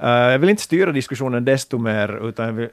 Uh, 0.03 0.09
jag 0.09 0.39
vill 0.39 0.51
inte 0.51 0.63
styra 0.63 0.93
diskussionen 0.93 1.45
desto 1.45 1.79
mer, 1.79 2.29
utan 2.29 2.47
jag 2.47 2.53
vill 2.53 2.69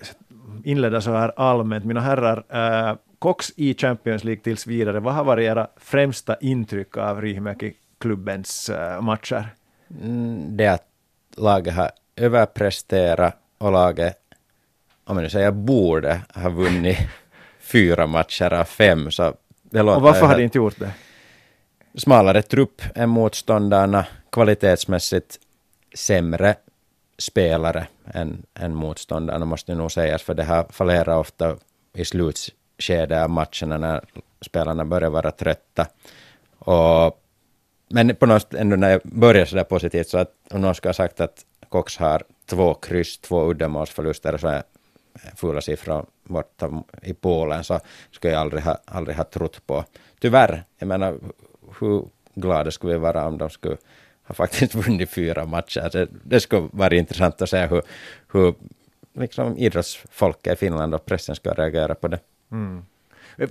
inleda 0.68 1.02
så 1.02 1.12
här 1.12 1.32
allmänt. 1.36 1.86
Mina 1.86 2.02
herrar, 2.02 2.38
uh, 2.38 2.98
Cox 3.20 3.52
i 3.56 3.76
Champions 3.76 4.24
League 4.24 4.44
tills 4.44 4.68
vidare, 4.68 5.00
vad 5.00 5.14
har 5.14 5.24
varit 5.24 5.44
era 5.44 5.68
främsta 5.78 6.36
intryck 6.42 6.98
av 6.98 7.22
Riihimäki-klubbens 7.22 8.70
uh, 8.70 9.02
matcher? 9.02 9.50
Mm, 10.02 10.58
det 10.58 10.68
att 10.68 10.88
laget 11.38 11.74
har 11.74 11.92
överpresterat 12.16 13.38
och 13.58 13.72
laget, 13.72 14.18
om 15.06 15.18
nu 15.18 15.30
säger 15.30 15.52
borde, 15.52 16.22
ha 16.34 16.50
vunnit 16.50 16.98
fyra 17.60 18.08
matcher 18.08 18.54
av 18.54 18.64
fem. 18.64 19.12
Så 19.12 19.34
det 19.64 19.82
låter 19.82 19.98
Och 19.98 20.02
varför 20.02 20.26
har 20.26 20.38
de 20.38 20.44
inte 20.44 20.58
gjort 20.58 20.80
det? 20.80 20.92
smalare 21.98 22.42
trupp 22.42 22.82
än 22.96 23.10
motståndarna, 23.10 24.06
kvalitetsmässigt 24.32 25.40
sämre 25.96 26.56
spelare 27.18 27.88
än, 28.06 28.46
än 28.54 28.76
motståndarna 28.76 29.46
måste 29.46 29.76
nog 29.76 29.92
sägas, 29.92 30.22
för 30.22 30.34
det 30.34 30.44
här 30.44 30.66
fallerar 30.70 31.18
ofta 31.18 31.56
i 31.94 32.06
slutskedet 32.06 33.24
av 33.24 33.30
matcherna 33.30 33.78
när 33.78 34.04
spelarna 34.42 34.86
börjar 34.86 35.10
vara 35.10 35.32
trötta. 35.32 35.88
Och, 36.60 37.24
men 37.90 38.16
på 38.16 38.26
något 38.26 38.42
sätt 38.42 38.54
ändå 38.54 38.76
när 38.76 38.90
jag 38.90 39.02
börjar 39.04 39.46
sådär 39.46 39.64
positivt, 39.64 40.08
så 40.08 40.18
att 40.18 40.34
om 40.52 40.62
någon 40.62 40.76
ska 40.76 40.90
ha 40.90 40.94
sagt 40.94 41.22
att 41.22 41.46
Cox 41.70 41.98
har 41.98 42.24
två 42.46 42.74
kryss, 42.74 43.18
två 43.18 43.52
uddamålsförluster, 43.52 44.38
så 44.38 44.48
är 44.48 44.64
fula 45.36 45.62
siffror 45.62 46.06
borta 46.24 46.84
i 47.02 47.14
Polen, 47.14 47.64
så 47.64 47.80
skulle 48.12 48.34
jag 48.34 48.42
aldrig 48.42 48.64
ha, 48.64 48.78
aldrig 48.86 49.18
ha 49.18 49.24
trott 49.24 49.68
på. 49.68 49.84
Tyvärr, 50.20 50.64
jag 50.78 50.88
menar, 50.88 51.20
hur 51.80 52.08
glada 52.36 52.72
skulle 52.72 52.94
vi 52.94 53.00
vara 53.00 53.28
om 53.28 53.38
de 53.38 53.50
skulle 53.50 53.78
ha 54.28 54.36
faktiskt 54.36 54.76
vunnit 54.76 55.10
fyra 55.10 55.46
matcher. 55.46 55.90
Det, 55.92 56.08
det 56.24 56.40
skulle 56.40 56.70
vara 56.72 56.96
intressant 56.96 57.42
att 57.42 57.50
se 57.50 57.66
hur, 57.66 57.82
hur 58.32 58.54
liksom 59.14 59.58
idrottsfolket 59.58 60.54
i 60.54 60.56
Finland 60.56 60.96
och 60.96 61.06
pressen 61.06 61.36
ska 61.36 61.54
reagera 61.54 61.96
på 61.96 62.08
det. 62.08 62.20
Mm. 62.52 62.86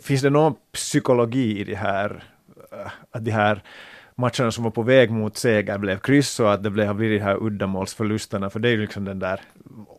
Finns 0.03 0.23
det 0.23 0.31
någon 0.31 0.55
psykologi 0.73 1.61
i 1.61 1.65
det 1.65 1.75
här, 1.75 2.25
äh, 2.73 2.91
att 3.11 3.25
de 3.25 3.31
här 3.31 3.63
matcherna 4.15 4.51
som 4.51 4.65
var 4.65 4.71
på 4.71 4.83
väg 4.83 5.11
mot 5.11 5.37
seger 5.37 5.79
blev 5.79 5.99
kryss 5.99 6.41
och 6.41 6.53
att 6.53 6.63
det 6.63 6.71
blev, 6.71 6.87
har 6.87 6.95
blivit 6.95 7.21
de 7.21 7.25
här 7.25 7.37
uddamålsförlusterna, 7.43 8.51
för 8.51 8.61
det 8.61 8.69
är 8.69 8.73
ju 8.73 8.81
liksom 8.81 9.05
den 9.05 9.19
där 9.19 9.41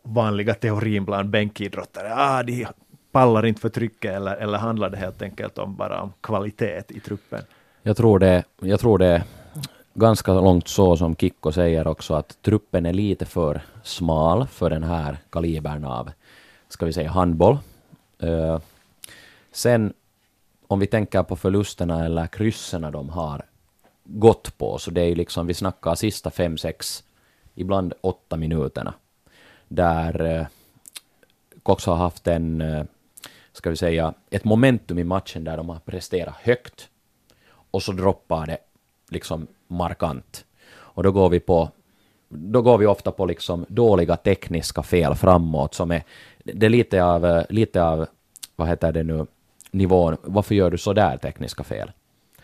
vanliga 0.02 0.54
teorin 0.54 1.04
bland 1.04 1.28
bänkidrottare, 1.28 2.12
ah, 2.14 2.42
de 2.42 2.66
pallar 3.12 3.46
inte 3.46 3.60
för 3.60 3.68
trycket, 3.68 4.12
eller, 4.12 4.36
eller 4.36 4.58
handlar 4.58 4.90
det 4.90 4.96
helt 4.96 5.22
enkelt 5.22 5.58
om 5.58 5.76
bara 5.76 6.00
om 6.02 6.12
kvalitet 6.20 6.82
i 6.88 7.00
truppen? 7.00 7.42
Jag 7.82 7.96
tror 7.96 8.18
det, 8.18 8.44
jag 8.60 8.80
tror 8.80 8.98
det 8.98 9.22
ganska 9.98 10.34
långt 10.34 10.68
så 10.68 10.96
som 10.96 11.16
Kikko 11.16 11.52
säger 11.52 11.86
också 11.86 12.14
att 12.14 12.42
truppen 12.42 12.86
är 12.86 12.92
lite 12.92 13.26
för 13.26 13.62
smal 13.82 14.46
för 14.46 14.70
den 14.70 14.82
här 14.82 15.18
kalibern 15.30 15.84
av, 15.84 16.10
ska 16.68 16.86
vi 16.86 16.92
säga, 16.92 17.10
handboll. 17.10 17.58
Uh, 18.22 18.58
sen 19.52 19.92
om 20.66 20.80
vi 20.80 20.86
tänker 20.86 21.22
på 21.22 21.36
förlusterna 21.36 22.04
eller 22.04 22.26
krysserna 22.26 22.90
de 22.90 23.08
har 23.08 23.42
gått 24.04 24.58
på, 24.58 24.78
så 24.78 24.90
det 24.90 25.00
är 25.00 25.06
ju 25.06 25.14
liksom, 25.14 25.46
vi 25.46 25.54
snackar 25.54 25.94
sista 25.94 26.30
fem, 26.30 26.58
sex, 26.58 27.04
ibland 27.54 27.94
åtta 28.00 28.36
minuterna, 28.36 28.94
där 29.68 30.22
uh, 30.22 30.46
Cox 31.62 31.86
har 31.86 31.96
haft 31.96 32.26
en, 32.26 32.60
uh, 32.60 32.84
ska 33.52 33.70
vi 33.70 33.76
säga, 33.76 34.14
ett 34.30 34.44
momentum 34.44 34.98
i 34.98 35.04
matchen 35.04 35.44
där 35.44 35.56
de 35.56 35.68
har 35.68 35.78
presterat 35.78 36.34
högt 36.36 36.88
och 37.70 37.82
så 37.82 37.92
droppar 37.92 38.46
det 38.46 38.58
liksom 39.10 39.46
markant. 39.66 40.44
Och 40.70 41.02
då 41.02 41.12
går 41.12 41.28
vi 41.28 41.40
på 41.40 41.70
då 42.28 42.62
går 42.62 42.78
vi 42.78 42.86
ofta 42.86 43.12
på 43.12 43.26
liksom 43.26 43.66
dåliga 43.68 44.16
tekniska 44.16 44.82
fel 44.82 45.14
framåt 45.14 45.74
som 45.74 45.90
är 45.90 46.02
det 46.44 46.66
är 46.66 46.70
lite 46.70 47.04
av, 47.04 47.44
lite 47.48 47.82
av 47.82 48.06
vad 48.56 48.68
heter 48.68 48.92
det 48.92 49.02
nu, 49.02 49.26
nivån, 49.70 50.16
varför 50.22 50.54
gör 50.54 50.70
du 50.70 50.78
så 50.78 50.92
där 50.92 51.16
tekniska 51.16 51.64
fel? 51.64 51.92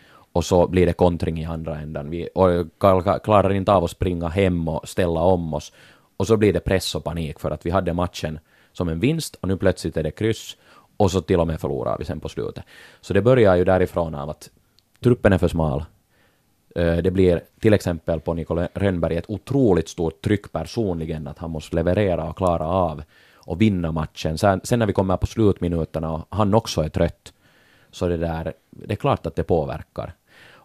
Och 0.07 0.45
så 0.45 0.67
blir 0.67 0.85
det 0.85 0.93
kontring 0.93 1.39
i 1.39 1.45
andra 1.45 1.79
änden. 1.79 2.09
Vi 2.09 2.29
och 2.33 2.67
klarar 3.23 3.53
inte 3.53 3.71
av 3.71 3.83
att 3.83 3.91
springa 3.91 4.27
hem 4.27 4.67
och 4.67 4.89
ställa 4.89 5.19
om 5.19 5.53
oss. 5.53 5.73
Och 6.17 6.27
så 6.27 6.37
blir 6.37 6.53
det 6.53 6.59
press 6.59 6.95
och 6.95 7.03
panik 7.03 7.39
för 7.39 7.51
att 7.51 7.65
vi 7.65 7.69
hade 7.69 7.93
matchen 7.93 8.39
som 8.73 8.89
en 8.89 8.99
vinst 8.99 9.35
och 9.35 9.47
nu 9.47 9.57
plötsligt 9.57 9.97
är 9.97 10.03
det 10.03 10.11
kryss. 10.11 10.57
och 10.97 11.11
så 11.11 11.21
till 11.21 11.39
och 11.39 11.47
med 11.47 11.61
förlorar 11.61 11.97
vi 11.99 12.05
sen 12.05 12.19
på 12.19 12.29
slutet. 12.29 12.63
Så 13.01 13.13
det 13.13 13.21
börjar 13.21 13.55
ju 13.55 13.65
därifrån 13.65 14.15
av 14.15 14.29
att 14.29 14.49
truppen 14.99 15.33
är 15.33 15.37
för 15.37 15.47
smal. 15.47 15.85
Eh, 16.75 16.97
det 16.97 17.11
blir 17.11 17.41
till 17.59 17.73
exempel 17.73 18.19
på 18.19 18.33
Nicole 18.33 18.67
Rönnberg 18.73 19.17
ett 19.17 19.29
otroligt 19.29 19.89
stort 19.89 20.21
tryck 20.21 20.51
personligen 20.51 21.27
att 21.27 21.37
han 21.37 21.51
måste 21.51 21.75
leverera 21.75 22.29
och 22.29 22.37
klara 22.37 22.67
av 22.67 23.03
och 23.35 23.61
vinna 23.61 23.91
matchen. 23.91 24.37
Sen, 24.37 24.61
sen 24.63 24.79
när 24.79 24.85
vi 24.85 24.93
kommer 24.93 25.17
på 25.17 25.27
slutminuterna 25.27 26.11
och 26.11 26.27
han 26.29 26.53
också 26.53 26.81
är 26.81 26.89
trött, 26.89 27.33
så 27.91 28.07
det 28.07 28.17
där, 28.17 28.53
det 28.69 28.93
är 28.93 28.97
klart 28.97 29.25
att 29.25 29.35
det 29.35 29.43
påverkar. 29.43 30.13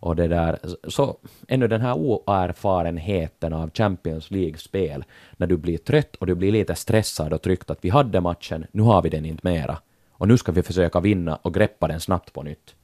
Och 0.02 0.16
det 0.16 0.28
där, 0.28 0.58
så 0.88 1.16
ännu 1.48 1.68
den 1.68 1.80
här 1.80 1.94
oerfarenheten 1.94 3.52
av 3.52 3.70
Champions 3.74 4.30
League-spel, 4.30 5.04
när 5.36 5.46
du 5.46 5.56
blir 5.56 5.78
trött 5.78 6.16
och 6.16 6.26
du 6.26 6.34
blir 6.34 6.52
lite 6.52 6.74
stressad 6.74 7.32
och 7.32 7.42
tryckt 7.42 7.70
att 7.70 7.78
vi 7.80 7.88
hade 7.88 8.20
matchen, 8.20 8.66
nu 8.72 8.82
har 8.82 9.02
vi 9.02 9.08
den 9.08 9.24
inte 9.24 9.48
mera. 9.48 9.78
Och 10.12 10.28
nu 10.28 10.38
ska 10.38 10.52
vi 10.52 10.62
försöka 10.62 11.00
vinna 11.00 11.36
och 11.36 11.54
greppa 11.54 11.88
den 11.88 12.00
snabbt 12.00 12.32
på 12.32 12.42
nytt. 12.42 12.74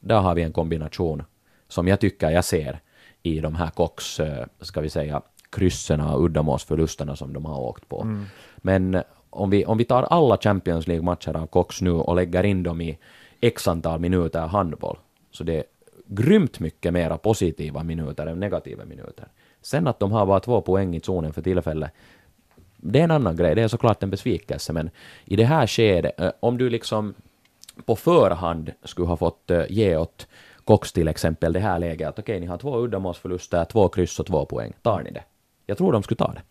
Där 0.00 0.20
har 0.20 0.34
vi 0.34 0.42
en 0.42 0.52
kombination 0.52 1.22
som 1.68 1.88
jag 1.88 2.00
tycker 2.00 2.30
jag 2.30 2.44
ser 2.44 2.80
i 3.22 3.40
de 3.40 3.54
här 3.54 3.70
Cox, 3.70 4.20
eh, 4.20 4.46
ska 4.60 4.80
vi 4.80 4.90
säga, 4.90 5.22
kryssen 5.50 6.00
och 6.00 6.24
uddamålsförlusterna 6.24 7.16
som 7.16 7.32
de 7.32 7.44
har 7.44 7.60
åkt 7.60 7.88
på. 7.88 8.02
Mm. 8.02 8.24
Men 8.56 9.02
om 9.30 9.50
vi, 9.50 9.64
om 9.64 9.78
vi 9.78 9.84
tar 9.84 10.02
alla 10.02 10.38
Champions 10.38 10.86
League-matcher 10.86 11.36
av 11.36 11.46
Cox 11.46 11.80
nu 11.80 11.90
och 11.90 12.16
lägger 12.16 12.44
in 12.44 12.62
dem 12.62 12.80
i 12.80 12.98
x 13.40 13.68
antal 13.68 14.00
minuter 14.00 14.40
handboll, 14.40 14.98
så 15.30 15.44
det 15.44 15.56
är 15.56 15.64
grymt 16.06 16.60
mycket 16.60 16.92
mera 16.92 17.18
positiva 17.18 17.82
minuter 17.82 18.26
än 18.26 18.40
negativa 18.40 18.84
minuter. 18.84 19.28
Sen 19.62 19.86
att 19.86 20.00
de 20.00 20.12
har 20.12 20.26
bara 20.26 20.40
två 20.40 20.60
poäng 20.60 20.96
i 20.96 21.00
zonen 21.00 21.32
för 21.32 21.42
tillfället, 21.42 21.90
det 22.76 22.98
är 23.00 23.04
en 23.04 23.10
annan 23.10 23.36
grej, 23.36 23.54
det 23.54 23.62
är 23.62 23.68
såklart 23.68 24.02
en 24.02 24.10
besvikelse, 24.10 24.72
men 24.72 24.90
i 25.24 25.36
det 25.36 25.44
här 25.44 25.66
skedet, 25.66 26.20
eh, 26.20 26.30
om 26.40 26.58
du 26.58 26.70
liksom 26.70 27.14
på 27.84 27.96
förhand 27.96 28.72
skulle 28.84 29.08
ha 29.08 29.16
fått 29.16 29.50
eh, 29.50 29.64
ge 29.68 29.96
åt 29.96 30.26
Cox 30.68 30.92
till 30.92 31.08
exempel 31.08 31.52
det 31.52 31.60
här 31.60 31.78
läget 31.78 32.08
att 32.08 32.18
okej, 32.18 32.32
okay, 32.32 32.40
ni 32.40 32.46
har 32.46 32.58
två 32.58 32.78
uddamålsförluster, 32.78 33.64
två 33.64 33.88
kryss 33.88 34.20
och 34.20 34.26
två 34.26 34.46
poäng, 34.46 34.72
tar 34.82 35.02
ni 35.02 35.10
det? 35.10 35.22
Jag 35.66 35.78
tror 35.78 35.92
de 35.92 36.02
skulle 36.02 36.16
ta 36.16 36.32
det. 36.32 36.42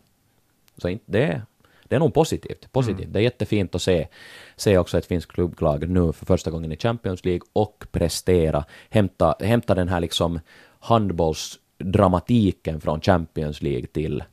Så 0.77 0.97
det, 1.05 1.41
det 1.83 1.95
är 1.95 1.99
nog 1.99 2.13
positivt. 2.13 2.71
positivt. 2.71 2.99
Mm. 2.99 3.11
Det 3.11 3.19
är 3.19 3.23
jättefint 3.23 3.75
att 3.75 3.81
se, 3.81 4.07
se 4.55 4.77
också 4.77 4.97
ett 4.97 5.05
finskt 5.05 5.31
klubblag 5.31 5.89
nu 5.89 6.13
för 6.13 6.25
första 6.25 6.51
gången 6.51 6.71
i 6.71 6.77
Champions 6.77 7.25
League 7.25 7.41
och 7.53 7.85
prestera, 7.91 8.65
hämta, 8.89 9.35
hämta 9.39 9.75
den 9.75 9.87
här 9.87 9.99
liksom 9.99 10.39
handbollsdramatiken 10.79 12.81
från 12.81 13.01
Champions 13.01 13.61
League 13.61 13.87
till 13.87 14.23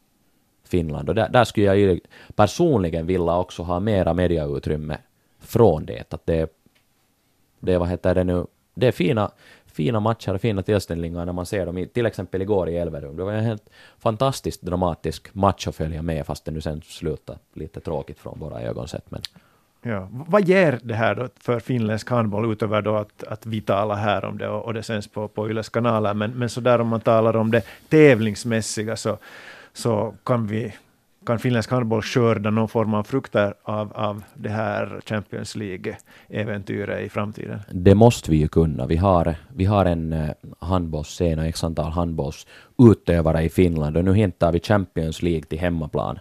Finland. 0.64 1.08
Och 1.08 1.14
där, 1.14 1.28
där 1.28 1.44
skulle 1.44 1.66
jag 1.66 1.78
ju 1.78 2.00
personligen 2.34 3.06
vilja 3.06 3.36
också 3.36 3.62
ha 3.62 3.80
mera 3.80 4.14
mediautrymme 4.14 4.98
från 5.40 5.86
det. 5.86 6.14
Att 6.14 6.26
det, 6.26 6.52
det, 7.60 7.78
vad 7.78 7.88
heter 7.88 8.14
det 8.14 8.24
nu, 8.24 8.46
det 8.74 8.86
är 8.86 8.92
fina, 8.92 9.30
fina 9.74 10.00
matcher 10.00 10.34
och 10.34 10.40
fina 10.40 10.62
tillställningar 10.62 11.24
när 11.24 11.32
man 11.32 11.46
ser 11.46 11.66
dem, 11.66 11.78
i, 11.78 11.86
till 11.86 12.06
exempel 12.06 12.42
igår 12.42 12.68
i 12.68 12.76
Elverum. 12.76 13.16
Det 13.16 13.24
var 13.24 13.32
en 13.32 13.44
helt 13.44 13.70
fantastiskt 13.98 14.62
dramatisk 14.62 15.34
match 15.34 15.68
att 15.68 15.76
följa 15.76 16.02
med, 16.02 16.26
fast 16.26 16.44
det 16.44 16.50
nu 16.50 16.60
sen 16.60 16.82
slutade 16.82 17.38
lite 17.54 17.80
tråkigt 17.80 18.18
från 18.18 18.38
våra 18.38 18.60
ögon 18.60 18.88
sett. 18.88 19.10
Men... 19.10 19.20
Ja. 19.82 20.08
Vad 20.10 20.48
ger 20.48 20.80
det 20.82 20.94
här 20.94 21.14
då 21.14 21.28
för 21.40 21.60
finländsk 21.60 22.10
handboll, 22.10 22.52
utöver 22.52 22.82
då 22.82 22.96
att, 22.96 23.24
att 23.24 23.46
vi 23.46 23.60
talar 23.60 23.96
här 23.96 24.24
om 24.24 24.38
det 24.38 24.48
och, 24.48 24.64
och 24.64 24.74
det 24.74 24.82
sänds 24.82 25.08
på, 25.08 25.28
på 25.28 25.50
Yles 25.50 25.68
kanaler, 25.68 26.14
men, 26.14 26.30
men 26.30 26.48
så 26.48 26.60
där 26.60 26.80
om 26.80 26.88
man 26.88 27.00
talar 27.00 27.36
om 27.36 27.50
det 27.50 27.62
tävlingsmässiga 27.88 28.96
så, 28.96 29.18
så 29.72 30.14
kan 30.24 30.46
vi 30.46 30.74
kan 31.26 31.38
finländsk 31.38 31.70
handboll 31.70 32.02
skörda 32.02 32.50
någon 32.50 32.68
form 32.68 32.94
av 32.94 33.04
frukter 33.04 33.54
av, 33.62 33.92
av 33.92 34.22
det 34.34 34.48
här 34.48 35.00
Champions 35.06 35.56
League-äventyret 35.56 37.00
i 37.00 37.08
framtiden? 37.08 37.60
Det 37.70 37.94
måste 37.94 38.30
vi 38.30 38.36
ju 38.36 38.48
kunna. 38.48 38.86
Vi 38.86 38.96
har, 38.96 39.34
vi 39.54 39.64
har 39.64 39.84
en 39.84 40.12
eh, 40.12 40.30
handbollsscen 40.58 41.38
och 41.38 41.44
x 41.44 41.64
antal 41.64 41.92
handbollsutövare 41.92 43.42
i 43.42 43.48
Finland 43.48 43.96
och 43.96 44.04
nu 44.04 44.14
hämtar 44.14 44.52
vi 44.52 44.60
Champions 44.60 45.22
League 45.22 45.42
till 45.42 45.58
hemmaplan 45.58 46.18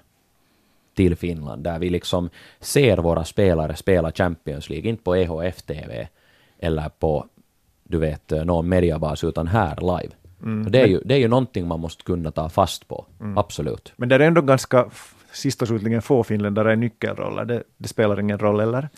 till 0.96 1.16
Finland, 1.16 1.64
där 1.64 1.80
vi 1.80 1.90
liksom 1.90 2.30
ser 2.60 2.98
våra 2.98 3.24
spelare 3.24 3.76
spela 3.76 4.12
Champions 4.12 4.70
League, 4.70 4.90
inte 4.90 5.04
på 5.04 5.16
EHF-TV 5.16 6.08
eller 6.60 6.90
på, 6.90 7.26
du 7.84 7.98
vet, 7.98 8.32
eh, 8.32 8.46
någon 8.46 8.70
mediabas, 8.70 9.24
utan 9.24 9.48
här 9.48 9.78
live. 9.82 10.14
Mm. 10.44 10.72
Det, 10.72 10.82
är 10.82 10.88
ju, 10.88 11.02
det 11.06 11.14
är 11.14 11.20
ju 11.20 11.28
någonting 11.28 11.68
man 11.68 11.80
måste 11.80 12.04
kunna 12.04 12.32
ta 12.32 12.50
fast 12.50 12.88
på, 12.88 13.06
mm. 13.20 13.38
absolut. 13.38 13.94
Men 13.96 14.10
det 14.10 14.16
är 14.16 14.20
ändå 14.20 14.42
ganska, 14.42 14.86
sist 15.32 15.62
och 15.62 15.68
slutligen, 15.68 16.02
få 16.02 16.24
finländare 16.24 16.74
i 16.74 16.76
nyckelroller. 16.76 17.46
Det, 17.46 17.64
det 17.78 17.88
spelar 17.88 18.20
ingen 18.20 18.40
roll, 18.40 18.60
eller? 18.60 18.90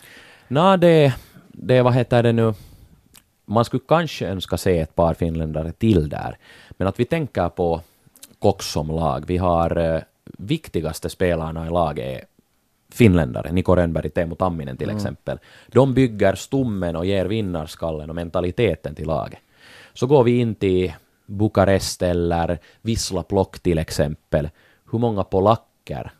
Nej, 0.48 0.78
det, 0.78 1.14
det, 1.48 1.82
vad 1.82 1.94
heter 1.94 2.22
det 2.22 2.32
nu, 2.32 2.54
man 3.44 3.64
skulle 3.64 3.82
kanske 3.88 4.26
önska 4.26 4.56
se 4.56 4.78
ett 4.78 4.94
par 4.94 5.14
finländare 5.14 5.72
till 5.72 6.08
där. 6.08 6.36
Men 6.70 6.88
att 6.88 7.00
vi 7.00 7.04
tänker 7.04 7.48
på 7.48 7.80
Cox 8.38 8.66
som 8.66 8.88
lag. 8.88 9.24
Vi 9.26 9.36
har 9.36 9.76
eh, 9.76 10.00
viktigaste 10.38 11.08
spelarna 11.08 11.66
i 11.66 11.70
laget 11.70 12.04
är 12.04 12.24
finländare, 12.92 13.52
Niko 13.52 13.76
Rönnberg, 13.76 14.10
Teemu 14.10 14.34
Tamminen 14.34 14.76
till 14.76 14.88
mm. 14.88 14.96
exempel. 14.96 15.38
De 15.66 15.94
bygger 15.94 16.34
stommen 16.34 16.96
och 16.96 17.06
ger 17.06 17.26
vinnarskallen 17.26 18.10
och 18.10 18.16
mentaliteten 18.16 18.94
till 18.94 19.06
laget. 19.06 19.38
Så 19.94 20.06
går 20.06 20.24
vi 20.24 20.38
in 20.38 20.54
till 20.54 20.92
Bukarest 21.26 22.02
eller 22.02 22.58
Wisla 22.82 23.22
Plock 23.22 23.60
till 23.60 23.78
exempel, 23.78 24.48
hur 24.92 24.98
många 24.98 25.24
polacker 25.24 26.12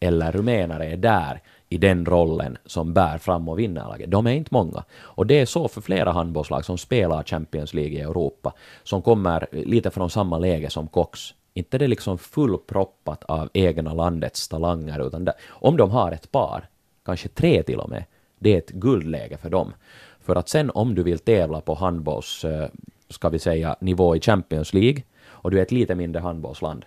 eller 0.00 0.32
rumänare 0.32 0.86
är 0.86 0.96
där 0.96 1.42
i 1.68 1.78
den 1.78 2.06
rollen 2.06 2.58
som 2.66 2.94
bär 2.94 3.18
fram 3.18 3.48
och 3.48 3.58
vinner 3.58 3.84
laget. 3.84 4.10
De 4.10 4.26
är 4.26 4.30
inte 4.30 4.54
många. 4.54 4.84
Och 4.94 5.26
det 5.26 5.40
är 5.40 5.46
så 5.46 5.68
för 5.68 5.80
flera 5.80 6.12
handbollslag 6.12 6.64
som 6.64 6.78
spelar 6.78 7.22
Champions 7.22 7.74
League 7.74 7.92
i 7.92 8.00
Europa, 8.00 8.52
som 8.82 9.02
kommer 9.02 9.46
lite 9.52 9.90
från 9.90 10.10
samma 10.10 10.38
läge 10.38 10.70
som 10.70 10.88
Cox. 10.88 11.20
Inte 11.54 11.78
det 11.78 11.88
liksom 11.88 12.18
fullproppat 12.18 13.24
av 13.24 13.48
egna 13.52 13.94
landets 13.94 14.48
talanger, 14.48 15.06
utan 15.06 15.24
det, 15.24 15.34
om 15.48 15.76
de 15.76 15.90
har 15.90 16.12
ett 16.12 16.32
par, 16.32 16.68
kanske 17.04 17.28
tre 17.28 17.62
till 17.62 17.78
och 17.78 17.90
med, 17.90 18.04
det 18.38 18.54
är 18.54 18.58
ett 18.58 18.70
guldläge 18.70 19.36
för 19.36 19.50
dem. 19.50 19.72
För 20.20 20.36
att 20.36 20.48
sen 20.48 20.70
om 20.70 20.94
du 20.94 21.02
vill 21.02 21.18
tävla 21.18 21.60
på 21.60 21.74
handbolls 21.74 22.44
eh, 22.44 22.68
ska 23.12 23.28
vi 23.28 23.38
säga, 23.38 23.76
nivå 23.80 24.16
i 24.16 24.20
Champions 24.20 24.74
League 24.74 25.02
och 25.24 25.50
du 25.50 25.58
är 25.58 25.62
ett 25.62 25.72
lite 25.72 25.94
mindre 25.94 26.20
handbollsland, 26.20 26.84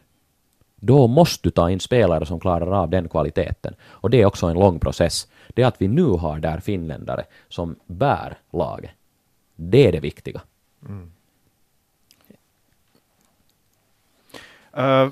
då 0.76 1.08
måste 1.08 1.48
du 1.48 1.52
ta 1.52 1.70
in 1.70 1.80
spelare 1.80 2.26
som 2.26 2.40
klarar 2.40 2.72
av 2.72 2.90
den 2.90 3.10
kvaliteten. 3.10 3.76
Och 3.84 4.10
det 4.10 4.22
är 4.22 4.26
också 4.26 4.48
en 4.48 4.60
lång 4.60 4.80
process. 4.80 5.28
Det 5.48 5.62
är 5.62 5.68
att 5.68 5.82
vi 5.82 5.88
nu 5.88 6.06
har 6.06 6.40
där 6.40 6.60
finländare 6.60 7.26
som 7.50 7.76
bär 7.86 8.38
laget. 8.52 8.92
Det 9.56 9.88
är 9.88 9.92
det 9.92 10.00
viktiga. 10.00 10.42
Mm. 10.90 11.12
Uh, 14.78 15.12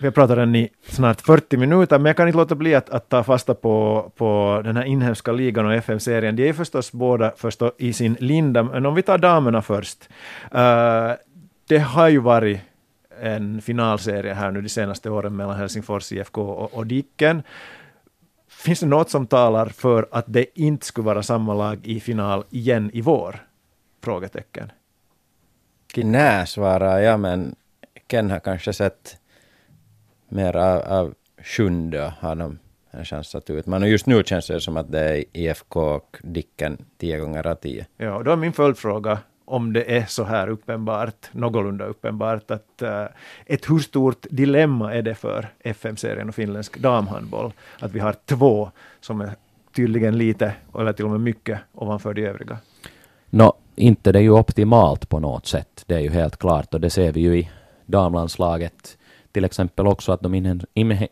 vi 0.00 0.06
har 0.06 0.12
pratat 0.12 0.36
den 0.36 0.54
i 0.56 0.68
snart 0.82 1.20
40 1.20 1.56
minuter, 1.56 1.98
men 1.98 2.06
jag 2.06 2.16
kan 2.16 2.28
inte 2.28 2.38
låta 2.38 2.54
bli 2.54 2.74
att, 2.74 2.90
att 2.90 3.08
ta 3.08 3.24
fasta 3.24 3.54
på, 3.54 4.12
på 4.16 4.60
den 4.64 4.76
här 4.76 4.84
inhemska 4.84 5.32
ligan 5.32 5.66
och 5.66 5.74
FM-serien. 5.74 6.36
De 6.36 6.48
är 6.48 6.52
förstås 6.52 6.92
båda 6.92 7.32
förstås 7.36 7.72
i 7.78 7.92
sin 7.92 8.16
linda, 8.20 8.62
men 8.62 8.86
om 8.86 8.94
vi 8.94 9.02
tar 9.02 9.18
damerna 9.18 9.62
först. 9.62 10.08
Uh, 10.54 11.12
det 11.68 11.78
har 11.78 12.08
ju 12.08 12.18
varit 12.18 12.60
en 13.20 13.62
finalserie 13.62 14.34
här 14.34 14.50
nu 14.50 14.62
de 14.62 14.68
senaste 14.68 15.10
åren 15.10 15.36
mellan 15.36 15.56
Helsingfors 15.56 16.12
IFK 16.12 16.42
och, 16.42 16.74
och 16.74 16.86
Dicken. 16.86 17.42
Finns 18.48 18.80
det 18.80 18.86
något 18.86 19.10
som 19.10 19.26
talar 19.26 19.66
för 19.66 20.08
att 20.10 20.24
det 20.28 20.60
inte 20.60 20.86
skulle 20.86 21.04
vara 21.04 21.22
samma 21.22 21.54
lag 21.54 21.86
i 21.86 22.00
final 22.00 22.44
igen 22.50 22.90
i 22.92 23.00
vår? 23.00 23.46
Frågetecken. 24.02 24.72
Nej, 25.96 26.46
svarar 26.46 26.98
jag, 26.98 27.20
men 27.20 27.54
Ken 28.06 28.30
har 28.30 28.40
kanske 28.40 28.72
sett 28.72 29.19
mer 30.30 30.56
av, 30.56 30.80
av 30.80 31.14
sjunde 31.42 32.14
har 32.18 32.34
de 32.34 32.58
en 32.90 33.04
chans 33.04 33.34
att 33.34 33.50
utmana. 33.50 33.88
Just 33.88 34.06
nu 34.06 34.22
känns 34.24 34.46
det 34.46 34.60
som 34.60 34.76
att 34.76 34.92
det 34.92 35.00
är 35.00 35.24
IFK 35.32 35.80
och 35.80 36.16
Dicken 36.22 36.78
tio 36.98 37.18
gånger 37.18 37.46
av 37.46 37.54
tio. 37.54 37.86
Ja, 37.96 38.22
då 38.22 38.30
är 38.30 38.36
min 38.36 38.52
följdfråga 38.52 39.18
om 39.44 39.72
det 39.72 39.96
är 39.96 40.04
så 40.04 40.24
här 40.24 40.48
uppenbart, 40.48 41.28
någorlunda 41.32 41.84
uppenbart, 41.84 42.50
att 42.50 42.82
uh, 42.82 43.04
ett 43.46 43.70
hur 43.70 43.78
stort 43.78 44.26
dilemma 44.30 44.94
är 44.94 45.02
det 45.02 45.14
för 45.14 45.48
FM-serien 45.60 46.28
och 46.28 46.34
finländsk 46.34 46.78
damhandboll, 46.78 47.52
att 47.80 47.92
vi 47.92 48.00
har 48.00 48.14
två 48.24 48.70
som 49.00 49.20
är 49.20 49.30
tydligen 49.76 50.18
lite, 50.18 50.52
eller 50.78 50.92
till 50.92 51.04
och 51.04 51.10
med 51.10 51.20
mycket, 51.20 51.60
ovanför 51.72 52.14
de 52.14 52.26
övriga? 52.26 52.58
Nå, 53.30 53.54
inte 53.76 54.12
det 54.12 54.18
är 54.18 54.22
ju 54.22 54.30
optimalt 54.30 55.08
på 55.08 55.20
något 55.20 55.46
sätt, 55.46 55.84
det 55.86 55.94
är 55.94 56.00
ju 56.00 56.10
helt 56.10 56.36
klart, 56.36 56.74
och 56.74 56.80
det 56.80 56.90
ser 56.90 57.12
vi 57.12 57.20
ju 57.20 57.38
i 57.38 57.50
damlandslaget 57.86 58.98
till 59.32 59.44
exempel 59.44 59.86
också 59.86 60.12
att 60.12 60.20
de 60.20 60.60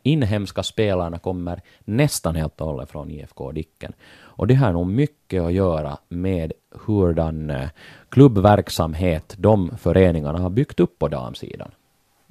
inhemska 0.02 0.62
spelarna 0.62 1.18
kommer 1.18 1.60
nästan 1.84 2.36
helt 2.36 2.60
och 2.60 2.66
hållet 2.66 2.90
från 2.90 3.10
IFK 3.10 3.52
Dicken. 3.52 3.92
Och 4.20 4.46
det 4.46 4.54
har 4.54 4.72
nog 4.72 4.86
mycket 4.86 5.42
att 5.42 5.52
göra 5.52 5.98
med 6.08 6.52
hurdan 6.86 7.50
eh, 7.50 7.68
klubbverksamhet 8.08 9.34
de 9.38 9.70
föreningarna 9.78 10.38
har 10.38 10.50
byggt 10.50 10.80
upp 10.80 10.98
på 10.98 11.08
damsidan. 11.08 11.70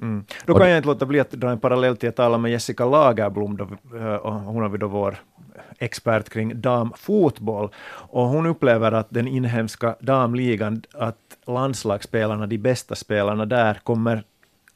Mm. 0.02 0.26
Då 0.46 0.54
kan 0.54 0.70
jag 0.70 0.78
inte 0.78 0.88
låta 0.88 1.06
bli 1.06 1.20
att 1.20 1.32
dra 1.32 1.50
en 1.50 1.60
parallell 1.60 1.98
till 1.98 2.10
att 2.10 2.16
tala 2.16 2.38
med 2.38 2.52
Jessica 2.52 2.86
Lagerblom, 2.86 3.58
då, 3.58 3.64
och 4.18 4.34
hon 4.34 4.62
har 4.62 4.70
vi 4.70 4.78
då 4.78 4.88
vår 4.88 5.18
expert 5.80 6.30
kring 6.30 6.62
damfotboll. 6.62 7.70
Och 7.90 8.28
hon 8.28 8.46
upplever 8.46 8.92
att 8.92 9.08
den 9.10 9.28
inhemska 9.28 9.96
damligan, 10.00 10.82
att 10.94 11.18
landslagsspelarna, 11.46 12.48
de 12.48 12.58
bästa 12.58 12.96
spelarna 12.96 13.46
där, 13.46 13.80
kommer 13.84 14.24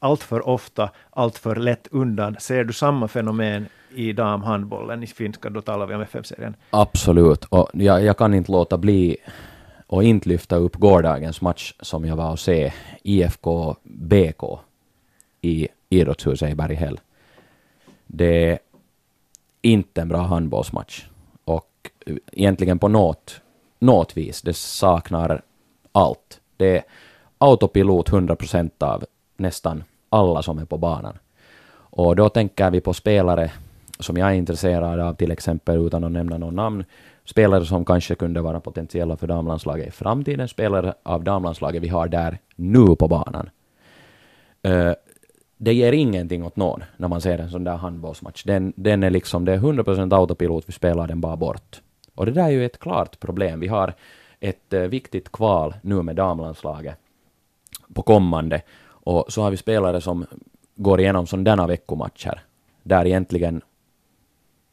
allt 0.02 0.24
för 0.24 0.48
ofta, 0.48 0.90
allt 1.10 1.38
för 1.38 1.56
lätt 1.56 1.88
undan. 1.92 2.36
Ser 2.40 2.64
du 2.64 2.74
samma 2.74 3.08
fenomen 3.08 3.66
i 3.96 4.14
damhandbollen 4.14 5.04
i 5.04 5.08
finska, 5.08 5.50
då 5.50 5.62
talar 5.62 5.86
vi 5.88 5.96
om 5.96 6.02
FM-serien? 6.02 6.56
Absolut, 6.70 7.46
och 7.46 7.70
jag, 7.74 8.04
jag 8.04 8.18
kan 8.18 8.34
inte 8.34 8.52
låta 8.52 8.78
bli 8.78 9.18
och 9.88 10.04
inte 10.04 10.30
lyfta 10.30 10.56
upp 10.56 10.76
gårdagens 10.76 11.42
match 11.42 11.74
som 11.80 12.06
jag 12.06 12.16
var 12.16 12.32
och 12.32 12.40
se, 12.40 12.74
IFK 13.04 13.76
BK 13.84 14.44
i 15.42 15.68
Idrottshuset 15.90 16.52
i 16.52 16.56
Berghäll. 16.56 17.00
Det 18.08 18.52
är 18.52 18.60
inte 19.62 20.02
en 20.02 20.08
bra 20.08 20.22
handbollsmatch. 20.22 21.06
Och 21.44 21.90
eh, 22.06 22.16
egentligen 22.32 22.80
på 22.80 22.88
något, 22.88 23.42
något 23.80 24.18
vis, 24.18 24.42
det 24.42 24.54
saknar 24.54 25.42
allt. 25.92 26.40
Det 26.58 26.78
är 26.78 26.84
autopilot 27.38 28.10
100% 28.10 28.84
av 28.84 29.06
nästan 29.38 29.84
alla 30.12 30.42
som 30.42 30.60
är 30.60 30.66
på 30.66 30.78
banan. 30.78 31.18
Och 31.74 32.16
då 32.16 32.30
tänker 32.30 32.72
vi 32.72 32.82
på 32.82 32.94
spelare 32.94 33.52
som 34.00 34.18
jag 34.18 34.30
är 34.30 34.34
intresserad 34.34 35.00
av, 35.00 35.14
till 35.14 35.32
exempel 35.32 35.88
utan 35.88 36.04
att 36.04 36.12
nämna 36.12 36.38
någon 36.38 36.56
namn, 36.56 36.86
spelare 37.26 37.66
som 37.66 37.86
kanske 37.86 38.16
kunde 38.16 38.42
vara 38.42 38.60
potentiella 38.60 39.18
för 39.18 39.28
damlandslaget 39.28 39.88
i 39.88 39.92
framtiden, 39.92 40.48
spelare 40.48 40.94
av 41.04 41.24
damlandslaget 41.24 41.84
vi 41.84 41.88
har 41.88 42.08
där 42.08 42.40
nu 42.56 42.96
på 42.96 43.08
banan. 43.08 43.50
Uh, 44.68 44.94
det 45.58 45.74
ger 45.74 45.94
ingenting 45.94 46.44
åt 46.46 46.56
någon 46.56 46.84
när 46.98 47.08
man 47.08 47.22
ser 47.22 47.40
en 47.40 47.50
sån 47.50 47.64
där 47.64 47.76
handbollsmatch. 47.76 48.44
Den, 48.44 48.74
den 48.76 49.04
är 49.04 49.10
liksom, 49.10 49.46
det 49.46 49.54
är 49.54 49.58
100% 49.58 50.16
autopilot, 50.16 50.64
vi 50.68 50.74
spelar 50.74 51.08
den 51.08 51.22
bara 51.22 51.36
bort. 51.36 51.82
Och 52.16 52.26
det 52.26 52.32
där 52.32 52.46
är 52.46 52.50
ju 52.50 52.66
ett 52.66 52.80
klart 52.80 53.20
problem. 53.20 53.60
Vi 53.60 53.68
har 53.68 53.94
ett 54.40 54.74
uh, 54.74 54.82
viktigt 54.82 55.32
kval 55.32 55.74
nu 55.82 56.02
med 56.02 56.16
damlandslaget 56.16 56.98
på 57.94 58.02
kommande. 58.02 58.62
Och 59.04 59.26
så 59.28 59.42
har 59.42 59.52
vi 59.52 59.58
spelare 59.58 60.02
som 60.02 60.26
går 60.76 61.00
igenom 61.00 61.28
sådana 61.28 61.68
veckomatcher, 61.68 62.42
där 62.84 63.06
egentligen 63.06 63.62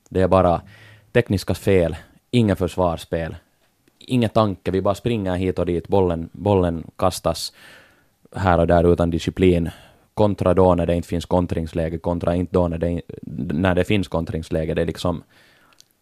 det 0.09 0.20
är 0.20 0.29
bara 0.29 0.62
tekniska 1.12 1.55
fel, 1.55 1.97
inget 2.31 2.59
försvarsspel, 2.59 3.37
ingen 3.99 4.31
tanke, 4.31 4.70
vi 4.70 4.83
bara 4.83 4.95
springer 4.95 5.35
hit 5.37 5.59
och 5.59 5.66
dit, 5.66 5.89
bollen, 5.89 6.29
bollen 6.33 6.85
kastas 6.97 7.53
här 8.33 8.59
och 8.59 8.66
där 8.66 8.93
utan 8.93 9.11
disciplin, 9.11 9.70
kontra 10.14 10.55
då 10.55 10.74
när 10.74 10.87
det 10.87 10.95
inte 10.95 11.09
finns 11.09 11.26
kontringsläge, 11.26 11.99
kontra 11.99 12.35
inte 12.35 12.53
då 12.53 12.68
när 12.68 12.79
det, 12.79 13.03
när 13.53 13.74
det 13.74 13.85
finns 13.85 14.09
kontringsläge. 14.09 14.74
Det, 14.74 14.83
är 14.83 14.87
liksom, 14.87 15.22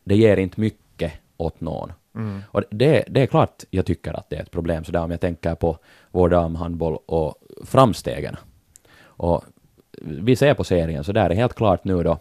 det 0.04 0.16
ger 0.16 0.36
inte 0.36 0.60
mycket 0.60 1.12
åt 1.36 1.60
någon. 1.60 1.92
Mm. 2.16 2.42
Och 2.50 2.62
det, 2.70 3.04
det 3.08 3.22
är 3.22 3.26
klart 3.26 3.64
jag 3.70 3.86
tycker 3.86 4.12
att 4.12 4.30
det 4.30 4.36
är 4.36 4.42
ett 4.42 4.50
problem, 4.50 4.84
så 4.84 4.92
där 4.92 5.04
om 5.04 5.10
jag 5.10 5.20
tänker 5.20 5.54
på 5.54 5.78
vår 6.10 6.28
damhandboll 6.28 6.98
och 7.06 7.34
framstegen. 7.64 8.36
Och 8.98 9.44
vi 10.02 10.36
ser 10.36 10.54
på 10.54 10.64
serien, 10.64 11.04
så 11.04 11.12
där 11.12 11.30
är 11.30 11.34
helt 11.34 11.54
klart 11.54 11.84
nu 11.84 12.02
då 12.02 12.18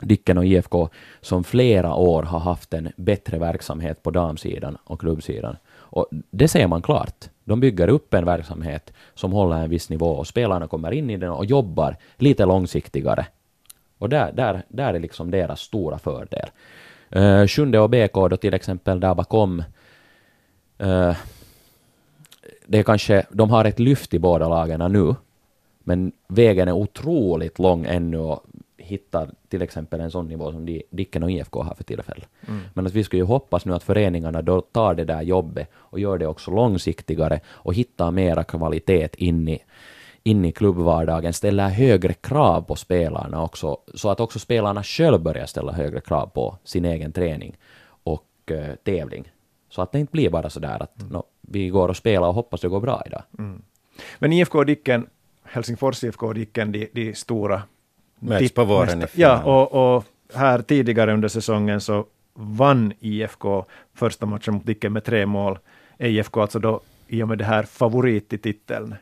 Dicken 0.00 0.38
och 0.38 0.46
IFK 0.46 0.88
som 1.20 1.44
flera 1.44 1.94
år 1.94 2.22
har 2.22 2.38
haft 2.38 2.74
en 2.74 2.92
bättre 2.96 3.38
verksamhet 3.38 4.02
på 4.02 4.10
damsidan 4.10 4.78
och 4.84 5.00
klubbsidan. 5.00 5.56
Och 5.70 6.06
det 6.30 6.48
ser 6.48 6.66
man 6.66 6.82
klart. 6.82 7.28
De 7.44 7.60
bygger 7.60 7.88
upp 7.88 8.14
en 8.14 8.24
verksamhet 8.24 8.92
som 9.14 9.32
håller 9.32 9.56
en 9.56 9.70
viss 9.70 9.90
nivå 9.90 10.06
och 10.06 10.26
spelarna 10.26 10.66
kommer 10.66 10.92
in 10.92 11.10
i 11.10 11.16
den 11.16 11.30
och 11.30 11.44
jobbar 11.44 11.96
lite 12.16 12.46
långsiktigare. 12.46 13.26
Och 13.98 14.08
där, 14.08 14.32
där, 14.32 14.62
där 14.68 14.94
är 14.94 15.00
liksom 15.00 15.30
deras 15.30 15.60
stora 15.60 15.98
fördel. 15.98 16.48
Uh, 17.16 17.46
Sjunde 17.46 17.80
och 17.80 17.90
BK 17.90 18.14
då 18.14 18.36
till 18.36 18.54
exempel 18.54 19.00
där 19.00 19.14
bakom 19.14 19.62
uh, 20.82 21.16
det 22.66 22.78
är 22.78 22.82
kanske, 22.82 23.26
de 23.30 23.50
har 23.50 23.64
ett 23.64 23.78
lyft 23.78 24.14
i 24.14 24.18
båda 24.18 24.48
lagen 24.48 24.92
nu, 24.92 25.14
men 25.78 26.12
vägen 26.28 26.68
är 26.68 26.72
otroligt 26.72 27.58
lång 27.58 27.86
ännu 27.86 28.18
och 28.18 28.44
hittar 28.76 29.30
till 29.48 29.62
exempel 29.62 30.00
en 30.00 30.10
sån 30.10 30.28
nivå 30.28 30.52
som 30.52 30.66
de, 30.66 30.82
Dicken 30.90 31.22
och 31.22 31.30
IFK 31.30 31.62
har 31.62 31.74
för 31.74 31.84
tillfället. 31.84 32.28
Mm. 32.48 32.60
Men 32.74 32.86
att 32.86 32.92
vi 32.92 33.04
skulle 33.04 33.22
ju 33.22 33.26
hoppas 33.26 33.64
nu 33.64 33.74
att 33.74 33.82
föreningarna 33.82 34.42
då 34.42 34.60
tar 34.60 34.94
det 34.94 35.04
där 35.04 35.22
jobbet 35.22 35.70
och 35.74 36.00
gör 36.00 36.18
det 36.18 36.26
också 36.26 36.50
långsiktigare 36.50 37.40
och 37.46 37.74
hittar 37.74 38.10
mera 38.10 38.44
kvalitet 38.44 39.08
in 39.16 39.48
i, 39.48 39.58
in 40.22 40.44
i 40.44 40.52
klubbvardagen, 40.52 41.32
ställer 41.32 41.68
högre 41.68 42.12
krav 42.12 42.62
på 42.62 42.76
spelarna 42.76 43.42
också, 43.42 43.76
så 43.94 44.10
att 44.10 44.20
också 44.20 44.38
spelarna 44.38 44.82
själva 44.82 45.18
börjar 45.18 45.46
ställa 45.46 45.72
högre 45.72 46.00
krav 46.00 46.26
på 46.26 46.58
sin 46.64 46.84
egen 46.84 47.12
träning 47.12 47.56
och 48.02 48.24
uh, 48.50 48.74
tävling. 48.84 49.32
Så 49.70 49.82
att 49.82 49.92
det 49.92 49.98
inte 49.98 50.12
blir 50.12 50.30
bara 50.30 50.50
sådär 50.50 50.82
att 50.82 51.00
mm. 51.00 51.12
no, 51.12 51.22
vi 51.40 51.68
går 51.68 51.88
och 51.88 51.96
spelar 51.96 52.28
och 52.28 52.34
hoppas 52.34 52.60
det 52.60 52.68
går 52.68 52.80
bra 52.80 53.02
idag. 53.06 53.22
Mm. 53.38 53.62
Men 54.18 54.32
IFK 54.32 54.64
Dicken, 54.64 55.06
Helsingfors 55.44 56.04
IFK 56.04 56.32
Dicken, 56.32 56.72
de, 56.72 56.88
de 56.92 57.14
stora 57.14 57.62
Möts 58.18 58.52
på 58.52 58.64
våren 58.64 59.02
i 59.02 59.06
Ja, 59.14 59.42
och, 59.42 59.96
och, 59.96 60.04
här 60.34 60.62
tidigare 60.62 61.12
under 61.12 61.28
säsongen 61.28 61.80
så 61.80 62.06
vann 62.34 62.92
IFK 63.00 63.64
första 63.94 64.26
matchen 64.26 64.54
mot 64.54 64.66
Dicken 64.66 64.92
med 64.92 65.04
tre 65.04 65.26
mål. 65.26 65.58
IFK 65.98 66.40
alltså 66.40 66.58
då 66.58 66.80
i 67.08 67.22
och 67.22 67.28
med 67.28 67.38
det 67.38 67.44
här 67.44 67.62
favorit 67.62 68.32
i 68.32 68.38
titeln? 68.38 68.94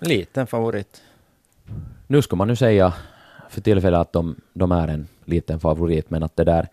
Liten 0.00 0.46
favorit. 0.46 1.02
Nu 2.06 2.22
ska 2.22 2.36
man 2.36 2.48
nu 2.48 2.56
säga 2.56 2.94
för 3.48 3.60
tillfället 3.60 4.00
att 4.00 4.12
de, 4.12 4.36
de 4.52 4.72
är 4.72 4.88
en 4.88 5.08
liten 5.24 5.60
favorit, 5.60 6.10
men 6.10 6.22
att 6.22 6.36
det 6.36 6.44
där... 6.44 6.68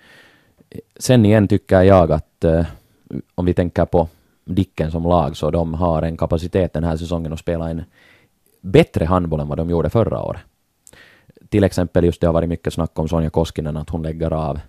Sen 0.95 1.25
igen 1.25 1.47
tycker 1.47 1.81
jag 1.81 2.11
att 2.11 2.43
eh, 2.43 2.65
om 3.35 3.45
vi 3.45 3.53
tänker 3.53 3.85
på 3.85 4.07
Dicken 4.45 4.91
som 4.91 5.03
lag, 5.03 5.37
så 5.37 5.51
de 5.51 5.73
har 5.73 6.01
en 6.01 6.17
kapacitet 6.17 6.73
den 6.73 6.83
här 6.83 6.97
säsongen 6.97 7.33
att 7.33 7.39
spela 7.39 7.69
en 7.69 7.83
bättre 8.61 9.05
handboll 9.05 9.39
än 9.39 9.47
vad 9.47 9.57
de 9.57 9.69
gjorde 9.69 9.89
förra 9.89 10.21
året 10.21 10.41
till 11.49 11.63
exempel 11.63 12.03
just 12.03 12.21
det 12.21 12.27
har 12.27 12.33
varit 12.33 12.49
mycket 12.49 12.73
snack 12.73 12.99
om 12.99 13.07
Sonja 13.07 13.29
Koskinen, 13.29 13.77
att 13.77 13.89
hon 13.89 14.03
lägger 14.03 14.33
av. 14.33 14.59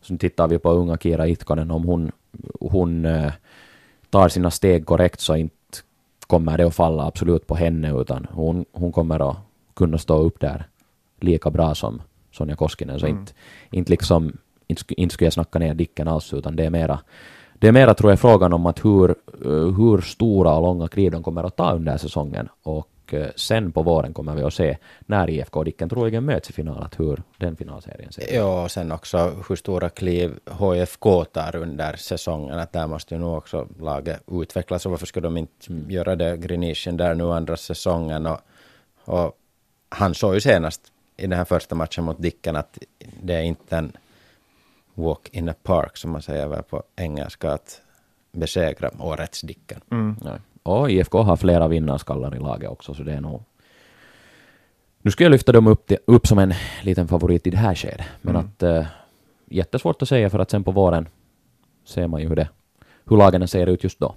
Så 0.00 0.12
nu 0.12 0.18
tittar 0.18 0.48
vi 0.48 0.58
på 0.58 0.70
unga 0.70 0.96
Kira 0.96 1.28
Itkonen, 1.28 1.70
om 1.70 1.84
hon, 1.84 2.12
hon 2.60 3.04
eh, 3.04 3.32
tar 4.10 4.28
sina 4.28 4.50
steg 4.50 4.86
korrekt 4.86 5.20
så 5.20 5.36
inte 5.36 5.54
kommer 6.28 6.58
det 6.58 6.66
att 6.66 6.74
falla 6.74 7.06
absolut 7.06 7.46
på 7.46 7.54
henne, 7.54 8.00
utan 8.00 8.26
hon, 8.30 8.64
hon 8.72 8.92
kommer 8.92 9.30
att 9.30 9.36
kunna 9.74 9.98
stå 9.98 10.18
upp 10.18 10.40
där 10.40 10.66
lika 11.20 11.50
bra 11.50 11.74
som 11.74 12.02
Sonja 12.32 12.56
Koskinen. 12.56 13.00
Så 13.00 13.06
mm. 13.06 13.18
inte, 13.18 13.32
inte 13.70 13.90
liksom, 13.90 14.36
inte, 14.66 15.00
inte 15.00 15.12
skulle 15.12 15.26
jag 15.26 15.32
snacka 15.32 15.58
ner 15.58 15.74
Dicken 15.74 16.08
alls, 16.08 16.32
utan 16.32 16.56
det 16.56 16.64
är 16.64 16.70
mera 16.70 17.00
det 17.58 17.68
är 17.68 17.72
mera, 17.72 17.94
tror 17.94 18.12
jag, 18.12 18.20
frågan 18.20 18.52
om 18.52 18.66
att 18.66 18.84
hur, 18.84 19.10
eh, 19.44 19.74
hur 19.76 20.00
stora 20.00 20.54
och 20.54 20.62
långa 20.62 20.88
kliv 20.88 21.12
de 21.12 21.22
kommer 21.22 21.44
att 21.44 21.56
ta 21.56 21.72
under 21.72 21.96
säsongen 21.96 22.48
och 22.62 22.88
Eh, 23.14 23.28
sen 23.36 23.72
på 23.72 23.82
våren 23.82 24.14
kommer 24.14 24.34
vi 24.34 24.42
att 24.42 24.54
se 24.54 24.76
när 25.06 25.30
IFK 25.30 25.58
och 25.58 25.64
Dicken 25.64 25.88
troligen 25.88 26.24
möts 26.24 26.50
i 26.50 26.52
final, 26.52 26.82
att 26.82 27.00
hur 27.00 27.22
den 27.36 27.56
finalserien 27.56 28.12
ser 28.12 28.22
ut. 28.22 28.32
Ja, 28.32 28.62
och 28.62 28.70
sen 28.70 28.92
också 28.92 29.42
hur 29.48 29.56
stora 29.56 29.88
kliv 29.88 30.38
HFK 30.46 31.24
tar 31.24 31.56
under 31.56 31.96
säsongen, 31.96 32.58
att 32.58 32.72
där 32.72 32.86
måste 32.86 33.14
ju 33.14 33.20
nog 33.20 33.36
också 33.36 33.68
laget 33.80 34.22
utvecklas, 34.26 34.86
och 34.86 34.90
varför 34.90 35.06
skulle 35.06 35.26
de 35.26 35.36
inte 35.36 35.72
mm. 35.72 35.90
göra 35.90 36.16
det? 36.16 36.36
Grinischen 36.36 36.96
där 36.96 37.14
nu 37.14 37.32
andra 37.32 37.56
säsongen, 37.56 38.26
och, 38.26 38.40
och 39.04 39.32
han 39.88 40.14
såg 40.14 40.34
ju 40.34 40.40
senast 40.40 40.92
i 41.16 41.22
den 41.22 41.38
här 41.38 41.44
första 41.44 41.74
matchen 41.74 42.04
mot 42.04 42.22
Dicken 42.22 42.56
att 42.56 42.78
det 43.22 43.34
är 43.34 43.42
inte 43.42 43.76
en 43.76 43.92
walk 44.94 45.28
in 45.32 45.48
a 45.48 45.54
park, 45.62 45.96
som 45.96 46.10
man 46.10 46.22
säger 46.22 46.46
väl 46.46 46.62
på 46.62 46.82
engelska, 46.96 47.52
att 47.52 47.80
besegra 48.32 48.90
årets 48.98 49.40
Dicken. 49.40 49.80
Mm. 49.90 50.16
Och 50.68 50.90
IFK 50.90 51.22
har 51.22 51.36
flera 51.36 51.68
vinnarskallar 51.68 52.36
i 52.36 52.38
laget 52.38 52.70
också, 52.70 52.94
så 52.94 53.02
det 53.02 53.12
är 53.12 53.20
nog... 53.20 53.42
Nu 55.02 55.10
skulle 55.10 55.24
jag 55.24 55.32
lyfta 55.32 55.52
dem 55.52 55.66
upp, 55.66 55.86
till, 55.86 55.96
upp 56.06 56.26
som 56.26 56.38
en 56.38 56.54
liten 56.82 57.08
favorit 57.08 57.46
i 57.46 57.50
det 57.50 57.56
här 57.56 57.74
skedet, 57.74 58.06
men 58.22 58.36
mm. 58.36 58.46
att 58.46 58.62
äh, 58.62 58.86
jättesvårt 59.46 60.02
att 60.02 60.08
säga 60.08 60.30
för 60.30 60.38
att 60.38 60.50
sen 60.50 60.64
på 60.64 60.70
våren 60.70 61.08
ser 61.84 62.06
man 62.08 62.20
ju 62.20 62.28
hur, 62.28 62.36
det, 62.36 62.48
hur 63.04 63.16
lagen 63.16 63.48
ser 63.48 63.66
ut 63.66 63.84
just 63.84 63.98
då. 63.98 64.14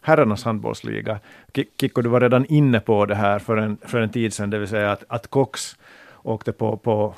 Herrarnas 0.00 0.44
handbollsliga. 0.44 1.20
Kikko, 1.80 2.02
du 2.02 2.08
var 2.08 2.20
redan 2.20 2.46
inne 2.46 2.80
på 2.80 3.06
det 3.06 3.14
här 3.14 3.38
för 3.38 3.56
en, 3.56 3.78
för 3.82 4.00
en 4.00 4.10
tid 4.10 4.32
sedan, 4.32 4.50
det 4.50 4.58
vill 4.58 4.68
säga 4.68 4.92
att, 4.92 5.04
att 5.08 5.26
Cox 5.26 5.76
åkte 6.22 6.52
på, 6.52 6.76
på 6.76 7.14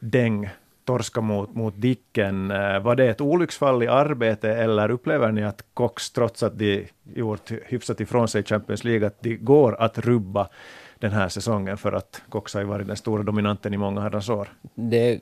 däng 0.00 0.48
torska 0.84 1.20
mot, 1.20 1.54
mot 1.54 1.74
Dicken. 1.76 2.50
Eh, 2.50 2.80
var 2.80 2.96
det 2.96 3.08
ett 3.08 3.20
olycksfall 3.20 3.82
i 3.82 3.88
arbete 3.88 4.50
eller 4.50 4.90
upplever 4.90 5.32
ni 5.32 5.44
att 5.44 5.64
Cox, 5.74 6.10
trots 6.10 6.42
att 6.42 6.58
de 6.58 6.88
gjort 7.14 7.50
hyfsat 7.66 8.00
ifrån 8.00 8.28
sig 8.28 8.40
i 8.40 8.44
Champions 8.44 8.84
League, 8.84 9.06
att 9.06 9.16
det 9.20 9.36
går 9.36 9.80
att 9.80 9.98
rubba 9.98 10.48
den 10.98 11.12
här 11.12 11.28
säsongen 11.28 11.76
för 11.78 11.92
att 11.92 12.22
Cox 12.28 12.54
har 12.54 12.62
varit 12.62 12.86
den 12.86 12.96
stora 12.96 13.22
dominanten 13.22 13.74
i 13.74 13.76
många 13.76 14.00
herrans 14.00 14.28
år? 14.28 14.48
Det 14.74 15.20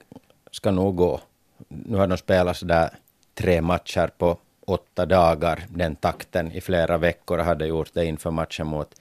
ska 0.51 0.71
nog 0.71 0.97
gå. 0.97 1.21
Nu 1.69 1.97
har 1.97 2.07
de 2.07 2.17
spelat 2.17 2.57
sådär 2.57 2.91
tre 3.35 3.63
matcher 3.63 4.11
på 4.19 4.39
åtta 4.67 5.07
dagar, 5.07 5.65
den 5.69 5.97
takten 5.97 6.53
i 6.53 6.61
flera 6.61 6.99
veckor, 6.99 7.39
hade 7.39 7.67
gjort 7.67 7.91
det 7.95 8.05
inför 8.05 8.31
matchen 8.31 8.67
mot 8.67 8.95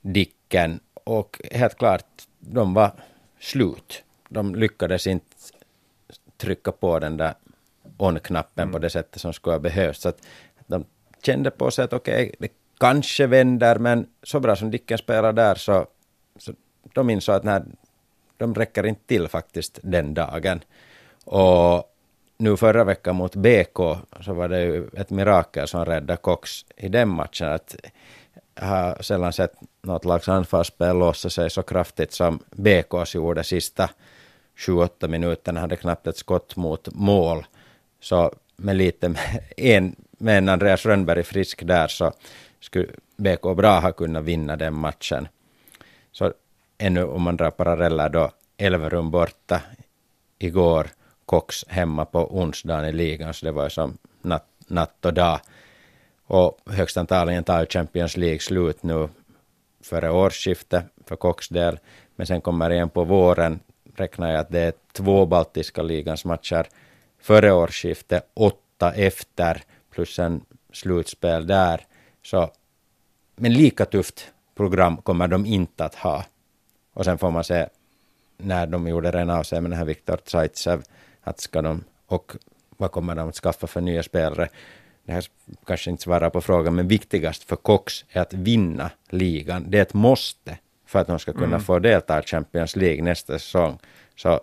Dicken 0.00 0.80
och 1.04 1.40
helt 1.50 1.78
klart, 1.78 2.06
de 2.38 2.74
var 2.74 2.92
slut. 3.38 4.02
De 4.32 4.54
lyckades 4.54 5.06
inte 5.06 5.36
trycka 6.36 6.72
på 6.72 6.98
den 6.98 7.16
där 7.16 7.34
on-knappen 7.98 8.62
mm. 8.62 8.72
på 8.72 8.78
det 8.78 8.90
sättet 8.90 9.20
som 9.20 9.32
skulle 9.32 9.54
ha 9.54 9.60
behövts. 9.60 10.00
Så 10.00 10.08
att 10.08 10.26
de 10.66 10.84
kände 11.22 11.50
på 11.50 11.70
sig 11.70 11.84
att 11.84 11.92
okej, 11.92 12.22
okay, 12.22 12.36
det 12.38 12.52
kanske 12.78 13.26
vänder, 13.26 13.78
men 13.78 14.06
så 14.22 14.40
bra 14.40 14.56
som 14.56 14.70
Dicken 14.70 14.98
spelar 14.98 15.32
där 15.32 15.54
så, 15.54 15.86
så 16.38 16.52
de 16.94 17.10
insåg 17.10 17.34
att 17.34 17.44
nej, 17.44 17.62
de 18.36 18.54
räcker 18.54 18.86
inte 18.86 19.06
till 19.06 19.28
faktiskt 19.28 19.78
den 19.82 20.14
dagen. 20.14 20.60
Och 21.24 21.84
nu 22.36 22.56
förra 22.56 22.84
veckan 22.84 23.16
mot 23.16 23.36
BK 23.36 23.78
så 24.20 24.32
var 24.32 24.48
det 24.48 24.62
ju 24.62 24.88
ett 24.96 25.10
mirakel 25.10 25.68
som 25.68 25.84
räddade 25.84 26.16
Cox 26.16 26.64
i 26.76 26.88
den 26.88 27.08
matchen. 27.08 27.48
Att 27.48 27.76
jag 28.54 28.66
har 28.66 29.02
sällan 29.02 29.32
sett 29.32 29.52
något 29.82 30.04
lags 30.04 30.28
anfallsspel 30.28 30.98
låsa 30.98 31.30
sig 31.30 31.50
så 31.50 31.62
kraftigt 31.62 32.12
som 32.12 32.38
BKs 32.50 33.14
gjorde 33.14 33.44
sista 33.44 33.90
28 34.60 35.08
minuterna. 35.08 35.60
Hade 35.60 35.76
knappt 35.76 36.06
ett 36.06 36.16
skott 36.16 36.56
mot 36.56 36.88
mål. 36.94 37.46
Så 38.00 38.32
med 38.56 38.76
lite 38.76 39.14
en, 39.56 39.96
med 40.10 40.38
en 40.38 40.48
Andreas 40.48 40.86
Rönnberg 40.86 41.22
frisk 41.22 41.62
där 41.66 41.88
så 41.88 42.12
skulle 42.60 42.88
BK 43.16 43.42
bra 43.56 43.80
ha 43.80 43.92
kunnat 43.92 44.24
vinna 44.24 44.56
den 44.56 44.74
matchen. 44.74 45.28
Så 46.12 46.32
ännu 46.78 47.04
om 47.04 47.22
man 47.22 47.36
drar 47.36 47.50
paralleller 47.50 48.08
då 48.08 48.30
Elverum 48.56 49.10
borta 49.10 49.62
igår, 50.38 50.86
Cox 51.26 51.64
hemma 51.68 52.04
på 52.04 52.38
onsdagen 52.38 52.84
i 52.84 52.92
ligan, 52.92 53.34
så 53.34 53.46
det 53.46 53.52
var 53.52 53.64
ju 53.64 53.70
som 53.70 53.98
natt, 54.22 54.46
natt 54.66 55.04
och 55.04 55.14
dag. 55.14 55.40
Och 56.26 56.58
högst 56.66 56.96
antagligen 56.96 57.44
tar 57.44 57.66
Champions 57.66 58.16
League 58.16 58.38
slut 58.38 58.82
nu 58.82 59.08
före 59.82 60.10
årsskiftet 60.10 60.84
för 61.06 61.16
Cox 61.16 61.48
del, 61.48 61.78
men 62.16 62.26
sen 62.26 62.40
kommer 62.40 62.70
igen 62.70 62.88
på 62.88 63.04
våren, 63.04 63.60
räknar 64.00 64.30
jag 64.30 64.40
att 64.40 64.50
det 64.50 64.60
är 64.60 64.72
två 64.92 65.26
baltiska 65.26 65.82
ligans 65.82 66.24
matcher 66.24 66.66
före 67.18 67.52
årsskiftet, 67.52 68.30
åtta 68.34 68.92
efter, 68.92 69.62
plus 69.90 70.18
en 70.18 70.40
slutspel 70.72 71.46
där. 71.46 71.86
Så, 72.22 72.50
men 73.36 73.52
lika 73.52 73.84
tufft 73.84 74.32
program 74.54 74.96
kommer 74.96 75.28
de 75.28 75.46
inte 75.46 75.84
att 75.84 75.94
ha. 75.94 76.24
Och 76.92 77.04
sen 77.04 77.18
får 77.18 77.30
man 77.30 77.44
se 77.44 77.66
när 78.36 78.66
de 78.66 78.88
gjorde 78.88 79.10
den 79.10 79.30
av 79.30 79.42
sig 79.42 79.60
med 79.60 79.70
den 79.70 79.78
här 79.78 79.84
Viktor 79.84 80.18
Zaitsev, 80.24 80.82
att 81.20 81.40
ska 81.40 81.62
de, 81.62 81.84
och 82.06 82.32
vad 82.76 82.92
kommer 82.92 83.14
de 83.14 83.28
att 83.28 83.34
skaffa 83.34 83.66
för 83.66 83.80
nya 83.80 84.02
spelare? 84.02 84.48
Det 85.04 85.12
här 85.12 85.24
kanske 85.66 85.90
inte 85.90 86.02
svarar 86.02 86.30
på 86.30 86.40
frågan, 86.40 86.74
men 86.74 86.88
viktigast 86.88 87.44
för 87.44 87.56
Cox 87.56 88.04
är 88.08 88.20
att 88.20 88.32
vinna 88.32 88.90
ligan. 89.10 89.64
Det 89.68 89.78
är 89.78 89.82
ett 89.82 89.94
måste 89.94 90.58
för 90.90 90.98
att 90.98 91.06
de 91.06 91.18
ska 91.18 91.32
kunna 91.32 91.46
mm. 91.46 91.60
få 91.60 91.78
delta 91.78 92.18
i 92.18 92.22
Champions 92.22 92.76
League 92.76 93.02
nästa 93.02 93.38
säsong. 93.38 93.78
Så 94.16 94.40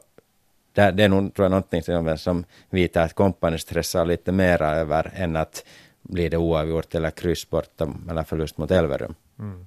det, 0.73 0.91
det 0.91 1.03
är 1.03 1.09
nog, 1.09 1.33
tror 1.33 1.43
jag, 1.43 1.51
någonting 1.51 1.83
som, 1.83 2.17
som 2.17 2.45
visar 2.69 3.01
att 3.01 3.13
kompani 3.13 3.57
stressar 3.57 4.05
lite 4.05 4.31
mera 4.31 4.69
över 4.69 5.11
än 5.15 5.35
att 5.35 5.65
blir 6.01 6.29
det 6.29 6.37
oavgjort 6.37 6.95
eller 6.95 7.11
kryss 7.11 7.49
borta 7.49 7.93
eller 8.09 8.23
förlust 8.23 8.57
mot 8.57 8.71
Elverum. 8.71 9.15
Mm. 9.39 9.65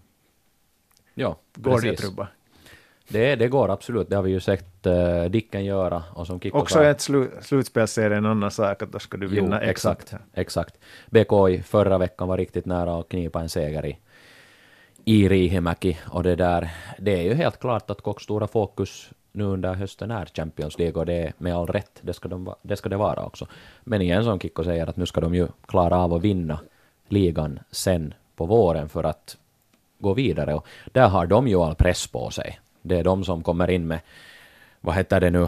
Ja, 1.15 1.37
Går 1.55 1.75
precis. 1.75 1.91
det 1.91 1.97
Trubba? 1.97 2.29
Det, 3.09 3.37
det 3.37 3.49
går 3.49 3.71
absolut, 3.71 4.11
det 4.11 4.17
har 4.17 4.23
vi 4.23 4.31
ju 4.31 4.41
sett 4.41 4.87
uh, 4.87 5.25
Dicken 5.25 5.65
göra. 5.65 6.03
Och 6.13 6.27
som 6.27 6.41
Kikko 6.41 6.59
Också 6.59 6.75
sa, 6.75 6.85
ett 6.85 7.01
slu, 7.01 7.31
slutspelsserie 7.41 8.17
en 8.17 8.27
annan 8.27 8.51
sak, 8.51 8.83
att 8.83 8.93
då 8.93 8.99
ska 8.99 9.17
du 9.17 9.27
vinna 9.27 9.61
jo, 9.63 9.71
exakt. 9.71 10.15
Exakt. 10.35 10.79
BK 11.11 11.49
i 11.51 11.63
förra 11.63 11.99
veckan 11.99 12.29
var 12.29 12.37
riktigt 12.37 12.67
nära 12.67 13.01
att 13.01 13.09
knipa 13.09 13.41
en 13.41 13.49
seger 13.49 13.87
i, 13.87 13.99
i 15.05 15.29
Riihimäki, 15.29 15.99
och 16.11 16.23
det 16.23 16.37
där, 16.37 16.71
det 16.99 17.19
är 17.19 17.23
ju 17.23 17.35
helt 17.35 17.61
klart 17.61 17.91
att 17.91 18.01
Kocks 18.01 18.25
stora 18.25 18.47
fokus 18.47 19.11
nu 19.33 19.45
under 19.45 19.75
hösten 19.75 20.11
är 20.11 20.27
Champions 20.27 20.79
League 20.79 21.01
och 21.01 21.07
det 21.07 21.15
är 21.15 21.33
med 21.39 21.57
all 21.57 21.67
rätt, 21.67 21.99
det 22.01 22.13
ska, 22.13 22.29
de, 22.29 22.55
det 22.63 22.77
ska 22.77 22.89
det 22.89 22.97
vara 22.97 23.25
också. 23.25 23.47
Men 23.85 24.03
igen 24.03 24.25
som 24.25 24.41
Kikko 24.41 24.65
säger 24.65 24.87
att 24.87 24.97
nu 24.97 25.07
ska 25.07 25.21
de 25.21 25.35
ju 25.35 25.49
klara 25.67 25.97
av 25.99 26.15
att 26.15 26.23
vinna 26.23 26.61
ligan 27.09 27.59
sen 27.71 28.15
på 28.37 28.47
våren 28.47 28.89
för 28.89 29.05
att 29.05 29.37
gå 29.99 30.15
vidare 30.15 30.55
och 30.55 30.67
där 30.93 31.09
har 31.09 31.27
de 31.27 31.49
ju 31.49 31.57
all 31.57 31.75
press 31.75 32.07
på 32.07 32.31
sig. 32.31 32.61
Det 32.83 32.99
är 32.99 33.05
de 33.05 33.25
som 33.25 33.43
kommer 33.43 33.71
in 33.71 33.87
med, 33.87 34.01
vad 34.81 34.95
heter 34.95 35.21
det 35.21 35.31
nu, 35.31 35.47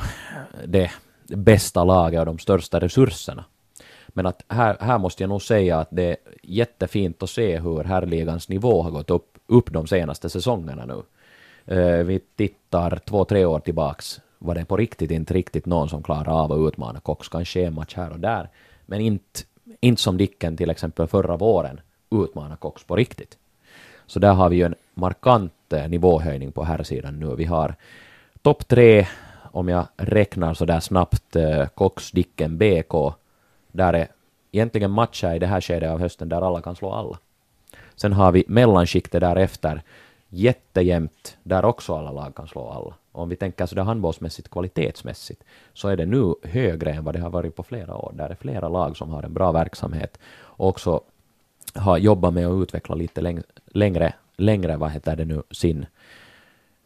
det 0.65 0.91
bästa 1.27 1.85
laget 1.85 2.21
och 2.21 2.27
de 2.27 2.39
största 2.39 2.81
resurserna. 2.81 3.45
Men 4.09 4.27
att 4.27 4.45
här, 4.49 4.77
här 4.81 4.99
måste 4.99 5.23
jag 5.23 5.29
nog 5.29 5.43
säga 5.43 5.79
att 5.79 5.89
det 5.91 6.03
är 6.03 6.17
jättefint 6.43 7.23
att 7.23 7.31
se 7.31 7.59
hur 7.59 7.85
herrligans 7.85 8.49
nivå 8.49 8.83
har 8.83 8.91
gått 8.91 9.11
upp, 9.11 9.32
upp 9.53 9.73
de 9.73 9.87
senaste 9.87 10.29
säsongerna 10.29 10.87
nu. 10.87 11.03
Uh, 11.77 12.05
vi 12.05 12.19
tittar 12.37 13.01
två, 13.07 13.25
tre 13.25 13.45
år 13.45 13.61
tillbaks 13.61 14.21
var 14.45 14.55
det 14.55 14.65
på 14.65 14.77
riktigt 14.77 15.11
inte 15.11 15.35
riktigt 15.35 15.67
någon 15.67 15.89
som 15.89 16.03
klarade 16.03 16.31
av 16.31 16.53
att 16.53 16.69
utmana 16.69 17.01
Cox, 17.01 17.29
kanske 17.29 17.67
en 17.67 17.75
match 17.75 17.95
här 17.97 18.11
och 18.11 18.21
där, 18.21 18.49
men 18.87 19.01
inte, 19.01 19.41
inte 19.81 20.03
som 20.03 20.17
Dicken 20.17 20.57
till 20.57 20.71
exempel 20.71 21.07
förra 21.07 21.37
våren 21.37 21.81
utmana 22.11 22.57
Cox 22.57 22.85
på 22.85 22.97
riktigt. 22.97 23.39
Så 24.07 24.19
där 24.19 24.33
har 24.33 24.49
vi 24.49 24.57
ju 24.57 24.65
en 24.65 24.75
markant 24.95 25.73
eh, 25.73 25.89
nivåhöjning 25.89 26.53
på 26.53 26.65
här 26.65 26.83
sidan 26.83 27.21
nu. 27.21 27.35
Vi 27.37 27.45
har 27.45 27.75
topp 28.43 28.69
tre, 28.69 29.07
om 29.53 29.69
jag 29.69 29.87
räknar 29.97 30.55
så 30.55 30.65
där 30.65 30.81
snabbt, 30.81 31.37
eh, 31.37 31.67
Cox, 31.67 32.11
Dicken, 32.11 32.59
BK. 32.59 33.15
Där 33.73 33.93
är 33.93 34.09
egentligen 34.53 34.91
matcher 34.91 35.35
i 35.35 35.39
det 35.39 35.47
här 35.47 35.61
skedet 35.61 35.91
av 35.91 36.01
hösten 36.01 36.29
där 36.29 36.43
alla 36.43 36.61
kan 36.61 36.77
slå 36.77 36.93
alla. 36.93 37.19
Sen 37.97 38.13
har 38.13 38.33
vi 38.33 38.45
mellanskiktet 38.49 39.21
därefter, 39.21 39.83
jättejämnt, 40.29 41.37
där 41.43 41.65
också 41.65 41.97
alla 41.97 42.13
lag 42.13 42.35
kan 42.35 42.49
slå 42.49 42.69
alla. 42.69 42.95
Om 43.13 43.29
vi 43.29 43.37
tänker 43.37 43.67
sådär 43.67 43.83
handbollsmässigt, 43.83 44.51
kvalitetsmässigt, 44.51 45.45
så 45.73 45.89
är 45.89 45.97
det 45.97 46.07
nu 46.07 46.35
högre 46.43 46.93
än 46.93 47.05
vad 47.05 47.15
det 47.15 47.21
har 47.21 47.31
varit 47.31 47.57
på 47.57 47.63
flera 47.63 47.95
år. 47.95 48.13
Där 48.15 48.31
är 48.31 48.35
flera 48.35 48.69
lag 48.69 48.97
som 48.97 49.11
har 49.11 49.23
en 49.23 49.33
bra 49.33 49.53
verksamhet 49.53 50.19
och 50.41 50.69
också 50.69 51.01
har 51.75 51.99
jobbat 51.99 52.35
med 52.35 52.47
att 52.47 52.63
utveckla 52.63 52.95
lite 52.95 53.21
läng 53.21 53.43
längre, 53.67 54.15
längre, 54.37 54.77
vad 54.77 54.91
heter 54.91 55.17
det 55.17 55.25
nu, 55.25 55.43
sin, 55.51 55.87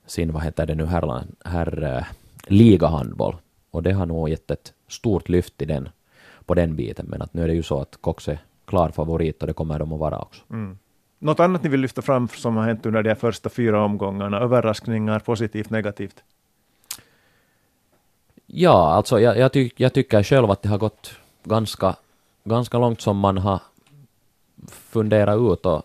sin 0.06 0.32
vad 0.32 0.42
heter 0.42 0.66
det 0.66 0.74
nu, 0.74 0.86
här, 0.86 1.24
här 1.44 1.82
eh, 1.82 2.04
ligahandboll. 2.46 3.36
Och 3.70 3.82
det 3.82 3.92
har 3.92 4.06
nog 4.06 4.28
gett 4.28 4.50
ett 4.50 4.72
stort 4.88 5.28
lyft 5.28 5.62
i 5.62 5.64
den, 5.64 5.88
på 6.44 6.54
den 6.54 6.76
biten. 6.76 7.06
Men 7.08 7.22
att 7.22 7.34
nu 7.34 7.42
är 7.42 7.48
det 7.48 7.54
ju 7.54 7.62
så 7.62 7.80
att 7.80 7.98
Cox 8.00 8.28
är 8.28 8.38
klar 8.64 8.88
favorit 8.88 9.42
och 9.42 9.46
det 9.46 9.52
kommer 9.52 9.78
de 9.78 9.92
att 9.92 9.98
vara 10.00 10.18
också. 10.18 10.42
Mm. 10.50 10.78
Något 11.18 11.40
annat 11.40 11.62
ni 11.62 11.68
vill 11.68 11.80
lyfta 11.80 12.02
fram 12.02 12.28
som 12.28 12.56
har 12.56 12.64
hänt 12.64 12.86
under 12.86 13.02
de 13.02 13.14
första 13.14 13.48
fyra 13.48 13.84
omgångarna? 13.84 14.40
Överraskningar, 14.40 15.18
positivt, 15.18 15.70
negativt? 15.70 16.22
Ja, 18.46 18.92
alltså 18.92 19.20
jag, 19.20 19.38
jag, 19.38 19.52
ty 19.52 19.70
jag 19.76 19.92
tycker 19.92 20.22
själv 20.22 20.50
att 20.50 20.62
det 20.62 20.68
har 20.68 20.78
gått 20.78 21.18
ganska, 21.44 21.96
ganska 22.44 22.78
långt 22.78 23.00
som 23.00 23.18
man 23.18 23.38
har 23.38 23.60
funderat 24.68 25.36
ut 25.36 25.66
och 25.66 25.82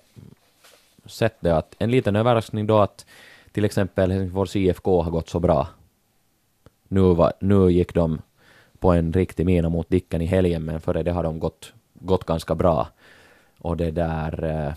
sett 1.06 1.38
det 1.40 1.58
att 1.58 1.76
en 1.80 1.92
liten 1.92 2.16
överraskning 2.16 2.68
då 2.68 2.80
att 2.80 3.06
till 3.52 3.66
exempel 3.66 4.12
Helsingfors 4.12 4.56
IFK 4.56 5.02
har 5.02 5.12
gått 5.12 5.30
så 5.30 5.40
bra. 5.40 5.68
Nu, 6.88 7.02
var, 7.02 7.34
nu 7.40 7.72
gick 7.72 7.94
de 7.94 8.22
på 8.80 8.92
en 8.92 9.14
riktig 9.14 9.46
mina 9.46 9.70
mot 9.70 9.90
Dicken 9.90 10.22
i 10.22 10.26
helgen, 10.26 10.66
men 10.66 10.82
före 10.82 11.04
det 11.04 11.12
har 11.12 11.24
de 11.24 11.40
gått, 11.40 11.74
gått 11.94 12.24
ganska 12.24 12.56
bra. 12.56 12.88
Och 13.60 13.78
det 13.78 13.92
där... 13.92 14.44
Eh, 14.44 14.74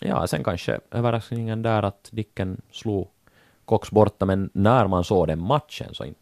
Ja, 0.00 0.26
sen 0.26 0.44
kanske 0.44 0.80
överraskningen 0.90 1.62
där 1.62 1.82
att 1.82 2.08
Dicken 2.12 2.60
slog 2.70 3.08
Cox 3.64 3.90
borta, 3.90 4.26
men 4.26 4.50
när 4.52 4.86
man 4.86 5.04
såg 5.04 5.26
den 5.26 5.42
matchen 5.42 5.94
så 5.94 6.04
inte... 6.04 6.20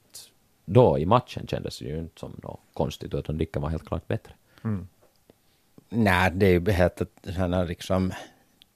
Då 0.66 0.98
i 0.98 1.06
matchen 1.06 1.46
kändes 1.46 1.78
det 1.78 1.84
ju 1.84 1.98
inte 1.98 2.20
som 2.20 2.40
något 2.42 2.60
konstigt, 2.74 3.14
utan 3.14 3.38
Dicken 3.38 3.62
var 3.62 3.68
helt 3.68 3.86
klart 3.86 4.08
bättre. 4.08 4.32
Mm. 4.64 4.88
Nej, 5.88 6.30
det 6.34 6.46
är 6.46 6.50
ju 6.50 6.70
helt 6.70 7.00
att 7.00 7.34
han 7.36 7.52
har 7.52 7.66
liksom 7.66 8.12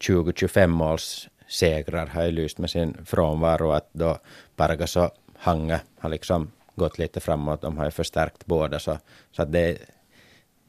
20-25 0.01 0.67
måls 0.67 1.29
segrar 1.49 2.07
har 2.07 2.25
ju 2.25 2.31
lyst 2.31 2.59
med 2.59 2.71
sin 2.71 2.97
frånvaro. 3.05 3.71
Att 3.71 3.89
då 3.93 4.19
Pargas 4.57 4.97
och 4.97 5.11
Hange 5.37 5.81
har 5.99 6.09
liksom 6.09 6.51
gått 6.75 6.99
lite 6.99 7.21
framåt. 7.21 7.61
De 7.61 7.79
har 7.79 7.85
ju 7.85 7.91
förstärkt 7.91 8.47
båda. 8.47 8.79
Så, 8.79 8.99
så 9.33 9.43
att 9.43 9.53
det 9.53 9.79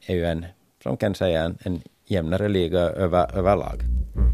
är 0.06 0.16
ju 0.16 0.26
en, 0.26 0.46
som 0.84 0.98
kan 0.98 1.16
säga, 1.16 1.44
en, 1.44 1.58
en 1.64 1.82
jämnare 2.10 2.48
liga 2.48 2.80
över, 2.80 3.38
överlag. 3.38 3.82
Mm. 4.16 4.32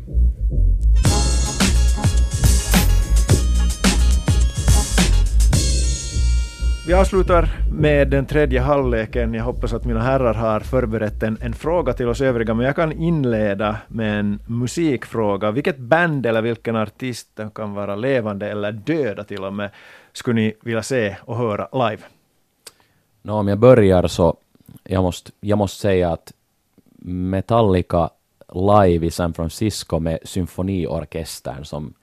Vi 6.87 6.93
avslutar 6.93 7.49
med 7.71 8.09
den 8.09 8.25
tredje 8.25 8.59
halvleken. 8.59 9.33
Jag 9.33 9.43
hoppas 9.43 9.73
att 9.73 9.85
mina 9.85 10.01
herrar 10.01 10.33
har 10.33 10.59
förberett 10.59 11.23
en, 11.23 11.37
en 11.41 11.53
fråga 11.53 11.93
till 11.93 12.07
oss 12.07 12.21
övriga, 12.21 12.53
men 12.53 12.65
jag 12.65 12.75
kan 12.75 12.91
inleda 12.91 13.77
med 13.87 14.19
en 14.19 14.39
musikfråga. 14.47 15.51
Vilket 15.51 15.77
band 15.77 16.25
eller 16.25 16.41
vilken 16.41 16.75
artist, 16.75 17.39
kan 17.55 17.73
vara 17.73 17.95
levande 17.95 18.49
eller 18.49 18.71
döda 18.71 19.23
till 19.23 19.43
och 19.43 19.53
med, 19.53 19.69
skulle 20.13 20.35
ni 20.35 20.53
vilja 20.63 20.83
se 20.83 21.15
och 21.21 21.37
höra 21.37 21.89
live? 21.89 22.03
No, 23.21 23.31
om 23.31 23.47
jag 23.47 23.59
börjar 23.59 24.07
så, 24.07 24.37
jag 24.83 25.03
måste, 25.03 25.31
jag 25.39 25.57
måste 25.57 25.81
säga 25.81 26.11
att 26.11 26.33
Metallica 27.07 28.09
live 28.53 29.05
i 29.05 29.11
San 29.11 29.33
Francisco 29.33 29.99
med 29.99 30.19
symfoniorkestern 30.23 31.65
som 31.65 31.93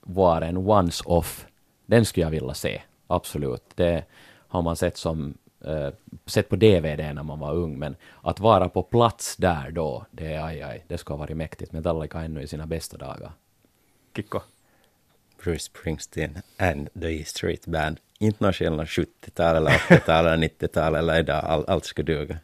var 0.00 0.40
en 0.42 0.56
once-off. 0.56 1.46
Den 1.86 2.04
skulle 2.04 2.26
jag 2.26 2.30
vilja 2.30 2.54
se, 2.54 2.82
absolut. 3.06 3.62
Det 3.74 4.04
har 4.48 4.62
man 4.62 4.76
sett 4.76 4.96
som 4.96 5.34
eh, 5.64 5.88
sett 6.26 6.48
på 6.48 6.56
DVD 6.56 7.14
när 7.14 7.22
man 7.22 7.38
var 7.38 7.54
ung, 7.54 7.78
men 7.78 7.96
att 8.22 8.40
vara 8.40 8.68
på 8.68 8.82
plats 8.82 9.36
där 9.36 9.70
då, 9.70 10.06
det 10.10 10.34
är 10.34 10.44
aj, 10.44 10.62
aj, 10.62 10.84
det 10.88 10.98
ska 10.98 11.12
ha 11.12 11.18
varit 11.18 11.36
mäktigt. 11.36 11.72
Metallica 11.72 12.20
ännu 12.20 12.42
i 12.42 12.46
sina 12.46 12.66
bästa 12.66 12.96
dagar. 12.96 13.32
Kikko. 14.16 14.40
Bruce 15.44 15.64
Springsteen 15.64 16.38
and 16.56 16.88
the 17.00 17.08
E 17.08 17.24
Street 17.24 17.66
Band. 17.66 18.00
Inte 18.18 18.44
någon 18.44 18.52
skillnad 18.52 18.86
70-tal 18.86 19.56
eller 19.56 19.70
80-tal 19.70 20.26
eller 20.26 20.48
90-tal 20.48 20.94
eller 20.94 21.18
idag, 21.18 21.44
all, 21.44 21.64
allt 21.68 21.84
skulle 21.84 22.14
duga. 22.14 22.38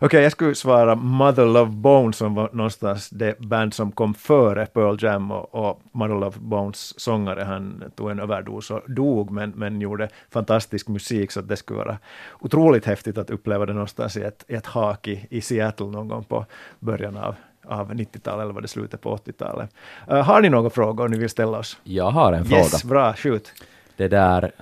Okej, 0.00 0.22
jag 0.22 0.32
skulle 0.32 0.54
svara 0.54 0.94
Mother 0.94 1.46
Love 1.46 1.70
Bone 1.70 2.12
som 2.12 2.34
var 2.34 2.50
någonstans 2.52 3.10
det 3.10 3.38
band 3.38 3.74
som 3.74 3.92
kom 3.92 4.14
före 4.14 4.66
Pearl 4.66 5.04
Jam 5.04 5.30
och, 5.30 5.54
och 5.54 5.80
Mother 5.92 6.14
Love 6.14 6.36
Bones 6.38 7.00
sångare, 7.00 7.44
han 7.44 7.84
tog 7.96 8.10
en 8.10 8.20
överdos 8.20 8.70
och 8.70 8.90
dog 8.90 9.30
men, 9.30 9.50
men 9.50 9.80
gjorde 9.80 10.08
fantastisk 10.30 10.88
musik 10.88 11.32
så 11.32 11.40
att 11.40 11.48
det 11.48 11.56
skulle 11.56 11.78
vara 11.78 11.98
otroligt 12.40 12.86
häftigt 12.86 13.18
att 13.18 13.30
uppleva 13.30 13.66
det 13.66 13.72
någonstans 13.72 14.16
i 14.16 14.22
ett, 14.22 14.44
i 14.48 14.54
ett 14.54 14.66
hak 14.66 15.08
i, 15.08 15.26
i 15.30 15.40
Seattle 15.40 15.86
någon 15.86 16.08
gång 16.08 16.24
på 16.24 16.46
början 16.80 17.16
av 17.16 17.34
av 17.68 17.92
90-talet 17.92 18.42
eller 18.42 18.54
var 18.54 18.60
det 18.60 18.68
slutet 18.68 19.00
på 19.00 19.16
80-talet. 19.16 19.70
Uh, 20.10 20.16
har 20.16 20.40
ni 20.40 20.48
några 20.48 20.70
frågor 20.70 21.08
ni 21.08 21.18
vill 21.18 21.28
ställa 21.28 21.58
oss? 21.58 21.78
Jag 21.84 22.10
har 22.10 22.32
en 22.32 22.44
fråga. 22.44 22.60
Yes, 22.60 22.84
bra, 22.84 23.14
skjut. 23.14 23.52
Det 23.96 24.08
där, 24.08 24.52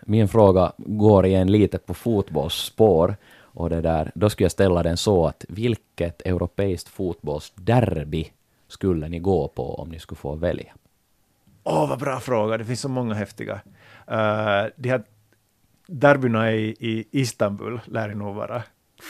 min 0.00 0.28
fråga 0.28 0.72
går 0.76 1.26
igen 1.26 1.52
lite 1.52 1.78
på 1.78 1.94
fotbollsspår. 1.94 3.16
Och 3.52 3.70
det 3.70 3.80
där, 3.80 4.12
då 4.14 4.30
skulle 4.30 4.44
jag 4.44 4.52
ställa 4.52 4.82
den 4.82 4.96
så 4.96 5.26
att 5.26 5.44
vilket 5.48 6.22
europeiskt 6.22 6.88
fotbollsderby 6.88 8.32
skulle 8.68 9.08
ni 9.08 9.18
gå 9.18 9.48
på 9.48 9.74
om 9.74 9.88
ni 9.88 9.98
skulle 9.98 10.18
få 10.18 10.34
välja? 10.34 10.72
Åh, 11.64 11.84
oh, 11.84 11.88
vad 11.88 11.98
bra 11.98 12.20
fråga. 12.20 12.58
Det 12.58 12.64
finns 12.64 12.80
så 12.80 12.88
många 12.88 13.14
häftiga. 13.14 13.54
Uh, 14.10 14.70
de 14.76 14.88
här 14.88 15.02
derbyna 15.86 16.52
i, 16.52 16.76
i 16.78 17.04
Istanbul 17.10 17.80
lär 17.84 18.14
nog 18.14 18.34
vara 18.34 18.62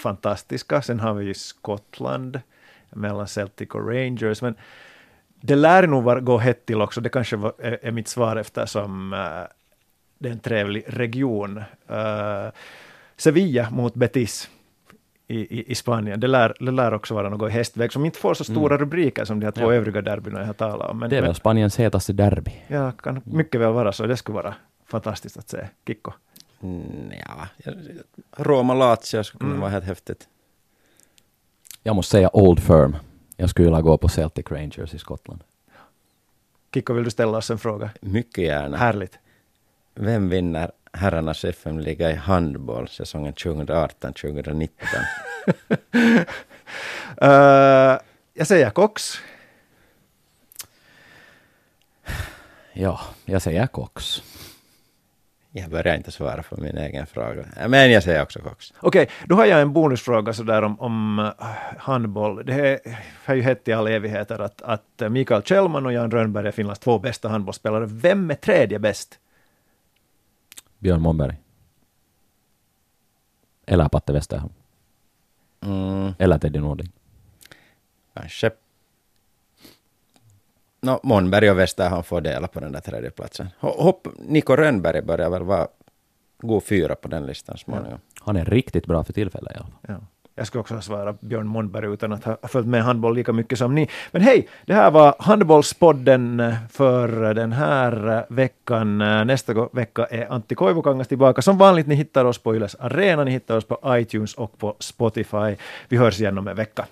fantastiska. 0.02 0.82
Sen 0.82 1.00
har 1.00 1.14
vi 1.14 1.24
ju 1.24 1.34
Skottland 1.34 2.40
mellan 2.90 3.28
Celtic 3.28 3.68
och 3.70 3.88
Rangers. 3.88 4.42
Men 4.42 4.54
det 5.40 5.56
lär 5.56 5.86
nog 5.86 6.04
var, 6.04 6.20
gå 6.20 6.38
hett 6.38 6.66
till 6.66 6.82
också. 6.82 7.00
Det 7.00 7.08
kanske 7.08 7.36
var, 7.36 7.52
är, 7.58 7.78
är 7.82 7.90
mitt 7.90 8.08
svar 8.08 8.36
eftersom 8.36 9.12
uh, 9.12 9.18
eh, 9.18 9.46
det 10.18 10.28
är 10.28 10.32
en 10.32 10.40
trevlig 10.40 10.84
region. 10.86 11.58
Uh, 11.90 12.48
Sevilla 13.20 13.70
mot 13.70 13.94
Betis 13.94 14.50
i, 15.28 15.58
i, 15.58 15.72
i 15.72 15.74
Spanien. 15.74 16.20
Det 16.20 16.26
lär, 16.26 16.54
det 16.60 16.70
lär 16.70 16.94
också 16.94 17.14
vara 17.14 17.28
något 17.28 17.50
i 17.50 17.52
hästväg 17.52 17.92
som 17.92 18.04
inte 18.04 18.18
får 18.18 18.34
så 18.34 18.44
stora 18.44 18.74
mm. 18.74 18.78
rubriker 18.78 19.24
som 19.24 19.40
de 19.40 19.46
här 19.46 19.52
två 19.52 19.72
ja. 19.72 19.74
övriga 19.74 20.02
derbyna 20.02 20.38
jag 20.38 20.46
har 20.46 20.54
talat 20.54 20.90
om. 20.90 20.98
Men, 20.98 21.10
det 21.10 21.16
är 21.16 21.22
väl 21.22 21.34
Spaniens 21.34 21.78
hetaste 21.78 22.12
derby. 22.12 22.52
Ja, 22.68 22.92
kan 22.92 23.22
mycket 23.24 23.60
väl 23.60 23.72
vara 23.72 23.92
så. 23.92 24.06
Det 24.06 24.16
skulle 24.16 24.36
vara 24.36 24.54
fantastiskt 24.86 25.36
att 25.36 25.48
se. 25.48 25.68
Kikko? 25.86 26.12
Mm, 26.62 27.12
ja, 27.26 27.72
Roma-Lazio 28.36 29.22
skulle 29.22 29.38
kunna 29.38 29.50
mm. 29.50 29.60
vara 29.60 29.70
helt 29.70 29.84
häftigt. 29.84 30.28
Jag 31.82 31.96
måste 31.96 32.10
säga 32.10 32.30
Old 32.32 32.60
Firm. 32.60 32.96
Jag 33.36 33.50
skulle 33.50 33.64
vilja 33.64 33.80
gå 33.80 33.98
på 33.98 34.08
Celtic 34.08 34.46
Rangers 34.50 34.94
i 34.94 34.98
Skottland. 34.98 35.40
Kikko, 36.74 36.92
vill 36.92 37.04
du 37.04 37.10
ställa 37.10 37.38
oss 37.38 37.50
en 37.50 37.58
fråga? 37.58 37.90
Mycket 38.00 38.44
gärna. 38.44 38.76
Härligt. 38.76 39.18
Vem 39.94 40.28
vinner 40.28 40.70
herrarnas 40.92 41.44
FM-liga 41.44 42.10
i 42.10 42.14
handboll 42.14 42.88
säsongen 42.88 43.34
2018-2019? 43.34 44.68
uh, 47.22 47.98
jag 48.34 48.46
säger 48.46 48.70
Cox. 48.70 49.20
Ja, 52.72 53.00
jag 53.24 53.42
säger 53.42 53.66
Cox. 53.66 54.22
Jag 55.52 55.70
börjar 55.70 55.96
inte 55.96 56.10
svara 56.10 56.42
på 56.42 56.60
min 56.60 56.78
egen 56.78 57.06
fråga. 57.06 57.44
Men 57.68 57.90
jag 57.90 58.02
säger 58.02 58.22
också 58.22 58.40
Cox. 58.40 58.72
Okej, 58.80 59.02
okay, 59.02 59.14
då 59.26 59.34
har 59.34 59.46
jag 59.46 59.60
en 59.60 59.72
bonusfråga 59.72 60.32
sådär 60.32 60.62
om, 60.62 60.80
om 60.80 61.18
uh, 61.18 61.46
handboll. 61.78 62.46
Det 62.46 62.80
har 63.24 63.34
ju 63.34 63.42
hett 63.42 63.68
i 63.68 63.72
all 63.72 63.86
evigheter 63.86 64.38
att, 64.38 64.62
att 64.62 65.10
Mikael 65.10 65.42
Kjellman 65.42 65.86
och 65.86 65.92
Jan 65.92 66.10
Rönnberg 66.10 66.46
är 66.46 66.50
Finlands 66.52 66.80
två 66.80 66.98
bästa 66.98 67.28
handbollsspelare. 67.28 67.86
Vem 67.88 68.30
är 68.30 68.34
tredje 68.34 68.78
bäst? 68.78 69.18
Björn 70.80 71.00
Månberg. 71.00 71.36
Eller 73.66 73.88
Patte 73.88 74.12
Westerholm. 74.12 74.52
Mm. 75.60 76.12
Eller 76.18 76.38
Teddy 76.38 76.58
Nordling. 76.58 76.92
Kanske. 78.14 78.50
No, 80.80 81.00
Månberg 81.02 81.50
och 81.50 81.58
Westerholm 81.58 82.02
får 82.02 82.20
dela 82.20 82.48
på 82.48 82.60
den 82.60 82.72
där 82.72 82.80
tredjeplatsen. 82.80 83.48
Hopp, 83.58 84.08
Niko 84.18 84.56
Rönnberg 84.56 85.02
börjar 85.02 85.30
väl 85.30 85.42
vara 85.42 85.68
god 86.38 86.64
fyra 86.64 86.94
på 86.94 87.08
den 87.08 87.26
listan 87.26 87.58
småningom. 87.58 88.00
Ja. 88.14 88.22
Han 88.24 88.36
är 88.36 88.44
riktigt 88.44 88.86
bra 88.86 89.04
för 89.04 89.12
tillfället 89.12 89.52
i 89.52 89.56
alla 89.56 89.66
fall. 89.66 89.78
Ja. 89.88 90.00
Jag 90.40 90.46
skulle 90.46 90.60
också 90.60 90.80
svara 90.80 91.14
Björn 91.20 91.46
Månberg 91.46 91.86
utan 91.86 92.12
att 92.12 92.24
ha 92.24 92.36
följt 92.42 92.66
med 92.66 92.82
handboll 92.82 93.14
lika 93.14 93.32
mycket 93.32 93.58
som 93.58 93.74
ni. 93.74 93.88
Men 94.12 94.22
hej, 94.22 94.48
det 94.66 94.74
här 94.74 94.90
var 94.90 95.14
Handbollspodden 95.18 96.54
för 96.70 97.34
den 97.34 97.52
här 97.52 98.24
veckan. 98.28 98.98
Nästa 98.98 99.68
vecka 99.72 100.04
är 100.04 100.32
Antti 100.32 100.54
Koivukangas 100.54 101.08
tillbaka. 101.08 101.42
Som 101.42 101.58
vanligt, 101.58 101.86
ni 101.86 101.94
hittar 101.94 102.24
oss 102.24 102.38
på 102.38 102.56
Yles 102.56 102.74
Arena, 102.74 103.24
ni 103.24 103.30
hittar 103.30 103.56
oss 103.56 103.64
på 103.64 103.80
iTunes 103.86 104.34
och 104.34 104.58
på 104.58 104.76
Spotify. 104.78 105.56
Vi 105.88 105.96
hörs 105.96 106.20
igen 106.20 106.38
om 106.38 106.48
en 106.48 106.56
vecka. 106.56 106.86